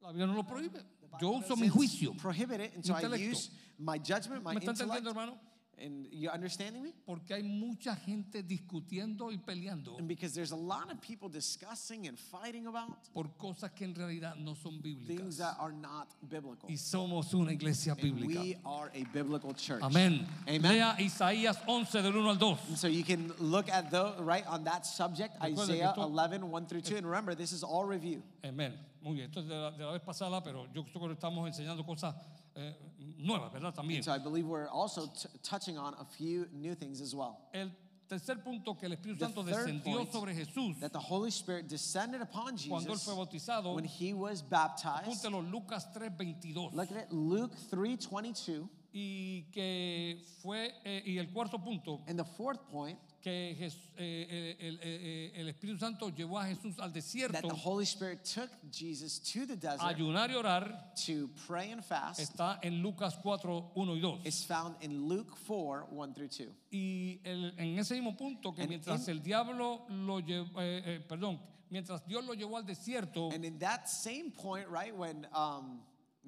La 0.00 0.08
Biblia 0.12 0.26
no 0.26 0.34
lo 0.34 0.42
prohíbe. 0.44 0.82
Yo 1.20 1.30
uso 1.30 1.56
mi 1.56 1.68
juicio. 1.68 2.12
Prohibit 2.18 2.60
it, 2.60 2.74
and 2.74 2.84
so 2.84 2.94
I 2.94 3.02
intelecto. 3.02 3.30
use 3.30 3.50
my 3.78 3.98
judgment, 3.98 4.42
my 4.42 4.54
¿Me 4.54 4.60
está 4.60 4.70
intellect. 4.72 4.80
entendiendo, 4.98 5.10
hermano? 5.10 5.38
And 5.78 6.06
you 6.10 6.30
understanding 6.30 6.82
me? 6.82 6.92
Porque 7.06 7.34
hay 7.34 7.42
mucha 7.42 7.94
gente 7.96 8.42
discutiendo 8.42 9.30
y 9.30 9.36
peleando 9.36 9.98
And 9.98 10.08
because 10.08 10.34
there's 10.34 10.52
a 10.52 10.56
lot 10.56 10.90
of 10.90 10.98
people 11.02 11.28
discussing 11.28 12.06
and 12.08 12.18
fighting 12.18 12.66
about 12.66 12.96
por 13.12 13.24
cosas 13.36 13.70
que 13.76 13.84
en 13.86 13.94
realidad 13.94 14.36
no 14.38 14.54
son 14.54 14.80
things 14.80 14.96
bíblicas. 15.06 15.36
that 15.36 15.54
are 15.60 15.72
not 15.72 16.08
biblical. 16.30 16.66
Y 16.70 16.76
somos 16.76 17.34
una 17.34 17.52
iglesia 17.52 17.92
And 17.92 18.00
bíblica. 18.00 18.40
we 18.40 18.56
are 18.64 18.90
a 18.94 19.04
biblical 19.12 19.52
church. 19.52 19.82
Amén. 19.82 20.26
Amen. 20.48 20.62
Lea 20.62 20.94
Isaías 20.98 21.58
11 21.68 22.00
del 22.00 22.16
1 22.16 22.26
al 22.30 22.36
2. 22.38 22.58
And 22.68 22.78
so 22.78 22.88
you 22.88 23.04
can 23.04 23.30
look 23.38 23.68
at 23.68 23.90
the 23.90 24.14
right 24.20 24.46
on 24.46 24.64
that 24.64 24.86
subject, 24.86 25.38
que 25.38 25.52
Isaiah 25.52 25.90
esto- 25.90 26.08
11, 26.08 26.50
1 26.50 26.66
through 26.66 26.80
2. 26.80 26.96
And 26.96 27.06
remember, 27.06 27.34
this 27.34 27.52
is 27.52 27.62
all 27.62 27.84
review. 27.84 28.22
Amén. 28.42 28.72
Muy 29.02 29.16
bien. 29.16 29.28
Esto 29.28 29.40
es 29.40 29.46
de 29.46 29.54
la, 29.54 29.70
de 29.72 29.84
la 29.84 29.92
vez 29.92 30.00
pasada, 30.02 30.42
pero 30.42 30.66
yo 30.74 30.84
creo 30.84 31.06
que 31.06 31.12
estamos 31.12 31.46
enseñando 31.46 31.84
cosas 31.84 32.14
eh, 32.56 32.74
nuevas, 33.18 33.52
¿verdad? 33.52 33.74
También. 33.74 33.98
And 33.98 34.04
so 34.04 34.12
I 34.12 34.18
believe 34.18 34.46
we're 34.46 34.68
also 34.68 35.06
t- 35.06 35.28
touching 35.42 35.76
on 35.78 35.94
a 35.94 36.04
few 36.04 36.46
new 36.52 36.74
things 36.74 37.00
as 37.00 37.14
well. 37.14 37.38
El 37.52 37.70
tercer 38.08 38.42
punto 38.42 38.74
que 38.76 38.86
el 38.86 38.92
Espíritu 38.92 39.18
The 39.18 39.26
Santo 39.26 39.42
third 39.42 39.66
descendió 39.66 39.96
point 39.96 40.12
sobre 40.12 40.34
Jesús 40.34 40.78
That 40.80 40.92
the 40.92 40.98
Holy 41.00 41.30
Spirit 41.30 41.66
descended 41.68 42.20
upon 42.22 42.56
cuando 42.68 42.92
él 42.92 42.96
Jesus 42.98 43.04
fue 43.04 43.14
bautizado. 43.14 43.74
when 43.74 43.84
he 43.84 44.12
was 44.14 44.42
baptized. 44.42 45.06
Apúntelo, 45.06 45.42
Lucas 45.50 45.86
3:22. 45.92 46.72
Look 46.72 46.90
at 46.92 46.96
it, 47.08 47.12
Luke 47.12 47.54
3, 47.70 47.96
22. 47.98 48.68
Y 48.98 49.44
que 49.52 50.22
fue, 50.42 50.72
eh, 50.84 51.02
y 51.04 51.18
el 51.18 51.26
cuarto 51.30 51.58
punto, 51.62 52.00
And 52.06 52.18
the 52.18 52.24
fourth 52.24 52.60
point, 52.70 52.98
que 53.26 53.56
Jes- 53.58 53.90
eh, 53.96 54.56
el, 54.60 54.68
el- 54.68 54.80
eh, 54.82 55.32
el 55.34 55.48
Espíritu 55.48 55.78
Santo 55.80 56.10
llevó 56.10 56.38
a 56.38 56.46
Jesús 56.46 56.78
al 56.78 56.90
that 56.90 56.94
desierto 56.94 57.48
the 57.48 57.54
Holy 57.56 57.84
Spirit 57.84 58.22
took 58.22 58.48
Jesus 58.70 59.18
to 59.18 59.44
the 59.46 59.54
a 59.54 59.56
desert 59.56 59.80
ayunar 59.82 60.30
y 60.30 60.34
orar, 60.36 60.94
to 60.94 61.28
pray 61.48 61.72
and 61.72 61.82
fast 61.84 62.20
está 62.20 62.60
en 62.62 62.80
Lucas 62.82 63.16
4, 63.20 63.72
1 63.74 63.96
y 63.96 64.00
2. 64.00 64.20
is 64.24 64.44
found 64.44 64.76
in 64.80 65.08
Luke 65.08 65.34
4, 65.44 65.86
1 65.90 66.14
through 66.14 66.28
2. 66.28 66.46
Y 66.70 67.18
el- 67.24 67.52
en 67.58 67.78
ese 67.80 67.94
mismo 67.96 68.16
punto, 68.16 68.54
que 68.54 68.62
And 68.62 68.68
mientras 68.70 69.08
in- 69.08 69.16
el 69.16 69.22
diablo 69.24 69.86
lo 69.88 70.20
llevó, 70.20 70.60
eh, 70.60 70.82
eh, 70.86 71.00
perdón, 71.08 71.40
mientras 71.68 72.06
Dios 72.06 72.24
lo 72.24 72.32
llevó 72.34 72.58
al 72.58 72.64
desierto, 72.64 73.30
And 73.32 73.44
in 73.44 73.58
that 73.58 73.88
same 73.88 74.30
point, 74.30 74.68
right, 74.68 74.94
when 74.96 75.26
um, 75.34 75.80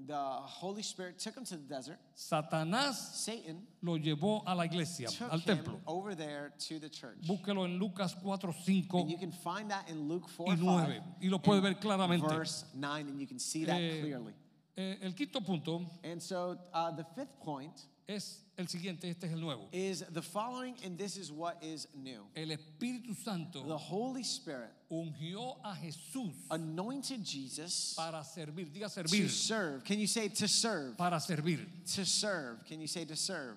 the 0.06 0.14
Holy 0.14 0.82
Spirit 0.82 1.18
took 1.18 1.36
him 1.36 1.44
to 1.44 1.56
the 1.56 1.62
desert, 1.74 1.98
Satanás 2.16 2.94
Satan 3.14 3.66
lo 3.82 3.96
llevó 3.98 4.42
a 4.46 4.54
la 4.54 4.64
iglesia, 4.64 5.08
took 5.08 5.32
al 5.32 5.38
him 5.38 5.44
templo. 5.44 5.80
over 5.86 6.14
there 6.14 6.52
to 6.68 6.78
the 6.78 6.88
church. 6.88 7.18
Búsquelo 7.26 7.64
en 7.64 7.78
Lucas 7.78 8.14
4, 8.22 8.52
5 8.52 8.86
And 9.00 9.10
you 9.10 9.18
can 9.18 9.32
find 9.32 9.70
that 9.70 9.88
in 9.90 10.08
Luke 10.08 10.28
4, 10.28 10.46
y 10.52 10.56
5, 10.56 10.62
9. 10.64 11.02
Y 11.22 11.28
lo 11.28 11.38
puede 11.38 11.60
ver 11.60 11.74
claramente. 11.74 12.28
verse 12.28 12.64
9, 12.74 13.08
and 13.08 13.20
you 13.20 13.26
can 13.26 13.38
see 13.38 13.64
that 13.64 13.80
Eh, 13.80 14.00
clearly. 14.00 14.32
eh, 14.76 14.96
el 15.02 15.12
quinto 15.14 15.40
punto 15.40 15.84
And 16.04 16.22
so 16.22 16.56
uh, 16.72 16.90
the 16.92 17.04
fifth 17.16 17.38
point 17.40 17.74
es 18.08 18.42
el 18.56 18.66
siguiente, 18.68 19.08
este 19.08 19.26
es 19.26 19.32
el 19.32 19.40
nuevo. 19.40 19.68
is 19.70 20.02
the 20.12 20.22
following, 20.22 20.74
and 20.84 20.98
this 20.98 21.16
is 21.16 21.30
what 21.30 21.62
is 21.62 21.86
new. 21.94 22.22
El 22.34 22.48
Espíritu 22.48 23.14
Santo 23.14 23.62
The 23.62 23.76
Holy 23.76 24.24
Spirit 24.24 24.70
ungió 24.90 25.58
a 25.62 25.76
Jesús 25.76 26.32
anointed 26.50 27.22
Jesus 27.22 27.94
para 27.96 28.24
servir. 28.24 28.72
Diga 28.72 28.88
to 28.92 29.28
serve. 29.28 29.84
Can 29.84 30.00
you 30.00 30.06
say 30.06 30.28
to 30.28 30.48
serve? 30.48 30.96
Para 30.96 31.20
servir. 31.20 31.60
To 31.94 32.04
serve. 32.04 32.64
Can 32.64 32.80
you 32.80 32.88
say 32.88 33.04
to 33.04 33.14
serve? 33.14 33.56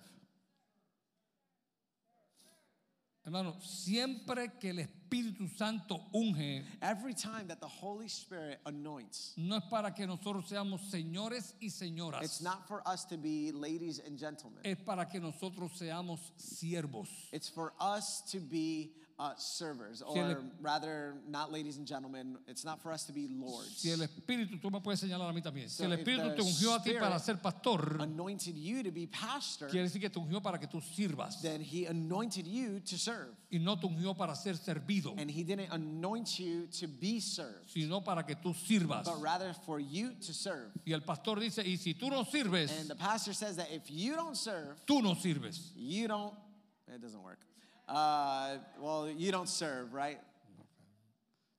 Hermano, 3.24 3.56
siempre 3.62 4.52
que 4.60 4.72
el 4.72 4.80
Espíritu 4.80 5.48
Santo 5.56 6.08
unge, 6.12 6.64
Every 6.82 7.14
time 7.14 7.48
that 7.48 7.60
the 7.60 7.68
Holy 7.68 8.08
Spirit 8.08 8.60
anoints, 8.66 9.34
no 9.38 9.58
es 9.58 9.64
para 9.70 9.92
que 9.94 10.08
nosotros 10.08 10.50
seamos 10.50 10.82
señores 10.90 11.54
y 11.62 11.68
señoras. 11.70 12.24
it's 12.24 12.42
not 12.42 12.68
for 12.68 12.82
us 12.88 13.06
to 13.06 13.18
be 13.18 13.52
ladies 13.52 14.00
and 14.00 14.18
gentlemen. 14.18 14.60
Es 14.66 14.78
para 14.84 15.06
que 15.06 15.20
nosotros 15.20 15.72
seamos 15.80 16.20
siervos. 16.40 17.08
It's 17.32 17.48
for 17.48 17.74
us 17.80 18.24
to 18.32 18.40
be 18.40 18.92
uh, 19.22 19.36
servers, 19.38 20.00
Si 20.00 20.20
el- 20.20 20.32
or 20.32 20.44
rather, 20.62 21.14
not 21.30 21.52
ladies 21.52 21.78
and 21.78 21.86
gentlemen. 21.86 22.38
It's 22.48 22.66
not 22.66 22.82
for 22.82 22.92
us 22.92 23.04
to 23.06 23.14
be 23.14 23.28
lords. 23.30 23.78
Si 23.78 23.92
el 23.92 24.00
Espíritu, 24.00 24.60
tú 24.60 24.72
me 24.72 24.80
puedes 24.80 25.00
señalar 25.00 25.30
a 25.30 25.32
mí 25.34 25.44
también. 25.44 25.70
Si 25.70 25.78
So 25.78 25.86
el 25.86 25.94
if 25.94 26.00
Espíritu 26.00 26.36
te 26.36 26.42
ungió 26.42 26.74
a 26.74 26.82
ti 26.82 26.94
para 27.00 27.20
ser 27.20 27.36
pastor, 27.36 27.98
Anointed 28.02 28.56
you 28.58 28.82
to 28.82 28.92
be 28.92 29.06
pastor, 29.06 29.68
quiere 29.70 29.88
decir 29.88 30.02
que 30.02 30.10
te 30.10 30.20
ungió 30.20 30.42
para 30.42 30.58
que 30.58 30.68
tú 30.68 30.82
sirvas. 30.82 31.40
then 31.44 31.62
he 31.62 31.86
anointed 31.86 32.48
you 32.48 32.80
to 32.80 32.98
serve. 32.98 33.30
Y 33.52 33.60
no 33.60 33.76
te 33.80 33.86
ungió 33.88 34.18
para 34.18 34.36
ser 34.36 34.56
servido, 34.56 35.14
And 35.20 35.30
he 35.30 35.44
didn't 35.44 35.72
anoint 35.72 36.40
you 36.40 36.66
to 36.80 36.88
be 36.88 37.20
served, 37.20 37.70
sino 37.70 38.02
para 38.02 38.24
que 38.24 38.36
tú 38.36 38.56
sirvas. 38.56 39.06
but 39.06 39.22
rather 39.22 39.54
for 39.68 39.80
you 39.80 40.14
to 40.26 40.34
serve. 40.34 40.72
Y 40.84 40.94
el 40.94 41.02
pastor 41.02 41.40
dice, 41.40 41.60
y 41.64 41.76
si 41.78 41.94
tú 41.94 42.10
no 42.10 42.24
sirves, 42.24 42.72
And 42.72 42.90
the 42.90 42.96
pastor 42.96 43.34
says 43.34 43.58
that 43.58 43.68
if 43.72 43.84
you 43.92 44.16
don't 44.16 44.36
serve, 44.36 44.84
tú 44.88 45.04
no 45.04 45.14
sirves. 45.14 45.72
you 45.76 46.08
don't, 46.08 46.34
it 46.88 47.00
doesn't 47.02 47.22
work. 47.22 47.40
Uh, 47.88 48.58
well, 48.80 49.10
you 49.10 49.32
don't 49.32 49.50
serve, 49.50 49.94
right? 49.94 50.20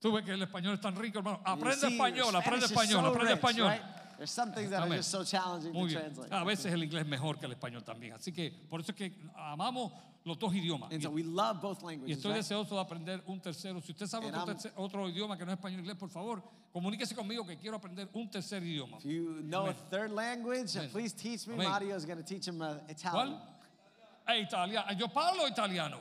Tú 0.00 0.12
ves 0.12 0.24
que 0.24 0.32
el 0.32 0.42
español 0.42 0.74
es 0.74 0.80
tan 0.80 0.96
rico, 0.96 1.18
hermano. 1.20 1.40
Aprende 1.44 1.76
see, 1.80 1.96
español, 1.96 2.34
aprende 2.34 2.66
español, 2.66 3.02
so 3.02 3.06
aprende 3.06 3.34
rich, 3.34 3.40
español. 3.42 3.68
right? 3.68 3.82
There's 4.16 4.30
some 4.30 4.52
things 4.52 4.70
that 4.70 4.82
are 4.82 4.88
just 4.96 5.10
so 5.10 5.24
challenging 5.24 5.72
Muy 5.72 5.88
to 5.92 5.98
bien. 5.98 6.12
translate. 6.14 6.32
A 6.32 6.44
veces 6.44 6.72
el 6.72 6.82
inglés 6.82 7.02
es 7.02 7.08
mejor 7.08 7.38
que 7.38 7.46
el 7.46 7.52
español 7.52 7.82
también. 7.84 8.12
Así 8.14 8.32
que 8.32 8.50
por 8.68 8.80
eso 8.80 8.92
es 8.92 8.96
que 8.96 9.12
amamos 9.36 9.92
los 10.24 10.38
dos 10.38 10.52
idiomas. 10.54 10.90
And 10.92 11.00
Y, 11.00 11.02
so 11.04 11.10
we 11.10 11.22
love 11.22 11.60
both 11.60 11.82
y 11.82 11.86
languages. 11.86 12.16
estoy 12.18 12.32
right? 12.32 12.42
deseoso 12.42 12.74
de 12.74 12.80
aprender 12.80 13.22
un 13.26 13.40
tercero. 13.40 13.80
Si 13.80 13.92
usted 13.92 14.06
sabe 14.06 14.26
otro, 14.26 14.40
I'm- 14.40 14.56
tercer- 14.56 14.72
otro 14.76 15.08
idioma 15.08 15.36
que 15.36 15.44
no 15.44 15.52
es 15.52 15.58
español 15.58 15.80
inglés, 15.80 15.96
por 15.96 16.08
favor, 16.08 16.42
comuníquese 16.72 17.14
conmigo 17.14 17.44
que 17.46 17.56
quiero 17.58 17.76
aprender 17.76 18.08
un 18.12 18.28
tercer 18.30 18.62
idioma. 18.62 18.98
If 18.98 19.04
you 19.04 19.40
know 19.42 19.66
a 19.66 19.70
Amen. 19.70 19.76
third 19.90 20.10
language, 20.12 20.76
Amen. 20.76 20.90
please 20.90 21.12
teach 21.14 21.46
me. 21.46 21.54
Amen. 21.54 21.68
Mario 21.68 21.94
is 21.96 22.04
going 22.06 22.18
to 22.18 22.24
teach 22.24 22.46
him 22.46 22.60
uh, 22.60 22.74
Italian. 22.88 23.38
¿Cuál? 23.38 24.36
Eh, 24.36 24.40
italiano. 24.42 24.92
Yo 24.96 25.08
parlo 25.08 25.48
italiano. 25.48 25.98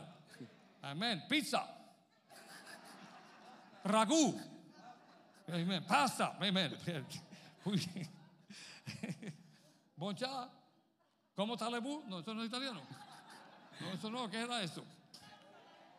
Amén. 0.82 1.22
Pizza. 1.30 1.64
Ragù. 3.84 4.40
Amén. 5.52 5.84
Pasta. 5.88 6.36
Amén. 6.40 6.76
Boncha. 9.98 10.50
¿Cómo 11.36 11.54
está 11.56 11.70
Lebu? 11.70 12.04
No, 12.08 12.20
eso 12.20 12.34
no 12.34 12.42
es 12.44 12.48
italiano. 12.50 12.82
No, 13.80 13.92
eso 13.94 14.10
no. 14.10 14.30
¿Qué 14.30 14.42
era 14.42 14.62
eso? 14.64 14.84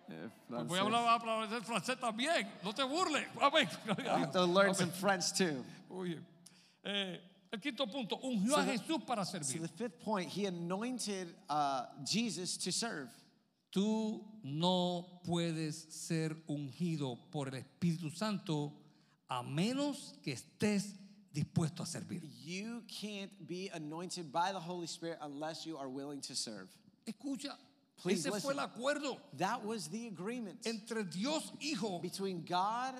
Yeah, 0.09 0.29
Pues 0.49 0.67
voy 0.67 0.79
francés. 0.79 0.79
a 0.79 1.13
hablar, 1.15 1.43
hablar 1.45 1.63
francés 1.65 1.99
también. 2.01 2.49
No 2.63 2.73
te 2.73 2.83
burles. 2.83 3.27
Amén. 3.41 3.69
Have 4.09 4.33
to 4.33 4.45
learn 4.47 4.75
some 4.75 4.91
French 4.91 5.33
too. 5.33 5.65
Bien. 5.91 6.25
Eh, 6.85 7.21
el 7.53 7.61
quinto 7.61 7.87
punto. 7.87 8.17
Ungió 8.23 8.55
So 8.55 8.61
a 8.61 8.65
Jesús 8.65 9.05
para 9.07 9.25
So 9.25 9.39
servir. 9.39 9.63
the 9.63 9.69
fifth 9.69 10.01
point, 10.03 10.29
he 10.29 10.47
anointed 10.47 11.35
uh, 11.49 11.87
Jesus 12.05 12.57
to 12.59 12.73
serve. 12.73 13.09
Tú 13.73 14.23
no 14.43 15.21
puedes 15.25 15.87
ser 15.89 16.37
ungido 16.47 17.19
por 17.31 17.49
el 17.49 17.55
Espíritu 17.65 18.11
Santo 18.11 18.73
a 19.29 19.43
menos 19.43 20.15
que 20.23 20.33
estés 20.33 20.95
dispuesto 21.33 21.83
a 21.83 21.87
servir. 21.87 22.23
You 22.45 22.83
can't 22.87 23.31
be 23.49 23.71
anointed 23.73 24.31
by 24.31 24.53
the 24.53 24.61
Holy 24.61 24.87
Spirit 24.87 25.19
unless 25.23 25.65
you 25.65 25.79
are 25.79 25.89
willing 25.89 26.21
to 26.23 26.35
serve. 26.35 26.69
Escucha, 27.07 27.57
Please 28.03 28.27
ese 28.27 28.43
fue 28.43 28.53
listen. 28.53 28.59
el 28.59 28.65
acuerdo 28.69 29.19
That 29.39 29.65
was 29.65 29.89
the 29.89 30.07
agreement 30.09 30.67
entre 30.67 31.05
Dios 31.05 31.51
Hijo, 31.61 31.99
between 32.01 32.45
God 32.45 32.95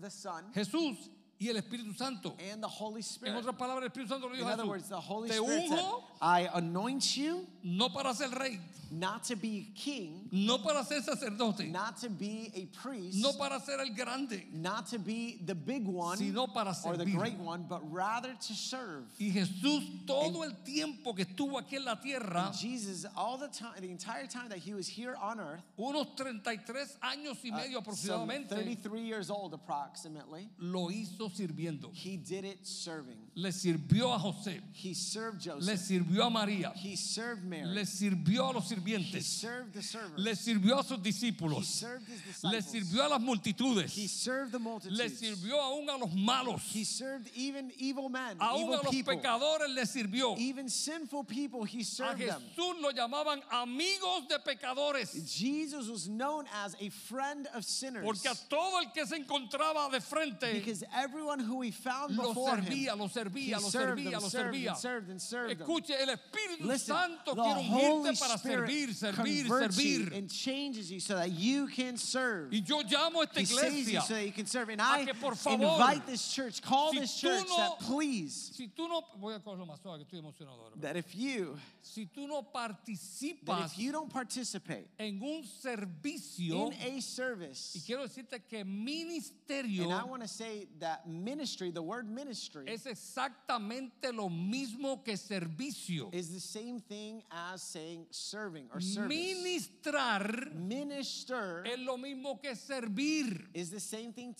the 0.00 0.10
Son 0.10 0.44
Jesús 0.54 1.08
y 1.40 1.48
el 1.48 1.56
Espíritu 1.56 1.96
Santo. 1.96 2.36
and 2.52 2.62
the 2.62 2.68
Holy 2.68 2.96
En 2.98 3.02
Spirit. 3.02 3.34
otras 3.36 3.56
palabras, 3.56 3.84
el 3.84 3.88
Espíritu 3.90 4.08
Santo 4.08 4.26
le 4.28 4.34
In 4.34 4.40
dijo 4.40 4.50
a 4.50 4.52
other 4.54 4.66
words, 4.66 4.84
Jesús, 4.84 4.88
the 4.90 5.00
Holy 5.00 5.28
te 5.30 5.36
Spirit 5.36 5.70
unjo 5.70 6.04
I 6.20 6.48
anoint 6.54 7.16
you 7.16 7.46
no 7.62 7.88
para 7.88 8.14
ser 8.14 8.28
rey, 8.38 8.58
not 8.90 9.24
to 9.24 9.36
be 9.36 9.70
king, 9.74 10.28
no 10.32 10.58
para 10.58 10.82
ser 10.84 11.00
sacerdote, 11.00 11.70
not 11.70 11.98
to 11.98 12.08
be 12.08 12.50
a 12.54 12.66
priest, 12.80 13.18
no 13.22 13.32
para 13.32 13.60
ser 13.60 13.80
el 13.80 13.94
grande. 13.94 14.44
not 14.52 14.86
to 14.86 14.98
be 14.98 15.40
the 15.44 15.54
big 15.54 15.86
one 15.86 16.16
Sino 16.16 16.46
para 16.46 16.74
or 16.84 16.96
the 16.96 17.04
great 17.04 17.38
one, 17.38 17.66
but 17.68 17.80
rather 17.92 18.34
to 18.40 18.54
serve. 18.54 19.04
Y 19.20 19.30
Jesús 19.30 20.06
todo 20.06 20.42
el 20.42 20.52
tiempo 20.64 21.12
que 21.12 21.24
estuvo 21.24 21.58
aquí 21.58 21.76
en 21.76 21.84
la 21.84 21.96
tierra, 21.96 22.52
Jesus, 22.54 23.06
all 23.16 23.36
the 23.38 23.48
time, 23.48 23.72
the 23.80 23.90
entire 23.90 24.26
time 24.26 24.48
that 24.48 24.58
he 24.58 24.74
was 24.74 24.88
here 24.88 25.16
on 25.20 25.40
earth, 25.40 25.62
unos 25.78 26.16
33 26.16 26.98
años 27.02 27.36
y 27.44 27.50
medio 27.50 27.78
uh, 27.78 27.82
some 27.82 28.28
aproximadamente, 28.28 28.48
33 28.48 29.00
years 29.00 29.30
old 29.30 29.52
approximately, 29.54 30.48
lo 30.58 30.88
hizo 30.88 31.30
sirviendo. 31.30 31.90
he 31.92 32.16
did 32.16 32.44
it 32.44 32.66
serving. 32.66 33.18
Le 33.40 33.52
sirvió 33.52 34.12
a 34.12 34.18
José, 34.18 34.60
He 34.72 34.94
served 34.94 35.46
le 35.46 35.52
Joseph. 35.52 35.78
sirvió 35.78 36.24
a 36.24 36.28
María, 36.30 36.72
He 36.74 36.96
served 36.96 37.44
le 37.44 37.62
Mary. 37.62 37.84
sirvió 37.86 38.48
a 38.50 38.52
los 38.52 38.68
He 38.68 38.74
sirvientes, 38.74 39.22
served 39.26 39.72
the 39.74 39.80
servants. 39.82 40.18
le 40.18 40.34
sirvió 40.34 40.76
a 40.80 40.82
sus 40.82 40.98
He 40.98 41.02
discípulos, 41.02 41.64
served 41.66 42.02
his 42.08 42.42
le 42.42 42.50
disciples. 42.58 42.64
sirvió 42.90 43.04
a 43.04 43.08
las 43.10 43.20
multitudes, 43.20 43.92
He 43.96 44.08
served 44.08 44.50
the 44.50 44.58
le 44.58 44.64
multitudes. 44.64 45.20
sirvió 45.20 45.60
aún 45.62 45.88
a 45.88 45.96
los 45.96 46.12
malos, 46.14 46.62
He 46.74 46.82
served 46.82 47.30
even 47.36 47.70
evil 47.78 48.08
men, 48.08 48.38
aún 48.40 48.62
evil 48.64 48.74
a 48.74 48.82
los 48.82 48.90
people, 48.90 49.14
pecadores 49.16 49.72
le 49.72 49.86
sirvió. 49.86 50.36
even 50.36 50.68
sinful 50.68 51.22
people. 51.22 51.62
He 51.62 51.82
A 51.82 51.84
served 51.84 52.18
them. 52.18 52.42
Jesús 52.56 52.80
lo 52.82 52.90
llamaban 52.90 53.40
amigos 53.52 54.26
de 54.28 54.40
pecadores, 54.40 55.12
Jesus 55.32 55.88
was 55.88 56.08
known 56.08 56.44
as 56.64 56.74
a 56.80 56.88
friend 56.90 57.46
of 57.54 57.64
sinners 57.64 58.04
porque 58.04 58.26
a 58.26 58.34
todo 58.48 58.80
el 58.80 58.90
que 58.92 59.06
se 59.06 59.14
encontraba 59.16 59.88
de 59.92 60.00
frente 60.00 60.54
because 60.54 60.82
everyone 60.92 61.38
who 61.38 61.62
he 61.62 61.70
found 61.70 62.16
lo 62.16 62.30
before 62.34 62.56
servía, 62.56 62.94
him, 62.94 62.98
lo 62.98 63.06
he 63.06 63.27
servía, 63.28 63.60
lo 63.60 63.68
servía, 63.70 64.10
lo 64.20 64.28
servía. 64.28 64.68
and 64.70 64.76
served 64.78 65.10
and 65.10 65.20
served 65.22 65.58
them. 65.58 65.66
Escuche, 65.66 65.90
el 65.90 66.08
Espíritu 66.08 66.64
Listen, 66.66 66.94
Santo 66.94 67.34
quiere 67.34 67.62
Holy 67.68 68.16
para 68.16 68.38
servir, 68.38 68.94
servir, 68.94 69.46
servir. 69.48 70.12
and 70.14 70.30
changes 70.30 70.90
you 70.90 71.00
so 71.00 71.14
that 71.16 71.30
you 71.30 71.66
can 71.68 71.96
serve. 71.96 72.52
Y 72.52 72.62
yo 72.64 72.82
llamo 72.82 73.20
a 73.20 73.24
esta 73.24 73.40
He 73.40 73.44
saves 73.46 73.90
you 73.90 73.98
iglesia. 73.98 74.00
so 74.02 74.14
that 74.14 74.24
you 74.26 74.32
can 74.32 74.46
serve. 74.46 74.68
And 74.70 74.80
I 74.80 75.04
que 75.04 75.14
por 75.14 75.34
favor, 75.34 75.64
invite 75.64 76.06
this 76.06 76.32
church, 76.32 76.60
call 76.62 76.92
si 76.92 77.00
this 77.00 77.14
church 77.20 77.46
no- 77.48 77.56
that 77.56 77.80
please, 77.86 78.50
Si 78.54 78.68
tú 78.68 78.88
no, 78.88 79.02
voy 79.20 79.34
a 79.34 79.38
cogerlo 79.40 79.66
más 79.66 79.80
suave 79.82 79.98
que 79.98 80.18
estoy 80.18 80.20
emocionado 80.24 80.58
ahora. 80.60 80.76
that 80.80 80.96
if 80.96 81.14
you, 81.14 81.58
Si 81.82 82.06
tú 82.06 82.26
no 82.28 82.42
participas 82.42 83.66
if 83.72 83.78
you 83.78 83.92
don't 83.92 84.12
participate 84.12 84.88
en 84.98 85.20
un 85.22 85.42
servicio, 85.44 86.68
in 86.68 86.72
a 86.82 86.96
y 86.96 87.00
service, 87.00 87.82
quiero 87.86 88.06
decirte 88.06 88.40
que 88.48 88.60
and 88.60 89.92
I 89.92 90.04
want 90.04 90.22
to 90.22 90.28
say 90.28 90.66
that 90.80 91.08
ministry, 91.08 91.70
the 91.70 91.82
word 91.82 92.08
ministry, 92.08 92.64
es 92.68 92.86
exactamente 93.08 94.12
lo 94.12 94.28
mismo 94.28 95.04
que 95.04 95.16
servicio. 95.16 96.08
is 96.12 96.32
the 96.32 96.40
same 96.40 96.80
thing 96.80 97.22
as 97.30 97.62
saying 97.62 98.06
serving 98.10 98.68
or 98.74 98.80
service. 98.80 99.12
Ministrar 99.12 100.52
Minister 100.54 101.64
es 101.66 101.78
lo 101.78 101.96
mismo 101.96 102.40
que 102.42 102.54
servir. 102.54 103.46
is 103.54 103.70
the 103.70 103.80
same 103.80 104.12
thing 104.12 104.34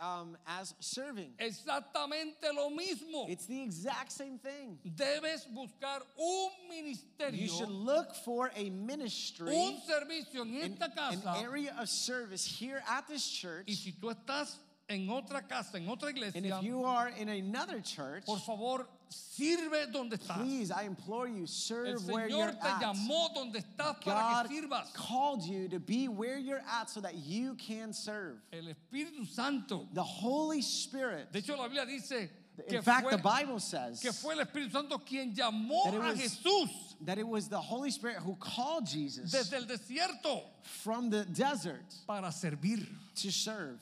um, 0.00 0.36
as 0.46 0.74
serving. 0.80 1.32
Exactamente 1.38 2.52
lo 2.54 2.70
mismo. 2.70 3.28
It's 3.28 3.46
the 3.46 3.62
exact 3.62 4.12
same 4.12 4.38
thing. 4.38 4.78
Debes 4.84 5.46
buscar 5.54 6.02
un 6.18 6.50
You 7.32 7.46
should 7.48 7.68
ministerio, 7.68 7.84
look 7.84 8.14
for 8.24 8.50
a 8.56 8.70
ministry, 8.70 9.54
un 9.54 9.80
servicio 9.86 10.42
en 10.42 10.62
an, 10.62 10.72
esta 10.72 10.84
an 10.86 11.20
casa. 11.20 11.40
area 11.42 11.74
of 11.78 11.88
service 11.88 12.44
here 12.44 12.82
at 12.88 13.06
this 13.06 13.24
Y 13.26 13.40
church. 13.40 13.70
si 13.70 13.92
tú 13.92 14.10
estás 14.14 14.56
en 14.92 15.08
otra 15.10 15.42
casa, 15.48 15.76
en 15.78 15.88
otra 15.88 16.08
And 16.08 16.18
iglesia, 16.18 16.58
if 16.58 16.62
you 16.64 16.84
are 16.84 17.08
in 17.08 17.28
another 17.28 17.80
church, 17.80 18.24
por 18.26 18.38
favor, 18.38 18.86
sirve 19.10 19.90
donde 19.92 20.16
estás. 20.18 20.36
please, 20.36 20.70
I 20.70 20.82
implore 20.84 21.28
you, 21.28 21.42
El 21.42 21.46
serve 21.46 22.06
where 22.08 22.28
you're 22.28 22.52
Señor 22.52 22.60
te 22.60 22.68
at. 22.68 22.80
llamó 22.82 23.34
donde 23.34 23.56
estás 23.60 24.00
para 24.04 24.44
God 24.44 24.48
que 24.48 24.62
sirvas. 24.62 24.92
called 24.94 25.42
you 25.44 25.68
to 25.68 25.78
be 25.78 26.08
where 26.08 26.38
you're 26.38 26.62
at 26.70 26.88
so 26.90 27.00
that 27.00 27.14
you 27.16 27.54
can 27.56 27.92
serve. 27.92 28.38
El 28.52 28.64
Espíritu 28.72 29.26
Santo. 29.26 29.86
The 29.92 30.02
Holy 30.02 30.62
Spirit. 30.62 31.32
De 31.32 31.40
hecho, 31.40 31.56
la 31.56 31.64
Biblia 31.68 31.86
dice 31.86 32.30
que 32.68 32.76
In 32.78 32.82
fact, 32.82 33.04
fue, 33.04 33.10
the 33.16 33.22
Bible 33.22 33.58
says 33.60 33.98
que 34.00 34.12
fue 34.12 34.34
el 34.34 34.40
Espíritu 34.44 34.70
Santo 34.72 34.98
quien 34.98 35.34
llamó 35.34 35.84
That 35.84 35.94
it 35.94 36.00
a 36.00 36.04
was- 36.04 36.18
Jesús 36.20 36.68
that 37.04 37.18
it 37.18 37.26
was 37.26 37.48
the 37.48 37.58
Holy 37.60 37.90
Spirit 37.90 38.18
who 38.18 38.36
called 38.36 38.86
Jesus 38.86 39.32
desde 39.32 39.54
el 39.54 39.64
desierto 39.64 40.42
from 40.62 41.08
the 41.10 41.24
desert 41.24 41.82
para 42.06 42.30
servir. 42.30 42.86
to 43.16 43.30
serve. 43.32 43.80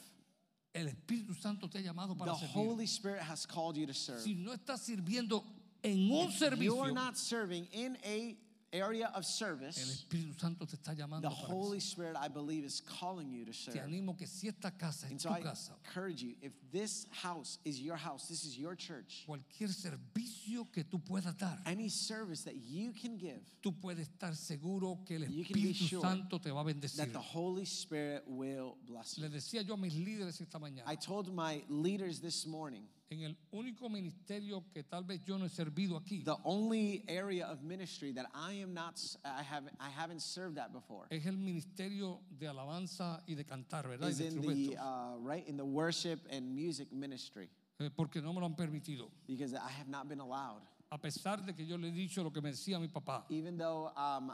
El 0.72 0.86
Espíritu 0.86 1.34
Santo 1.34 1.68
te 1.68 1.78
ha 1.78 1.82
llamado 1.82 2.16
para 2.16 2.32
The 2.32 2.46
servir. 2.46 2.54
Holy 2.54 2.86
Spirit 2.86 3.22
has 3.22 3.44
called 3.46 3.76
you 3.76 3.86
to 3.86 3.94
serve. 3.94 4.20
Si 4.20 4.34
no 4.34 4.52
estás 4.52 4.80
sirviendo 4.80 5.42
en 5.82 6.10
un 6.10 6.28
If 6.28 6.38
servicio, 6.38 6.62
you're 6.62 6.92
not 6.92 7.16
serving 7.16 7.66
in 7.72 7.96
a 8.04 8.36
area 8.72 9.08
of 9.08 9.16
el 9.16 9.22
service, 9.24 9.78
Espíritu 9.78 10.38
Santo 10.40 10.64
te 10.64 10.76
está 10.76 10.94
llamando 10.94 11.22
the 11.28 11.34
para 11.34 11.54
Holy 11.54 11.80
Spirit, 11.80 12.16
I 12.16 12.28
believe, 12.28 12.64
is 12.64 12.80
calling 12.80 13.30
you 13.32 13.44
to 13.44 13.50
Te 13.52 13.72
serve. 13.72 13.80
animo 13.84 14.16
que 14.16 14.26
si 14.26 14.48
esta 14.48 14.70
casa 14.70 15.06
es 15.06 15.10
And 15.10 15.20
tu 15.20 15.28
so 15.28 15.34
I 15.34 15.40
casa, 15.42 15.72
encourage 15.84 16.22
you, 16.22 16.34
if 16.40 16.52
this 16.72 17.06
house 17.10 17.58
is 17.64 17.80
your 17.80 17.96
house, 17.96 18.28
this 18.28 18.44
is 18.44 18.56
your 18.56 18.76
church, 18.76 19.24
cualquier 19.26 19.68
servicio 19.70 20.66
que 20.72 20.84
tú 20.84 21.00
puedas 21.02 21.36
dar, 21.36 21.58
any 21.66 21.88
service 21.88 22.42
that 22.44 22.54
you 22.56 22.92
can 22.92 23.16
give, 23.18 23.40
tú 23.62 23.72
puedes 23.80 24.06
estar 24.08 24.34
seguro 24.36 24.98
que 25.04 25.16
el 25.16 25.22
You 25.28 25.44
can 25.44 25.54
be 25.54 25.70
Espíritu 25.72 25.88
sure 25.88 26.02
Santo 26.02 26.38
te 26.38 26.50
va 26.50 26.60
a 26.60 26.64
bendecir. 26.64 26.98
that 26.98 27.12
the 27.12 27.18
Holy 27.18 27.64
Spirit 27.64 28.22
will 28.26 28.76
bless 28.86 29.16
you. 29.18 29.24
Le 29.24 29.30
decía 29.30 29.62
yo 29.66 29.74
a 29.74 29.76
mis 29.76 29.94
líderes 29.94 30.40
esta 30.40 30.58
mañana, 30.58 30.84
I 30.86 30.94
told 30.96 31.34
my 31.34 31.62
leaders 31.68 32.20
this 32.20 32.46
morning, 32.46 32.84
en 33.10 33.22
el 33.22 33.36
único 33.50 33.88
ministerio 33.88 34.64
que 34.72 34.84
tal 34.84 35.04
vez 35.04 35.20
yo 35.24 35.36
no 35.36 35.44
he 35.44 35.48
servido 35.48 35.96
aquí, 35.96 36.22
the 36.24 36.36
only 36.44 37.04
area 37.08 37.44
of 37.50 37.60
ministry 37.62 38.12
that 38.12 38.26
I 38.32 38.54
am 38.62 38.72
not, 38.72 39.00
I 39.24 39.42
haven't, 39.42 39.74
I 39.80 39.90
haven't 39.90 40.20
served 40.22 40.58
at 40.58 40.72
before 40.72 41.06
es 41.10 41.26
el 41.26 41.36
ministerio 41.36 42.20
de 42.30 42.46
alabanza 42.46 43.20
y 43.26 43.34
de 43.34 43.44
cantar, 43.44 43.88
¿verdad? 43.88 44.06
Y 44.08 44.10
is 44.12 44.18
de 44.18 44.26
in 44.28 44.40
the, 44.40 44.46
instrumentos. 44.46 44.76
uh, 44.80 45.18
right, 45.20 45.46
in 45.48 45.56
the 45.56 45.64
worship 45.64 46.20
and 46.30 46.54
music 46.54 46.92
ministry 46.92 47.48
Eh, 47.80 47.88
porque 47.96 48.20
no 48.22 48.32
me 48.32 48.40
lo 48.40 48.46
han 48.46 48.54
permitido. 48.54 49.08
because 49.26 49.54
I 49.54 49.70
have 49.70 49.88
not 49.88 50.06
been 50.08 50.20
allowed. 50.20 50.62
A 50.92 50.98
pesar 50.98 51.44
de 51.44 51.52
que 51.54 51.64
yo 51.66 51.76
le 51.78 51.88
he 51.88 51.92
dicho 51.92 52.22
lo 52.22 52.30
que 52.30 52.40
me 52.42 52.50
decía 52.50 52.78
mi 52.78 52.88
papá. 52.88 53.24
Even 53.30 53.56
though 53.56 53.90
um, 53.96 54.30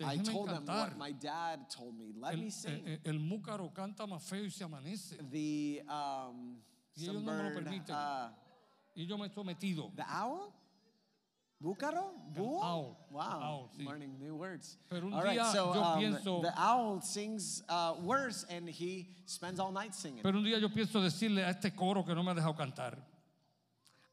I 0.00 0.16
Déjeme 0.16 0.24
told 0.32 0.48
them 0.48 0.66
cantar. 0.66 0.88
what 0.90 0.98
my 0.98 1.12
dad 1.12 1.70
told 1.70 1.96
me, 1.96 2.12
let 2.20 2.32
El, 2.34 2.38
me 2.40 2.50
sing. 2.50 2.82
eh, 2.86 2.94
eh, 2.94 3.00
el 3.04 3.18
múcaro 3.20 3.72
canta 3.72 4.06
más 4.06 4.22
feo 4.24 4.44
y 4.44 4.50
se 4.50 4.64
amanece. 4.64 5.16
the 5.30 5.82
um, 5.88 6.56
Y 6.98 7.04
ellos 7.04 7.22
no 7.22 7.32
me 7.32 7.42
lo 7.50 7.54
permiten. 7.54 7.94
uh, 7.94 8.30
Y 8.96 9.06
yo 9.06 9.16
me 9.16 9.26
he 9.26 9.30
sometido. 9.30 9.92
the 9.94 10.02
owl. 10.08 10.52
Búcaro? 11.60 12.12
Bull? 12.34 12.60
owl. 12.62 12.96
Wow, 13.10 13.40
Owl, 13.42 13.70
sí. 13.76 13.84
learning 13.84 14.16
new 14.20 14.36
words. 14.36 14.78
Pero 14.88 15.06
un 15.08 15.12
all 15.12 15.22
right, 15.24 15.38
día 15.38 15.50
so 15.52 15.74
yo 15.74 15.80
um, 15.82 15.98
pienso- 15.98 16.42
the 16.42 16.52
owl 16.56 17.00
sings 17.02 17.64
uh, 17.68 17.94
words 18.00 18.44
and 18.48 18.68
he 18.68 19.08
spends 19.26 19.58
all 19.58 19.72
night 19.72 19.92
singing. 19.92 20.22
Pero 20.22 20.38
un 20.38 20.44
día 20.44 20.60
yo 20.60 20.68
pienso 20.68 21.00
decirle 21.02 21.44
a 21.44 21.50
este 21.50 21.74
coro 21.74 22.04
que 22.04 22.14
no 22.14 22.22
me 22.22 22.30
ha 22.30 22.34
dejado 22.34 22.54
cantar, 22.56 22.96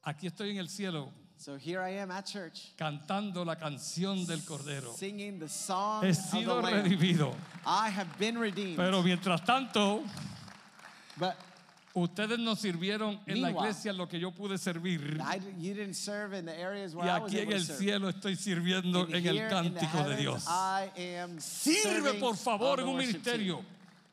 aquí 0.03 0.25
estoy 0.27 0.51
en 0.51 0.57
el 0.57 0.69
cielo 0.69 1.11
so 1.38 1.55
here 1.57 1.81
I 1.81 1.99
am 1.99 2.09
at 2.11 2.25
church 2.25 2.73
cantando 2.77 3.45
la 3.45 3.55
canción 3.57 4.25
del 4.25 4.39
Cordero. 4.43 4.93
singing 4.95 5.38
the 5.38 5.49
song 5.49 6.03
He 6.03 6.09
of 6.09 6.15
the 6.15 6.21
sido 6.21 6.61
redimido. 6.61 7.36
I 7.65 7.89
have 7.89 8.07
been 8.17 8.39
redeemed. 8.39 8.77
Pero 8.77 9.03
mientras 9.03 9.43
tanto, 9.45 10.03
but 11.19 11.36
ustedes 11.95 12.37
nos 12.37 12.59
sirvieron 12.59 13.19
en 13.25 13.41
la 13.41 13.51
iglesia 13.51 13.93
lo 13.93 14.07
que 14.07 14.19
yo 14.19 14.31
pude 14.31 14.57
servir. 14.57 15.17
I, 15.19 15.39
you 15.57 15.73
didn't 15.73 15.95
serve 15.95 16.33
in 16.37 16.45
the 16.45 16.53
areas 16.53 16.93
where 16.93 17.07
Y 17.07 17.09
I 17.09 17.19
was 17.19 17.31
aquí 17.31 17.39
en 17.39 17.51
el 17.51 17.63
cielo 17.63 18.09
estoy 18.09 18.35
sirviendo 18.35 19.07
en 19.09 19.25
el 19.25 19.47
cántico 19.49 20.03
de 20.03 20.17
Dios. 20.17 20.45
Sirve 21.39 22.19
por 22.19 22.35
favor 22.35 22.79
en 22.79 22.87
un 22.87 22.97
ministerio. 22.97 23.63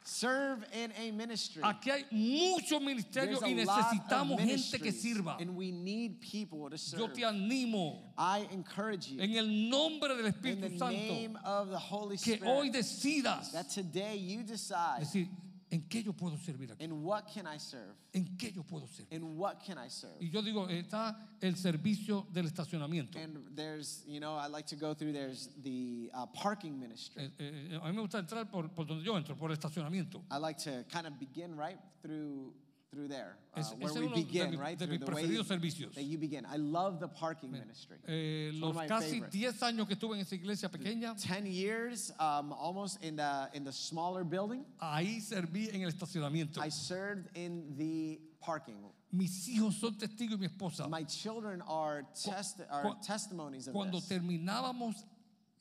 Serve 0.04 0.64
in 0.72 0.92
a 0.96 1.12
ministry. 1.12 1.62
Aquí 1.62 1.90
hay 1.90 2.04
muchos 2.10 2.80
ministerios 2.80 3.40
y 3.46 3.54
necesitamos 3.54 4.40
gente 4.40 4.80
que 4.80 4.90
sirva. 4.90 5.36
And 5.40 5.56
we 5.56 5.70
need 5.70 6.20
people 6.20 6.68
to 6.70 6.76
Yo 6.76 7.06
serve. 7.06 7.14
te 7.14 7.22
animo 7.22 8.12
I 8.18 8.48
encourage 8.50 9.08
you 9.08 9.20
en 9.20 9.36
el 9.36 9.46
nombre 9.70 10.16
del 10.16 10.26
Espíritu 10.26 10.76
Santo 10.76 12.18
que 12.20 12.40
hoy 12.44 12.70
decidas 12.70 13.52
that 13.52 13.68
today 13.68 14.16
you 14.16 14.42
decide 14.42 15.00
decir, 15.00 15.28
¿en 15.72 15.88
qué 15.88 16.02
yo 16.02 16.12
puedo 16.12 16.36
servir 16.36 16.70
aquí? 16.70 16.84
in 16.84 17.02
what 17.02 17.24
can 17.32 17.46
I 17.46 17.58
serve? 17.58 17.94
¿En 18.12 18.36
qué 18.36 18.52
yo 18.52 18.62
puedo 18.62 18.86
servir? 18.86 19.12
In 19.12 19.36
what 19.36 19.64
can 19.64 19.78
I 19.78 19.88
serve? 19.88 20.16
Y 20.20 20.30
yo 20.30 20.42
digo, 20.42 20.68
está 20.68 21.16
el 21.40 21.56
servicio 21.56 22.26
del 22.30 22.46
estacionamiento. 22.46 23.18
And 23.18 23.56
there's, 23.56 24.04
you 24.06 24.20
know, 24.20 24.36
I 24.36 24.48
like 24.48 24.66
to 24.68 24.76
go 24.76 24.94
through, 24.94 25.12
there's 25.12 25.48
the 25.62 26.10
uh, 26.14 26.26
parking 26.26 26.78
ministry. 26.78 27.24
Eh, 27.24 27.30
eh, 27.38 27.80
a 27.82 27.88
mí 27.88 27.94
me 27.94 28.02
gusta 28.02 28.18
entrar 28.18 28.50
por, 28.50 28.68
por 28.68 28.84
donde 28.84 29.02
yo 29.02 29.16
entro, 29.16 29.34
por 29.34 29.50
el 29.50 29.56
estacionamiento. 29.56 30.22
I 30.30 30.36
like 30.36 30.58
to 30.64 30.84
kind 30.90 31.06
of 31.06 31.18
begin 31.18 31.56
right 31.56 31.78
through 32.02 32.52
through 32.92 33.08
there, 33.08 33.36
uh, 33.56 33.60
Es- 33.60 33.70
where 33.72 33.94
we 33.94 34.06
es 34.06 34.12
de 34.12 34.22
begin, 34.24 34.50
mi- 34.50 34.56
right? 34.58 34.78
de 34.78 34.86
through 34.86 34.98
mis 34.98 35.08
the 35.08 35.14
way 35.14 35.44
servicios. 35.44 35.94
that 35.94 36.02
you 36.04 36.18
begin. 36.18 36.44
I 36.44 36.56
love 36.56 37.00
the 37.00 37.08
parking 37.08 37.50
ministry. 37.50 37.96
Eh, 38.06 38.50
los 38.54 38.76
casi 38.86 39.20
10 39.30 39.58
años 39.62 39.86
que 39.88 39.94
estuve 39.96 40.14
en 40.14 40.20
esa 40.20 40.34
iglesia 40.34 40.68
pequeña, 40.68 41.14
10 41.16 41.46
years 41.46 42.12
um, 42.20 42.52
almost 42.52 43.02
in 43.02 43.16
the 43.16 43.48
in 43.54 43.64
the 43.64 43.72
smaller 43.72 44.24
building. 44.24 44.64
ahí 44.80 45.20
serví 45.22 45.70
en 45.72 45.82
el 45.82 45.88
estacionamiento. 45.90 46.60
I 46.60 46.68
served 46.68 47.30
in 47.34 47.74
the 47.78 48.20
parking. 48.40 48.76
Mis 49.10 49.46
hijos 49.48 49.74
son 49.78 49.94
testigos 49.96 50.36
y 50.36 50.40
mi 50.40 50.46
esposa. 50.46 50.86
My 50.88 51.02
children 51.04 51.62
are 51.62 52.04
test 52.14 52.60
are 52.70 52.94
testimonies 53.02 53.68
of 53.68 53.74
Cuando 53.74 54.00
this. 54.00 54.08
terminábamos 54.08 55.04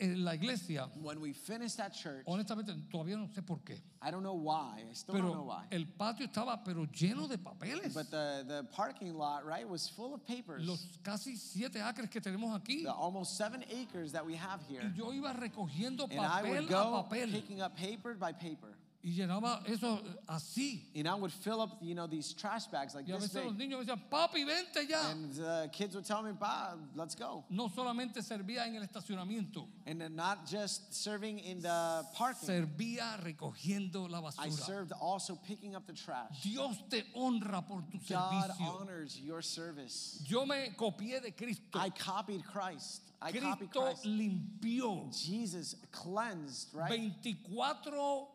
en 0.01 0.25
la 0.25 0.33
iglesia, 0.33 0.89
When 1.01 1.21
we 1.21 1.33
finished 1.33 1.79
at 1.79 1.93
church, 1.93 2.23
honestamente 2.25 2.73
todavía 2.91 3.17
no 3.17 3.27
sé 3.27 3.45
por 3.45 3.59
qué, 3.63 3.79
I 4.01 4.09
don't 4.09 4.23
know 4.23 4.33
why. 4.33 4.83
I 4.89 4.93
still 4.93 5.15
don't 5.15 5.25
know 5.25 5.31
pero 5.33 5.43
why. 5.43 5.63
el 5.71 5.85
patio 5.85 6.25
estaba 6.25 6.63
pero 6.65 6.87
lleno 6.87 7.27
de 7.27 7.37
papeles. 7.37 7.93
But 7.93 8.09
the, 8.09 8.43
the 8.47 8.63
parking 8.71 9.13
lot, 9.13 9.45
right, 9.45 9.67
was 9.67 9.87
full 9.87 10.13
of 10.13 10.25
papers. 10.25 10.65
Los 10.65 10.85
casi 11.03 11.35
siete 11.35 11.79
acres 11.79 12.09
que 12.09 12.19
tenemos 12.19 12.59
aquí. 12.59 12.83
The 12.83 12.91
almost 12.91 13.37
seven 13.37 13.63
acres 13.69 14.11
that 14.13 14.25
we 14.25 14.35
have 14.35 14.59
here. 14.67 14.81
Y 14.81 14.93
yo 14.97 15.11
iba 15.11 15.33
recogiendo 15.33 16.09
And 16.09 16.19
I 16.19 16.41
would 16.43 16.63
papel 16.63 16.65
a 16.65 16.69
go 16.69 17.05
papel 17.09 17.31
picking 17.31 17.61
up 17.61 17.77
paper 17.77 18.15
by 18.15 18.31
paper. 18.33 18.69
Y 19.03 19.13
llenaba 19.15 19.63
eso 19.67 19.99
así. 20.27 20.81
And 20.95 21.07
I 21.07 21.15
would 21.15 21.31
fill 21.31 21.59
up, 21.61 21.79
you 21.81 21.95
know, 21.95 22.05
these 22.07 22.33
trash 22.33 22.65
bags 22.67 22.93
like 22.93 23.07
Y 23.07 23.11
a 23.13 23.17
this 23.19 23.29
veces 23.33 23.45
los 23.45 23.53
big. 23.55 23.69
niños 23.69 23.79
me 23.79 23.85
decían, 23.85 24.01
papi, 24.09 24.43
vente 24.45 24.87
ya. 24.87 25.09
And 25.09 25.33
the 25.33 25.69
kids 25.73 25.95
would 25.95 26.05
tell 26.05 26.21
me, 26.21 26.33
Pa, 26.33 26.75
let's 26.95 27.15
go. 27.15 27.43
No 27.49 27.69
solamente 27.69 28.21
servía 28.21 28.65
en 28.67 28.75
el 28.75 28.83
estacionamiento, 28.83 29.67
And 29.87 29.99
then 29.99 30.15
not 30.15 30.45
just 30.45 30.93
serving 30.93 31.39
in 31.39 31.61
the 31.61 32.03
parking, 32.15 32.47
servía 32.47 33.17
recogiendo 33.23 34.07
la 34.09 34.19
I 34.19 34.21
basura. 34.49 34.51
served 34.65 34.91
also 35.01 35.35
picking 35.35 35.75
up 35.75 35.87
the 35.87 35.93
trash. 35.93 36.41
Dios 36.43 36.77
te 36.89 37.03
honra 37.15 37.65
por 37.67 37.81
tu 37.91 37.97
God 37.97 38.51
servicio. 38.51 38.79
honors 38.81 39.19
your 39.19 39.41
service. 39.41 40.23
Yo 40.27 40.45
me 40.45 40.73
copié 40.77 41.21
de 41.21 41.31
Cristo. 41.31 41.79
I 41.79 41.89
copied 41.89 42.43
Christ. 42.45 43.01
I 43.23 43.31
copied 43.31 43.69
Cristo 43.71 43.81
Christ. 43.85 44.05
limpió 44.05 45.11
Jesus 45.13 45.75
cleansed, 45.91 46.69
right? 46.73 46.89
24 46.89 48.27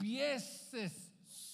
pies 0.00 0.70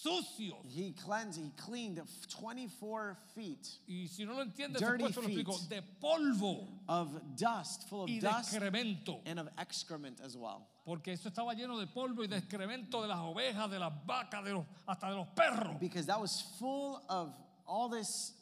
sucios. 0.00 0.56
He 0.68 0.92
cleansed, 0.92 1.40
he 1.40 1.50
cleaned 1.56 2.00
24 2.28 3.16
feet 3.34 3.68
Y 3.88 4.06
si 4.08 4.24
no 4.24 4.34
lo 4.34 4.42
entiendes, 4.44 4.78
Dirty 4.80 5.04
te 5.12 5.20
lo 5.20 5.26
explico. 5.28 5.52
feet. 5.58 5.68
De 5.68 5.82
polvo 6.00 6.66
of 6.88 7.20
dust, 7.36 7.88
full 7.88 8.02
of 8.04 8.08
y 8.10 8.14
de 8.20 8.20
dust 8.28 8.54
excremento. 8.54 9.20
and 9.26 9.38
of 9.40 9.48
excrement 9.58 10.20
as 10.24 10.36
well. 10.36 10.66
Porque 10.86 11.08
eso 11.08 11.28
estaba 11.28 11.52
lleno 11.54 11.78
de 11.78 11.86
polvo 11.86 12.22
y 12.22 12.26
de 12.28 12.36
excremento 12.36 13.02
de 13.02 13.08
las 13.08 13.18
ovejas, 13.18 13.70
de 13.70 13.78
las 13.78 13.92
vacas, 14.06 14.44
de 14.44 14.52
los, 14.52 14.64
hasta 14.86 15.08
de 15.10 15.16
los 15.16 15.26
perros. 15.34 15.76
Because 15.80 16.06
that 16.06 16.20
was 16.20 16.40
full 16.58 17.02
of 17.08 17.34
all 17.66 17.88
this 17.90 18.32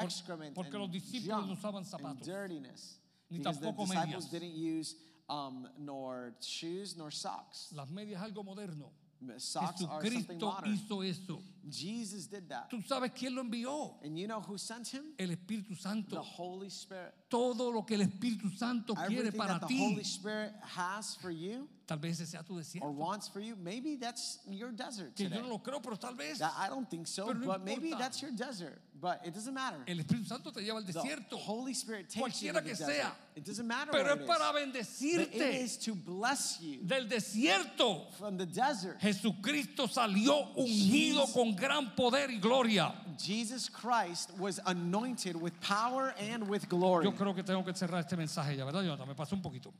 excrement 0.00 0.54
porque 0.54 0.74
and 0.74 0.82
los 0.82 0.90
discípulos 0.90 1.46
no 1.48 1.54
usaban 1.54 1.78
and 1.78 1.86
zapatos. 1.86 2.24
dirtiness. 2.24 2.98
Ni 3.30 3.38
Because 3.38 3.58
the 3.58 3.66
tampoco 3.66 3.86
disciples 3.86 4.06
medias. 4.06 4.30
didn't 4.30 4.54
use 4.54 4.94
um, 5.28 5.66
nor 5.78 6.34
shoes 6.40 6.96
nor 6.96 7.10
socks. 7.10 7.72
Las 7.74 7.88
medias 7.90 8.20
es 8.22 8.30
algo 8.30 8.44
moderno. 8.44 8.90
Socks 9.38 9.82
are 9.82 10.02
something 10.02 10.38
Jesucristo 10.38 10.46
modern. 10.46 10.72
hizo 10.76 11.02
eso. 11.02 11.42
Jesus 11.68 12.26
did 12.26 12.48
that. 12.48 12.70
¿Tú 12.70 12.82
sabes 12.86 13.10
quién 13.12 13.34
lo 13.34 13.42
envió? 13.42 13.94
And 14.04 14.16
you 14.18 14.26
know 14.26 14.40
who 14.40 14.56
sent 14.58 14.88
him? 14.88 15.02
El 15.18 15.28
Espíritu 15.30 15.70
The 15.70 15.82
Santo. 15.82 16.20
Holy 16.22 16.68
Spirit. 16.68 17.12
Todo 17.28 17.70
lo 17.70 17.82
que 17.82 17.94
el 17.96 18.02
Espíritu 18.02 18.50
Santo 18.56 18.94
quiere 18.94 19.18
Everything 19.28 19.38
para 19.38 19.58
that 19.58 19.62
the 19.62 19.66
ti. 19.68 19.78
Holy 19.78 20.04
Spirit 20.04 20.52
has 20.62 21.14
for 21.16 21.30
you 21.30 21.68
Tal 21.86 21.98
vez 21.98 22.18
ese 22.20 22.26
sea 22.32 22.42
tu 22.42 22.54
or 22.54 22.58
desierto. 22.62 22.92
wants 22.92 23.28
for 23.28 23.38
you, 23.40 23.54
maybe 23.54 23.94
that's 23.94 24.40
your 24.48 24.72
desert 24.72 25.14
Que 25.14 25.28
today. 25.28 25.36
yo 25.36 25.42
no 25.42 25.48
lo 25.50 25.58
creo, 25.60 25.80
pero 25.80 25.94
tal 25.94 26.14
vez. 26.16 26.40
That- 26.40 26.52
I 26.58 26.68
don't 26.68 26.90
think 26.90 27.06
so, 27.06 27.26
Pero 27.26 27.38
no 27.38 27.46
but 27.46 27.64
maybe 27.64 27.90
importa. 27.90 27.98
that's 28.02 28.20
your 28.20 28.32
desert. 28.32 28.82
But 29.00 29.24
it 29.24 29.32
doesn't 29.34 29.54
matter. 29.54 29.78
El 29.86 29.98
Espíritu 29.98 30.26
Santo 30.26 30.50
te 30.50 30.62
lleva 30.62 30.78
al 30.78 30.84
The 30.84 30.94
desierto. 30.94 31.36
Holy 31.38 31.74
Spirit 31.74 32.08
takes 32.10 32.42
you 32.42 32.52
to 32.52 32.54
Cualquiera 32.54 32.54
the 32.54 32.62
que 32.62 32.74
desert. 32.74 32.90
sea. 32.90 33.12
It 33.36 33.44
doesn't 33.44 33.66
matter 33.68 33.92
Pero 33.92 34.04
what 34.08 34.18
es 34.18 34.22
it 34.22 34.26
para 34.26 34.46
is. 34.46 34.52
But 34.52 34.56
it 34.56 35.32
bendecirte. 35.32 35.62
is 35.62 35.76
to 35.76 35.94
bless 35.94 36.60
you 36.60 36.78
Del 36.82 37.06
desierto. 37.06 38.10
from 38.18 38.36
the 38.36 38.46
desert. 38.46 38.98
Jesucristo 39.00 39.86
salió 39.86 40.56
ungido 40.56 41.20
Jesus- 41.26 41.32
con 41.34 41.54
gran 41.54 41.94
poder 41.94 42.30
y 42.30 42.38
gloria. 42.40 42.94
Jesus 43.16 43.68
Christ 43.68 44.32
was 44.38 44.58
anointed 44.66 45.36
with 45.36 45.52
power 45.60 46.14
and 46.18 46.48
with 46.48 46.68
glory. 46.68 47.04
Yo 47.04 47.12
creo 47.12 47.32
que 47.32 47.44
tengo 47.44 47.62
que 47.62 47.74
cerrar 47.74 48.00
este 48.00 48.16
mensaje 48.16 48.56
ya, 48.56 48.64
¿verdad, 48.64 48.82
Jonathan? 48.82 49.06
Me 49.06 49.14
pasó 49.14 49.34
un 49.36 49.42
poquito. 49.42 49.72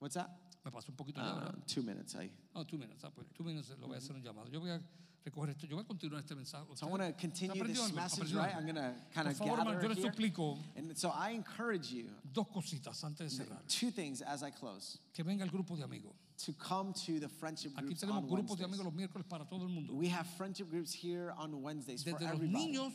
What's 0.00 0.14
that? 0.14 0.28
Me 0.66 0.72
pasó 0.72 0.90
un 0.90 0.96
poquito 0.96 1.20
Uh, 1.20 1.52
two 1.64 1.80
minutes. 1.80 2.16
I, 2.16 2.28
No, 2.52 2.64
tú 2.64 2.76
minutos, 2.76 3.04
ah, 3.04 3.10
pues, 3.14 3.28
tú 3.32 3.44
minutos, 3.44 3.70
lo 3.78 3.86
voy 3.86 3.94
a 3.94 3.98
hacer 3.98 4.16
un 4.16 4.22
llamado. 4.22 4.48
Yo 4.50 4.58
voy 4.58 4.70
a 4.70 4.80
recoger 5.24 5.50
esto, 5.50 5.64
yo 5.68 5.76
voy 5.76 5.84
a 5.84 5.86
continuar 5.86 6.20
este 6.20 6.34
mensaje. 6.34 6.66
so 6.74 6.86
I 6.86 6.90
want 6.90 7.02
to 7.04 7.12
continue 7.12 7.62
this 7.64 7.92
message, 7.92 8.34
right? 8.34 8.52
I'm 8.52 8.64
going 8.64 8.74
to 8.74 8.92
kind 9.14 9.28
of 9.28 9.38
hermano, 9.38 9.74
yo 9.74 9.78
gather 9.78 9.88
les 9.90 9.98
here. 9.98 10.10
suplico 10.12 10.58
And 10.76 10.98
so 10.98 11.10
I 11.10 11.30
encourage 11.30 11.92
you 11.92 12.06
dos 12.32 12.48
cositas 12.48 13.04
antes 13.04 13.38
de 13.38 13.44
cerrar. 13.44 13.60
two 13.68 13.92
things 13.92 14.22
as 14.22 14.42
I 14.42 14.50
close. 14.50 14.98
Que 15.14 15.22
venga 15.22 15.44
el 15.44 15.50
grupo 15.50 15.76
de 15.76 15.84
amigos. 15.84 16.14
To 16.44 16.52
come 16.54 16.92
to 17.06 17.20
the 17.20 17.28
friendship 17.28 17.70
Aquí 17.76 17.86
groups 17.86 18.00
tenemos 18.02 18.24
on 18.24 18.28
grupos 18.28 18.58
de 18.58 18.64
amigos 18.64 18.84
los 18.84 18.92
miércoles 18.92 19.24
para 19.28 19.44
todo 19.44 19.62
el 19.62 19.68
mundo. 19.70 19.94
We 19.94 20.08
have 20.08 20.26
friendship 20.36 20.68
groups 20.68 20.92
here 20.92 21.32
on 21.38 21.62
Wednesdays 21.62 22.02
for 22.02 22.10
Desde 22.10 22.24
los 22.24 22.34
everybody. 22.34 22.72
niños, 22.72 22.92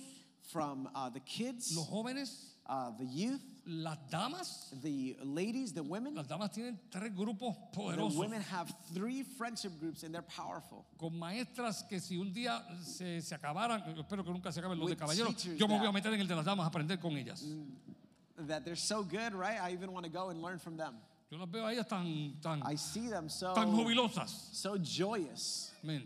From 0.51 0.89
uh, 0.93 1.09
the 1.09 1.19
kids, 1.21 1.75
los 1.75 1.87
jóvenes, 1.89 2.29
uh, 2.67 2.91
the 2.99 3.05
youth, 3.05 3.41
las 3.65 3.97
damas. 4.09 4.73
the 4.81 5.15
ladies, 5.23 5.71
the 5.73 5.81
women. 5.83 6.15
Las 6.15 6.27
damas 6.27 6.49
tienen 6.51 6.77
tres 6.91 7.11
grupos 7.15 7.55
The 7.73 8.17
women 8.19 8.41
have 8.41 8.73
three 8.93 9.23
friendship 9.23 9.71
groups 9.79 10.03
and 10.03 10.13
they're 10.13 10.21
powerful. 10.23 10.85
Con 10.99 11.17
maestras 11.17 11.83
que 11.87 11.99
si 11.99 12.17
un 12.17 12.33
día 12.33 12.61
se, 12.83 13.21
se 13.21 13.35
acabaran, 13.35 13.81
espero 13.97 14.23
que 14.23 14.31
nunca 14.31 14.51
se 14.51 14.59
acaben 14.59 14.77
los 14.77 14.87
de 14.89 14.93
With 14.95 14.99
caballeros, 14.99 15.35
teachers 15.37 15.57
yo 15.59 15.67
me 15.67 15.77
voy 15.77 15.85
a 15.87 15.91
that- 15.91 15.93
meter 15.93 16.13
en 16.13 16.19
el 16.21 16.27
de 16.27 16.35
las 16.35 16.45
damas 16.45 16.65
a 16.65 16.69
aprender 16.69 16.99
con 16.99 17.15
ellas. 17.15 17.45
That 18.47 18.65
they're 18.65 18.75
so 18.75 19.03
good, 19.03 19.33
right? 19.33 19.59
I 19.61 19.71
even 19.71 19.91
want 19.93 20.05
to 20.05 20.11
go 20.11 20.29
and 20.29 20.41
learn 20.41 20.57
from 20.59 20.75
them. 20.75 20.95
Yo 21.29 21.37
las 21.37 21.47
veo 21.49 21.65
a 21.65 21.71
ellas 21.73 21.87
tan, 21.87 22.33
tan, 22.41 22.61
I 22.65 22.75
see 22.75 23.07
them 23.07 23.29
so 23.29 23.53
tan 23.53 23.67
jubilosas. 23.71 24.49
so 24.53 24.77
joyous. 24.77 25.71
Amén. 25.83 26.01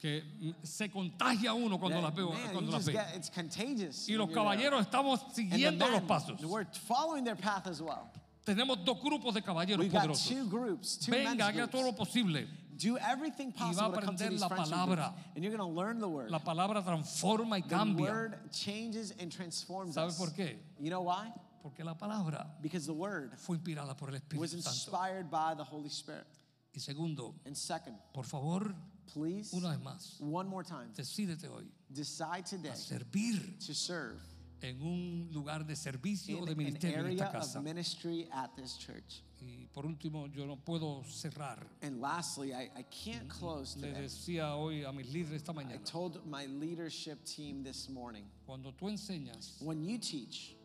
Que 0.00 0.22
se 0.62 0.88
contagia 0.88 1.52
uno 1.54 1.78
cuando 1.78 2.00
las 2.00 2.14
veo, 2.14 2.30
man, 2.30 2.52
cuando 2.52 2.70
las 2.72 2.84
ve. 2.86 2.92
get. 2.92 4.08
Y 4.08 4.14
los 4.14 4.28
there. 4.28 4.34
caballeros 4.34 4.80
estamos 4.82 5.20
siguiendo 5.34 5.88
los 5.88 6.02
pasos. 6.02 6.40
We're 6.42 6.66
following 6.86 7.24
their 7.24 7.36
path 7.36 7.66
as 7.66 7.80
well. 7.82 8.08
Tenemos 8.44 8.82
dos 8.84 8.98
grupos 9.02 9.34
de 9.34 9.42
caballeros 9.42 9.80
We've 9.80 9.92
poderosos. 9.92 10.28
two 10.28 10.46
groups, 10.48 10.96
two 10.98 11.10
Venga, 11.12 11.46
haga 11.46 11.66
todo 11.66 11.82
lo 11.82 11.92
posible. 11.92 12.46
Do 12.78 12.96
everything 12.96 13.50
va 13.52 13.66
a 13.66 13.74
possible 13.74 13.90
to 14.00 14.06
come 14.06 14.16
to 14.16 14.24
aprender 14.24 14.40
la 14.40 14.48
palabra. 14.48 14.96
groups. 15.12 15.22
And 15.34 15.44
you're 15.44 15.56
going 15.56 15.68
to 15.68 15.76
learn 15.80 15.98
the 15.98 16.08
word. 16.08 16.30
La 16.30 16.38
palabra 16.38 16.80
transforma 16.84 17.58
y 17.58 17.62
the 17.62 17.74
cambia. 17.74 18.06
word 18.08 18.38
changes 18.52 19.12
and 19.18 19.32
transforms 19.32 19.94
¿Sabe 19.96 20.12
por 20.16 20.28
qué? 20.32 20.56
You 20.78 20.90
know 20.90 21.02
why? 21.02 21.32
Porque 21.60 21.82
la 21.84 21.94
palabra 21.94 22.46
Because 22.62 22.86
the 22.86 22.94
word 22.94 23.32
fue 23.36 23.56
inspirada 23.56 23.96
por 23.96 24.10
el 24.10 24.14
was 24.38 24.54
Espíritu 24.54 24.62
Santo. 24.62 24.70
inspired 24.70 25.28
by 25.28 25.54
the 25.56 25.64
Holy 25.64 25.88
Spirit. 25.88 26.24
Y 26.72 26.78
segundo, 26.80 27.34
And 27.44 27.56
second, 27.56 27.96
por 28.14 28.22
favor, 28.24 28.72
please, 29.12 29.52
una 29.54 29.70
vez 29.70 29.80
más, 29.80 30.20
one 30.20 30.48
more 30.48 30.64
time, 30.64 30.88
decídete 30.94 31.48
hoy 31.48 31.70
decide 31.90 32.44
today 32.44 32.70
a 32.70 32.76
servir 32.76 33.58
to 33.58 33.74
serve 33.74 34.20
en 34.62 34.80
un 34.82 35.28
lugar 35.32 35.64
de 35.66 35.76
servicio 35.76 36.40
o 36.40 36.46
de 36.46 36.54
ministerio 36.54 37.06
en 37.06 37.12
esta 37.12 37.30
casa. 37.30 37.58
of 37.58 37.64
ministry 37.64 38.28
at 38.32 38.54
this 38.56 38.76
church. 38.76 39.22
Y 39.40 39.68
por 39.72 39.86
último, 39.86 40.26
yo 40.26 40.46
no 40.46 40.56
puedo 40.56 41.04
cerrar. 41.04 41.64
And 41.82 42.00
lastly, 42.00 42.52
I, 42.52 42.70
I 42.76 42.82
can't 42.90 43.28
close 43.28 43.76
Le 43.76 43.92
decía 43.92 44.56
hoy 44.56 44.84
a 44.84 44.92
mis 44.92 45.06
líderes 45.12 45.42
esta 45.42 45.52
I 45.52 45.78
told 45.84 46.26
my 46.26 46.46
leadership 46.46 47.24
team 47.24 47.62
this 47.62 47.88
morning 47.88 48.24
cuando 48.46 48.72
tú 48.72 48.88
enseñas, 48.88 49.60
when 49.62 49.84
you 49.84 49.98
teach, 49.98 50.56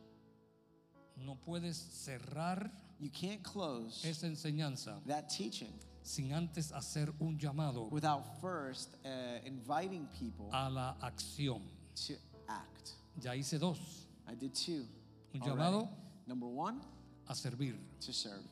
no 1.18 1.38
puedes 1.46 1.78
cerrar 1.78 2.72
you 3.00 3.10
can't 3.10 3.44
close 3.44 4.04
esa 4.04 4.26
enseñanza 4.28 5.00
that 5.06 5.30
teaching 5.30 5.74
sin 6.04 6.34
antes 6.34 6.72
hacer 6.72 7.12
un 7.20 7.38
llamado 7.40 7.90
without 7.92 8.24
first 8.42 8.96
uh, 9.06 9.46
inviting 9.46 10.06
people 10.20 10.50
a 10.52 10.70
la 10.70 10.96
acción. 11.02 11.62
to 11.96 12.14
act. 12.48 12.92
Ya 13.20 13.32
hice 13.36 13.58
dos, 13.60 14.08
I 14.28 14.36
did 14.36 14.54
two. 14.54 14.86
Un 15.34 15.42
already. 15.42 15.50
llamado. 15.50 15.90
Number 16.28 16.48
one, 16.50 16.82
a 17.28 17.34
servir. 17.36 17.76
to 18.06 18.12
serve. 18.14 18.44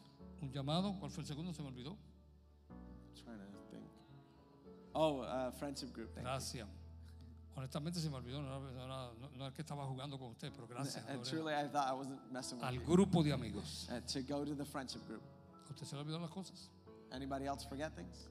Un 0.42 0.52
llamado, 0.52 0.96
¿cuál 1.00 1.12
fue 1.12 1.22
el 1.24 1.28
segundo? 1.28 1.54
Se 1.54 1.62
me 1.62 1.68
olvidó. 1.70 1.96
trying 3.16 3.38
to 3.38 3.60
think. 3.70 3.84
Oh, 4.94 5.20
uh, 5.22 5.52
friendship 5.52 5.94
group. 5.94 6.10
Thank 6.14 6.26
you. 6.26 6.32
Gracias. 6.32 6.68
Honestamente 7.54 8.00
se 8.00 8.10
me 8.10 8.16
olvidó, 8.16 8.42
no 8.42 8.60
no 8.60 8.88
no- 8.88 9.30
no 9.38 9.46
era 9.46 9.54
que 9.54 9.62
estaba 9.62 9.86
jugando 9.86 10.18
con 10.18 10.30
usted, 10.32 10.52
pero 10.54 10.68
gracias. 10.68 11.04
And 11.08 11.18
Lorena. 11.20 11.30
truly, 11.30 11.54
I 11.54 11.68
thought 11.68 11.88
I 11.90 11.94
wasn't 11.94 12.32
messing 12.32 12.58
with 12.60 12.66
Al 12.66 12.76
you. 12.76 12.82
grupo 12.86 13.22
de 13.24 13.34
amigos. 13.34 13.90
Uh, 13.92 14.00
to 14.08 14.22
go 14.24 14.46
to 14.46 14.56
the 14.56 14.64
friendship 14.66 15.06
group. 15.06 15.22
¿A 15.68 15.74
usted 15.74 15.86
se 15.86 15.96
le 15.96 16.02
olvidó 16.02 16.20
las 16.20 16.30
cosas? 16.32 16.70
Anybody 17.12 17.46
else 17.46 17.66
forget 17.68 17.94
things? 17.96 18.28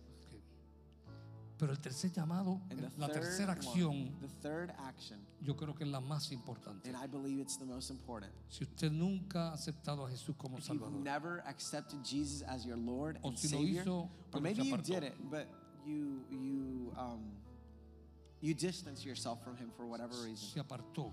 Pero 1.59 1.72
el 1.72 1.78
tercer 1.78 2.11
llamado, 2.11 2.59
And 2.70 2.81
the 2.81 2.91
la 2.97 3.07
third 3.09 3.20
tercera 3.22 3.49
one, 3.53 3.59
acción, 3.61 4.20
the 4.22 4.28
third 4.41 4.72
action, 4.78 5.18
yo 5.43 5.55
creo 5.55 5.74
que 5.74 5.85
es 5.85 5.91
la 5.93 6.01
más 6.01 6.33
importante. 6.33 6.89
and 6.89 6.97
I 6.97 7.07
believe 7.07 7.39
it's 7.39 7.59
the 7.59 7.66
most 7.66 7.91
important. 7.91 8.33
Si 8.49 8.64
usted 8.64 8.91
nunca 8.91 9.51
ha 9.51 9.53
aceptado 9.53 10.07
a 10.07 10.11
Jesús 10.11 10.35
como 10.39 10.57
If 10.57 10.68
you've 10.70 10.78
Salvador, 10.81 11.03
never 11.03 11.43
accepted 11.47 12.03
Jesus 12.03 12.43
as 12.49 12.64
your 12.64 12.78
Lord 12.78 13.18
O 13.22 13.28
and 13.28 13.39
si 13.39 13.49
lo 13.55 13.59
Savior, 13.61 13.83
hizo, 13.85 13.93
or 14.05 14.09
pero 14.31 14.41
maybe 14.41 14.62
se 14.62 14.68
you 14.68 14.74
apartó. 14.74 14.87
did 14.87 15.03
it, 15.05 15.14
but 15.31 15.47
you 15.85 16.24
you 16.31 16.95
um, 16.97 17.31
you 18.41 18.55
distance 18.55 19.05
yourself 19.05 19.45
from 19.45 19.55
Him 19.59 19.70
for 19.76 19.85
whatever 19.87 20.14
reason. 20.24 20.49
se 20.49 20.61
apartó. 20.61 21.12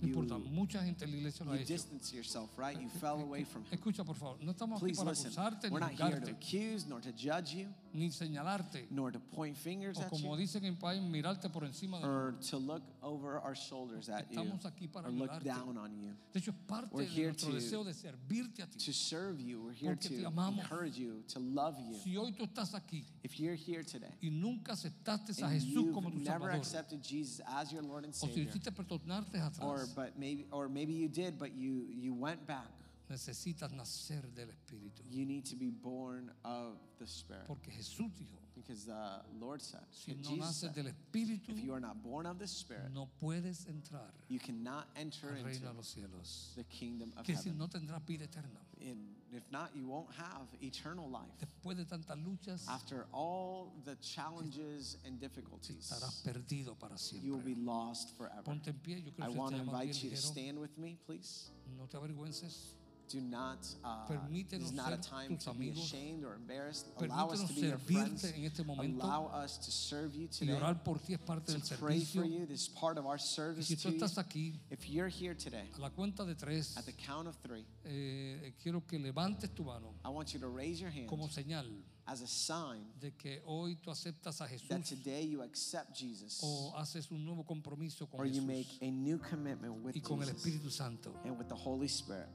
No 0.00 0.06
You- 0.06 0.14
importa, 0.14 0.38
mucha 0.38 0.82
gente 0.84 1.04
en 1.04 1.10
la 1.10 1.16
iglesia 1.16 1.44
lo 1.44 1.52
ha 1.52 1.56
You 1.56 1.62
hecho. 1.62 1.72
distance 1.74 2.12
yourself, 2.14 2.56
right? 2.56 2.80
You 2.80 2.88
fell 2.88 3.20
away 3.20 3.44
from 3.44 3.64
Him. 3.64 3.72
Escucha, 3.72 4.04
por 4.04 4.14
favor, 4.14 4.38
no 4.40 4.52
estamos 4.52 4.76
aquí 4.76 4.86
Please 4.92 4.98
para 4.98 5.10
listen. 5.10 5.26
acusarte, 5.32 5.70
We're 5.70 5.80
ni 5.80 5.96
not 5.96 6.12
here 6.12 6.20
to 6.20 6.30
accuse, 6.30 6.86
nor 6.86 7.00
to 7.00 7.10
judge 7.12 7.52
you, 7.54 7.68
ni 7.92 8.08
señalarte, 8.10 8.86
nor 8.92 9.10
to 9.10 9.18
point 9.18 9.56
fingers 9.56 9.98
o 9.98 10.02
at 10.02 10.12
you, 10.12 10.36
dicen 10.36 10.64
en 10.64 10.76
país, 10.76 11.02
mirarte 11.02 11.48
por 11.50 11.64
encima 11.64 11.98
de 11.98 12.06
or 12.06 12.34
to 12.48 12.58
look 12.58 12.82
over 13.02 13.38
our 13.42 13.56
shoulders 13.56 14.08
at 14.08 14.30
you, 14.30 14.38
Estamos 14.40 14.64
aquí 14.66 14.86
para 14.86 15.08
or 15.08 15.12
look 15.12 15.30
ayudarte. 15.30 15.44
down 15.44 15.76
on 15.76 15.90
you. 16.00 16.14
De 16.32 16.38
hecho, 16.38 16.52
es 16.52 16.56
parte 16.68 16.94
We're 16.94 17.04
de 17.06 17.10
here 17.12 17.28
nuestro 17.32 17.50
to- 17.50 17.56
deseo 17.56 17.82
de 17.84 17.92
servirte 17.92 18.62
a 18.62 18.66
ti. 18.66 18.78
To 18.78 18.92
serve 18.92 19.40
you, 19.42 19.62
we're 19.64 19.72
here 19.74 19.96
Porque 19.96 20.10
te 20.10 20.22
to 20.22 20.28
amamos. 20.28 20.60
encourage 20.62 20.96
you, 20.96 21.24
to 21.26 21.40
love 21.40 21.76
you. 21.80 21.96
Si 22.04 22.16
hoy 22.16 22.32
tú 22.32 22.44
estás 22.44 22.72
aquí 22.74 23.04
If 23.24 23.40
you're 23.40 23.56
here 23.56 23.82
today 23.82 24.14
y 24.22 24.30
nunca 24.30 24.74
aceptaste 24.74 25.42
a 25.42 25.46
and 25.48 25.60
Jesús 25.60 25.92
como 25.92 26.08
you've 26.08 26.18
tu 26.22 26.24
never 26.24 26.38
Salvador, 26.52 26.56
accepted 26.60 27.02
Jesus 27.02 27.40
as 27.46 27.72
your 27.72 27.82
Lord 27.82 28.04
and 28.04 28.14
o 28.14 28.16
si 28.16 28.26
Savior, 28.28 28.48
hiciste 28.48 28.68
or 28.68 29.80
atrás, 29.80 29.87
but 29.94 30.18
maybe 30.18 30.46
or 30.50 30.68
maybe 30.68 30.92
you 30.92 31.08
did, 31.08 31.38
but 31.38 31.52
you 31.56 31.86
you 31.90 32.14
went 32.14 32.46
back. 32.46 32.68
necesitas 33.10 33.72
nacer 33.72 34.22
del 34.34 34.48
Espíritu. 34.48 35.02
You 35.10 35.24
need 35.24 35.44
to 35.46 35.56
be 35.56 35.70
born 35.70 36.30
of 36.44 36.76
the 36.98 37.06
Spirit, 37.06 37.46
Porque 37.46 37.70
Jesús 37.70 38.10
dijo, 38.12 38.36
because 38.54 38.84
the 38.84 39.22
Lord 39.40 39.62
said, 39.62 39.80
si 39.90 40.14
no 40.14 40.36
naces 40.36 40.74
del 40.74 40.86
Espíritu, 40.86 41.48
if 41.48 41.64
you 41.64 41.72
are 41.72 41.80
not 41.80 42.02
born 42.02 42.26
of 42.26 42.38
the 42.38 42.46
Spirit, 42.46 42.92
no 42.92 43.08
puedes 43.22 43.66
entrar 43.66 44.10
you 44.28 44.38
cannot 44.38 44.88
enter 44.96 45.28
al 45.30 45.36
into 45.36 45.48
reino 45.48 45.70
de 45.70 45.76
los 45.76 45.94
cielos. 45.94 46.54
the 46.56 46.64
kingdom 46.64 47.12
of 47.16 47.24
Que 47.24 47.34
si 47.34 47.50
no 47.50 47.66
tendrás 47.66 48.04
vida 48.04 48.24
eterna. 48.24 48.60
And 48.80 49.17
if 49.32 49.42
not, 49.50 49.70
you 49.74 49.86
won't 49.86 50.10
have 50.14 50.46
eternal 50.62 51.08
life. 51.10 51.30
Después 51.38 51.76
de 51.76 51.84
tantas 51.84 52.16
luchas, 52.18 52.66
After 52.68 53.06
all 53.12 53.72
the 53.84 53.96
challenges 53.96 54.96
and 55.04 55.20
difficulties, 55.20 55.90
estarás 55.90 56.22
perdido 56.22 56.78
para 56.78 56.94
you 57.22 57.32
will 57.32 57.40
siempre. 57.42 57.54
be 57.54 57.60
lost 57.60 58.16
forever. 58.16 58.42
Ponte 58.44 58.68
en 58.68 58.78
pie, 58.78 59.02
yo 59.02 59.10
I 59.10 59.22
creo 59.22 59.32
que 59.32 59.38
want 59.38 59.54
to 59.56 59.62
invite 59.62 60.02
you 60.02 60.10
to 60.10 60.16
stand 60.16 60.58
with 60.58 60.76
me, 60.78 60.98
please. 61.06 61.50
No 61.76 61.86
te 61.86 61.96
avergüences. 61.98 62.74
Do 63.10 63.20
not, 63.22 63.58
uh, 63.84 64.06
Permítenos 64.06 64.50
this 64.50 64.62
is 64.68 64.72
not 64.72 64.92
a 64.92 64.98
time 64.98 65.36
tus 65.36 65.44
to 65.44 65.54
be 65.54 65.70
ashamed 65.70 66.24
or 66.24 66.34
embarrassed. 66.34 66.86
Allow 66.98 67.28
us 67.30 67.40
Permítenos 67.42 67.48
to 67.48 67.54
be 67.54 67.60
your 67.66 67.78
friends. 67.78 68.22
servirte 68.22 68.36
en 68.36 68.44
este 68.44 68.64
momento. 68.66 69.02
Allow 69.04 69.26
us 69.28 69.56
to 69.58 69.70
serve 69.70 70.14
you 70.14 70.26
Y 70.26 70.38
today, 70.38 70.52
orar 70.54 70.84
por 70.84 70.98
ti 70.98 71.14
es 71.14 71.20
parte 71.20 71.52
del 71.52 71.62
to 71.62 71.74
pray 71.76 72.00
servicio. 72.00 72.20
for 72.22 72.28
you. 72.28 72.44
This 72.46 72.62
is 72.62 72.68
part 72.68 72.98
of 72.98 73.06
our 73.06 73.16
Y 73.16 73.18
service 73.18 73.66
si 73.68 73.76
to 73.76 73.88
you. 73.90 73.94
estás 73.98 74.18
aquí, 74.18 74.54
If 74.70 74.88
you're 74.90 75.08
here 75.08 75.34
today, 75.34 75.68
a 75.76 75.80
la 75.80 75.88
cuenta 75.90 76.24
de 76.26 76.34
tres, 76.34 76.76
at 76.76 76.84
the 76.84 76.92
count 76.92 77.26
of 77.28 77.36
three, 77.42 77.64
eh, 77.84 78.52
quiero 78.62 78.82
que 78.86 78.98
levantes 78.98 79.54
tu 79.54 79.64
mano 79.64 79.94
I 80.04 80.08
want 80.10 80.34
you 80.34 80.40
to 80.40 80.48
raise 80.48 80.78
your 80.80 80.90
hand 80.90 81.08
como 81.08 81.28
señal 81.28 81.64
as 82.06 82.20
a 82.22 82.26
sign 82.26 82.84
de 83.00 83.12
que 83.12 83.40
hoy 83.46 83.76
tú 83.82 83.90
aceptas 83.90 84.40
a 84.40 84.46
that 84.46 84.50
Jesús 84.50 84.88
today 84.88 85.24
you 85.24 85.42
accept 85.42 85.94
Jesus 85.94 86.40
o 86.42 86.72
haces 86.76 87.10
un 87.10 87.24
nuevo 87.24 87.44
compromiso 87.44 88.06
con 88.10 88.20
or 88.20 88.26
you 88.26 88.40
make 88.42 88.66
Jesús 88.66 88.82
a 88.82 88.90
new 88.90 89.18
commitment 89.18 89.82
with 89.82 89.94
y 89.96 90.00
con 90.00 90.20
el 90.22 90.28
Jesus 90.28 90.38
Espíritu 90.44 90.70
Santo 90.70 91.14
and 91.24 91.38
with 91.38 91.48
the 91.48 91.54
Holy 91.54 91.86
Spirit 91.88 92.28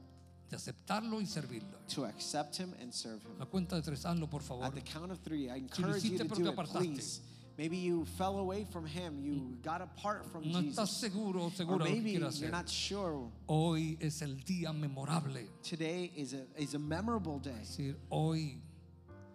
de 0.50 0.56
aceptarlo 0.56 1.20
y 1.20 1.26
servirlo. 1.26 1.78
to 1.88 2.04
accept 2.04 2.56
Him 2.58 2.72
and 2.80 2.92
serve 2.92 3.22
Him. 3.24 3.32
A 3.36 3.40
la 3.40 3.46
cuenta 3.46 3.76
de 3.76 3.82
tres, 3.82 4.04
hazlo 4.04 4.28
por 4.28 4.42
favor. 4.42 4.64
At 4.64 4.74
the 4.74 4.80
count 4.82 5.10
of 5.10 5.18
three, 5.20 5.46
I 5.48 5.48
lo 5.48 5.54
encourage 5.56 6.04
you 6.04 6.12
hiciste 6.12 6.28
to 6.28 6.34
pero 6.34 6.52
do 6.54 6.62
it, 6.62 6.68
please. 6.70 7.20
Maybe 7.56 7.76
you 7.76 8.04
fell 8.18 8.38
away 8.38 8.64
from 8.64 8.84
Him, 8.84 9.20
you 9.20 9.56
got 9.62 9.80
apart 9.80 10.26
from 10.26 10.42
No 10.50 10.58
estás 10.60 10.88
Jesus. 10.88 10.96
seguro 10.96 11.42
o 11.44 11.52
Or 11.68 11.78
lo 11.78 11.84
maybe 11.84 12.10
you're 12.12 12.26
hacer. 12.26 12.50
not 12.50 12.68
sure. 12.68 13.30
Hoy 13.46 13.96
es 14.00 14.22
el 14.22 14.34
día 14.44 14.72
memorable. 14.72 15.48
Today 15.62 16.10
is 16.16 16.34
a, 16.34 16.46
is 16.60 16.74
a 16.74 16.78
memorable 16.80 17.38
day 17.38 17.52
decir, 17.60 17.94
hoy 18.10 18.60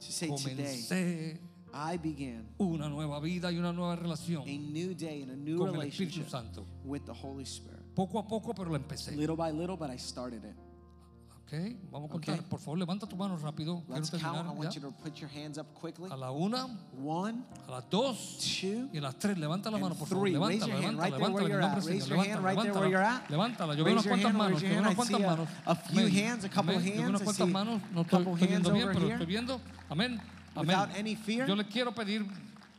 to 0.01 0.11
say, 0.11 0.27
Today 0.27 0.53
comencé 0.55 1.39
I 1.73 1.97
began 1.97 2.45
una 2.59 2.89
nueva 2.89 3.21
vida 3.21 3.51
y 3.51 3.57
una 3.57 3.71
nueva 3.71 3.95
relación 3.95 4.41
a 4.43 4.57
new 4.57 4.93
day 4.95 5.21
and 5.21 5.31
a 5.31 5.35
new 5.37 5.59
con 5.59 5.69
el 5.75 5.81
Espíritu 5.83 6.17
relationship 6.23 6.29
Santo. 6.29 6.65
with 6.83 7.05
the 7.05 7.13
Holy 7.13 7.45
Spirit. 7.45 7.79
Poco 7.95 8.19
a 8.19 8.27
poco, 8.27 8.53
pero 8.53 8.69
la 8.71 8.79
empecé. 8.79 9.15
Little 9.15 9.35
by 9.37 9.51
little, 9.51 9.77
but 9.77 9.89
I 9.89 9.97
started 9.97 10.43
it. 10.43 10.55
Ok, 11.51 11.75
vamos 11.91 12.09
a 12.09 12.11
contar. 12.11 12.43
Por 12.43 12.59
favor, 12.59 12.77
levanta 12.77 13.07
tu 13.07 13.15
mano 13.15 13.35
rápido. 13.37 13.81
Quiero 13.87 13.95
Let's 13.99 14.11
count. 14.11 14.21
I 14.21 14.25
terminar. 14.27 14.55
want 14.55 14.75
you 14.75 14.81
to 14.81 14.91
put 14.91 15.15
your 15.19 15.29
hands 15.29 15.57
up 15.57 15.65
quickly. 15.73 16.07
A 16.11 16.15
la 16.15 16.29
una, 16.29 16.67
One, 17.03 17.43
a 17.67 17.71
las 17.71 17.89
dos 17.89 18.37
two, 18.37 18.87
y 18.93 18.99
a 18.99 19.01
las 19.01 19.17
tres. 19.17 19.35
Levanta 19.35 19.71
la 19.71 19.79
mano, 19.79 19.95
por 19.95 20.07
favor. 20.07 20.29
Levántala, 20.29 20.79
levántala, 20.79 21.09
levántala. 21.09 23.23
Levántala. 23.29 23.75
Yo 23.75 23.83
veo 23.83 23.93
unas 23.93 24.05
cuantas 24.05 24.33
manos. 24.33 24.61
Yo 24.61 24.69
veo 24.69 24.79
unas 24.79 24.95
cuantas 24.95 25.21
manos. 25.21 25.49
a 25.65 25.75
few 25.75 26.07
hands, 26.07 26.45
a 26.45 26.49
couple 26.49 26.75
Amén. 26.75 26.85
Yo 26.85 26.91
veo 26.91 27.01
hands. 27.01 27.09
unas 27.09 27.21
cuantas 27.23 27.47
manos. 27.47 27.81
No 27.93 28.01
a 28.01 28.03
estoy, 28.03 28.47
viendo 28.47 28.69
hands 28.69 28.73
bien, 28.73 28.89
pero 28.93 29.09
estoy 29.09 29.25
viendo. 29.25 29.61
Amén. 29.89 30.21
Amén. 30.53 30.67
Without 30.67 30.95
any 30.95 31.15
fear. 31.15 31.47
Yo 31.47 31.55
le 31.55 31.65
quiero 31.65 31.95
pedir 31.95 32.27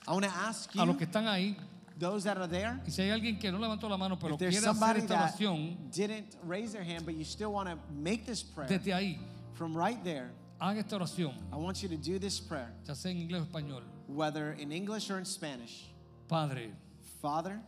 I 0.07 0.13
want 0.13 0.25
to 0.25 0.31
ask 0.31 0.71
a 0.77 0.85
los 0.85 0.97
que 0.97 1.05
están 1.05 1.27
ahí, 1.29 1.57
those 2.01 2.25
that 2.25 2.37
are 2.39 2.49
there, 2.49 2.81
y 2.85 2.91
si 2.91 3.03
hay 3.03 3.11
alguien 3.11 3.39
que 3.39 3.53
no 3.53 3.59
levantó 3.59 3.89
la 3.89 3.97
mano, 3.97 4.17
pero 4.19 4.35
if 4.35 4.41
there's 4.41 4.55
quiere 4.55 4.67
hacer 4.67 4.75
somebody 4.75 5.01
esta 5.01 5.15
that 5.15 5.39
oración, 5.39 5.77
didn't 5.93 6.37
raise 6.45 6.73
their 6.73 6.83
hand, 6.83 7.05
but 7.05 7.15
you 7.15 7.25
still 7.25 7.53
want 7.53 7.69
to 7.69 7.79
make 7.93 8.27
this 8.27 8.43
prayer 8.43 8.69
desde 8.69 8.93
ahí, 8.93 9.19
from 9.55 9.77
right 9.77 10.03
there, 10.03 10.31
haga 10.59 10.81
esta 10.81 10.97
oración, 10.97 11.35
I 11.53 11.57
want 11.57 11.83
you 11.83 11.89
to 11.91 11.97
do 11.97 12.19
this 12.19 12.41
prayer, 12.41 12.73
ya 12.89 12.95
sea 12.95 13.11
en 13.11 13.19
inglés 13.29 13.43
o 13.43 13.45
español. 13.45 13.83
whether 14.09 14.53
in 14.59 14.73
English 14.73 15.11
or 15.11 15.19
in 15.19 15.25
Spanish. 15.25 15.87
Padre, 16.27 16.71
Father, 17.21 17.61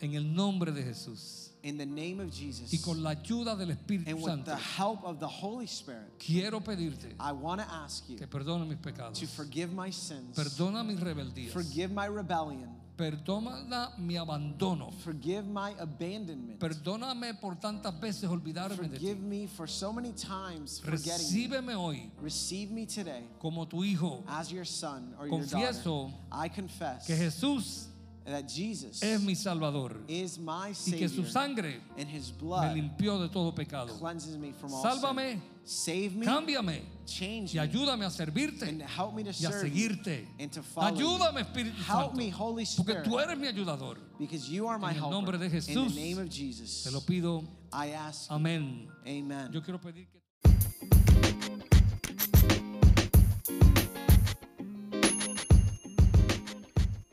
en 0.00 0.14
el 0.14 0.22
nombre 0.22 0.70
de 0.72 0.82
Jesús 0.82 1.50
in 1.62 1.76
the 1.76 1.86
name 1.86 2.20
of 2.20 2.28
y 2.28 2.30
Jesus, 2.30 2.82
con 2.82 3.02
la 3.02 3.10
ayuda 3.14 3.56
del 3.56 3.68
Espíritu 3.68 4.08
and 4.08 4.16
with 4.16 4.24
Santo, 4.24 4.50
the 4.50 4.56
help 4.56 5.04
of 5.04 5.20
the 5.20 5.28
Holy 5.28 5.66
Spirit, 5.66 6.18
quiero 6.18 6.60
pedirte 6.60 7.12
I 7.18 7.32
want 7.32 7.60
to 7.60 7.66
ask 7.70 8.08
you 8.08 8.16
que 8.16 8.26
perdone 8.26 8.66
mis 8.66 8.78
pecados, 8.78 9.18
to 9.18 9.26
forgive 9.26 9.72
my 9.72 9.90
sins, 9.90 10.36
perdona 10.36 10.84
mis 10.84 10.98
rebeldías, 10.98 11.50
forgive 11.50 11.92
my 11.92 12.06
rebellion, 12.06 12.68
perdona 13.00 13.92
mi 13.96 14.16
abandono, 14.16 14.92
forgive 15.02 15.44
my 15.46 15.74
abandonment, 15.78 16.58
perdóname 16.58 17.32
por 17.34 17.56
tantas 17.56 17.98
veces 17.98 18.28
olvidarme 18.28 18.88
de 18.88 18.98
ti. 18.98 19.06
forgive 19.06 19.20
me 19.20 19.46
for 19.46 19.66
so 19.66 19.92
many 19.92 20.12
times 20.12 20.80
forgetting 20.80 21.32
me. 21.32 21.48
Recíbeme 21.48 21.74
hoy 21.74 22.10
Receive 22.22 22.70
me 22.70 22.86
today 22.86 23.24
como 23.38 23.66
tu 23.66 23.82
hijo, 23.82 24.22
as 24.26 24.50
your 24.52 24.66
son 24.66 25.14
or 25.18 25.26
your 25.26 25.38
Confieso 25.38 26.10
daughter. 26.30 26.46
I 26.46 26.48
confess 26.48 27.06
que 27.06 27.16
Jesús 27.16 27.89
that 28.26 28.46
Jesus 28.48 29.02
es 29.02 29.20
mi 29.22 29.34
Salvador 29.34 29.96
is 30.06 30.38
my 30.38 30.70
y 30.86 30.92
que 30.98 31.08
su 31.08 31.24
sangre 31.24 31.80
and 31.98 32.08
His 32.08 32.30
me 32.32 32.38
blood 32.38 32.74
limpió 32.76 33.18
de 33.20 33.28
todo 33.28 33.52
pecado. 33.52 33.96
cleanses 33.98 34.36
me 34.36 34.52
from 34.52 34.72
all 34.74 34.82
Sálvame, 34.82 35.40
sin. 35.64 36.10
Save 36.10 36.14
me, 36.16 36.26
Cámbiame 36.26 36.82
change 37.06 37.54
y 37.54 37.58
me, 37.58 37.60
ayúdame 37.62 38.04
a 38.04 38.10
servirte 38.10 38.62
and 38.68 38.82
help 38.82 39.14
me 39.14 39.22
to 39.24 39.30
y 39.30 39.44
a 39.46 39.52
seguirte. 39.52 40.26
and 40.38 40.50
to 40.52 40.62
follow 40.62 40.96
Ayúdame. 40.96 41.40
Espíritu 41.42 41.76
Help 41.86 42.10
Santo, 42.10 42.16
me, 42.16 42.30
Holy 42.30 42.64
porque 42.76 42.92
Spirit, 42.92 43.04
tú 43.04 43.18
eres 43.18 43.38
mi 43.38 43.46
ayudador. 43.46 43.98
because 44.18 44.48
you 44.48 44.66
are 44.68 44.78
my 44.78 44.90
En 44.90 44.96
el 44.96 45.02
helper. 45.02 45.10
nombre 45.10 45.38
de 45.38 45.46
In 45.46 45.52
Jesús, 45.52 45.94
the 45.94 46.00
name 46.00 46.18
of 46.18 46.28
Jesus, 46.28 46.82
Te 46.84 46.90
lo 46.90 47.00
pido. 47.00 47.44
I 47.72 47.90
ask. 47.92 48.30
Amén. 48.30 48.88
Amen. 49.06 49.50
Yo 49.52 49.62
quiero 49.62 49.80
pedir 49.80 50.06
que 50.10 50.20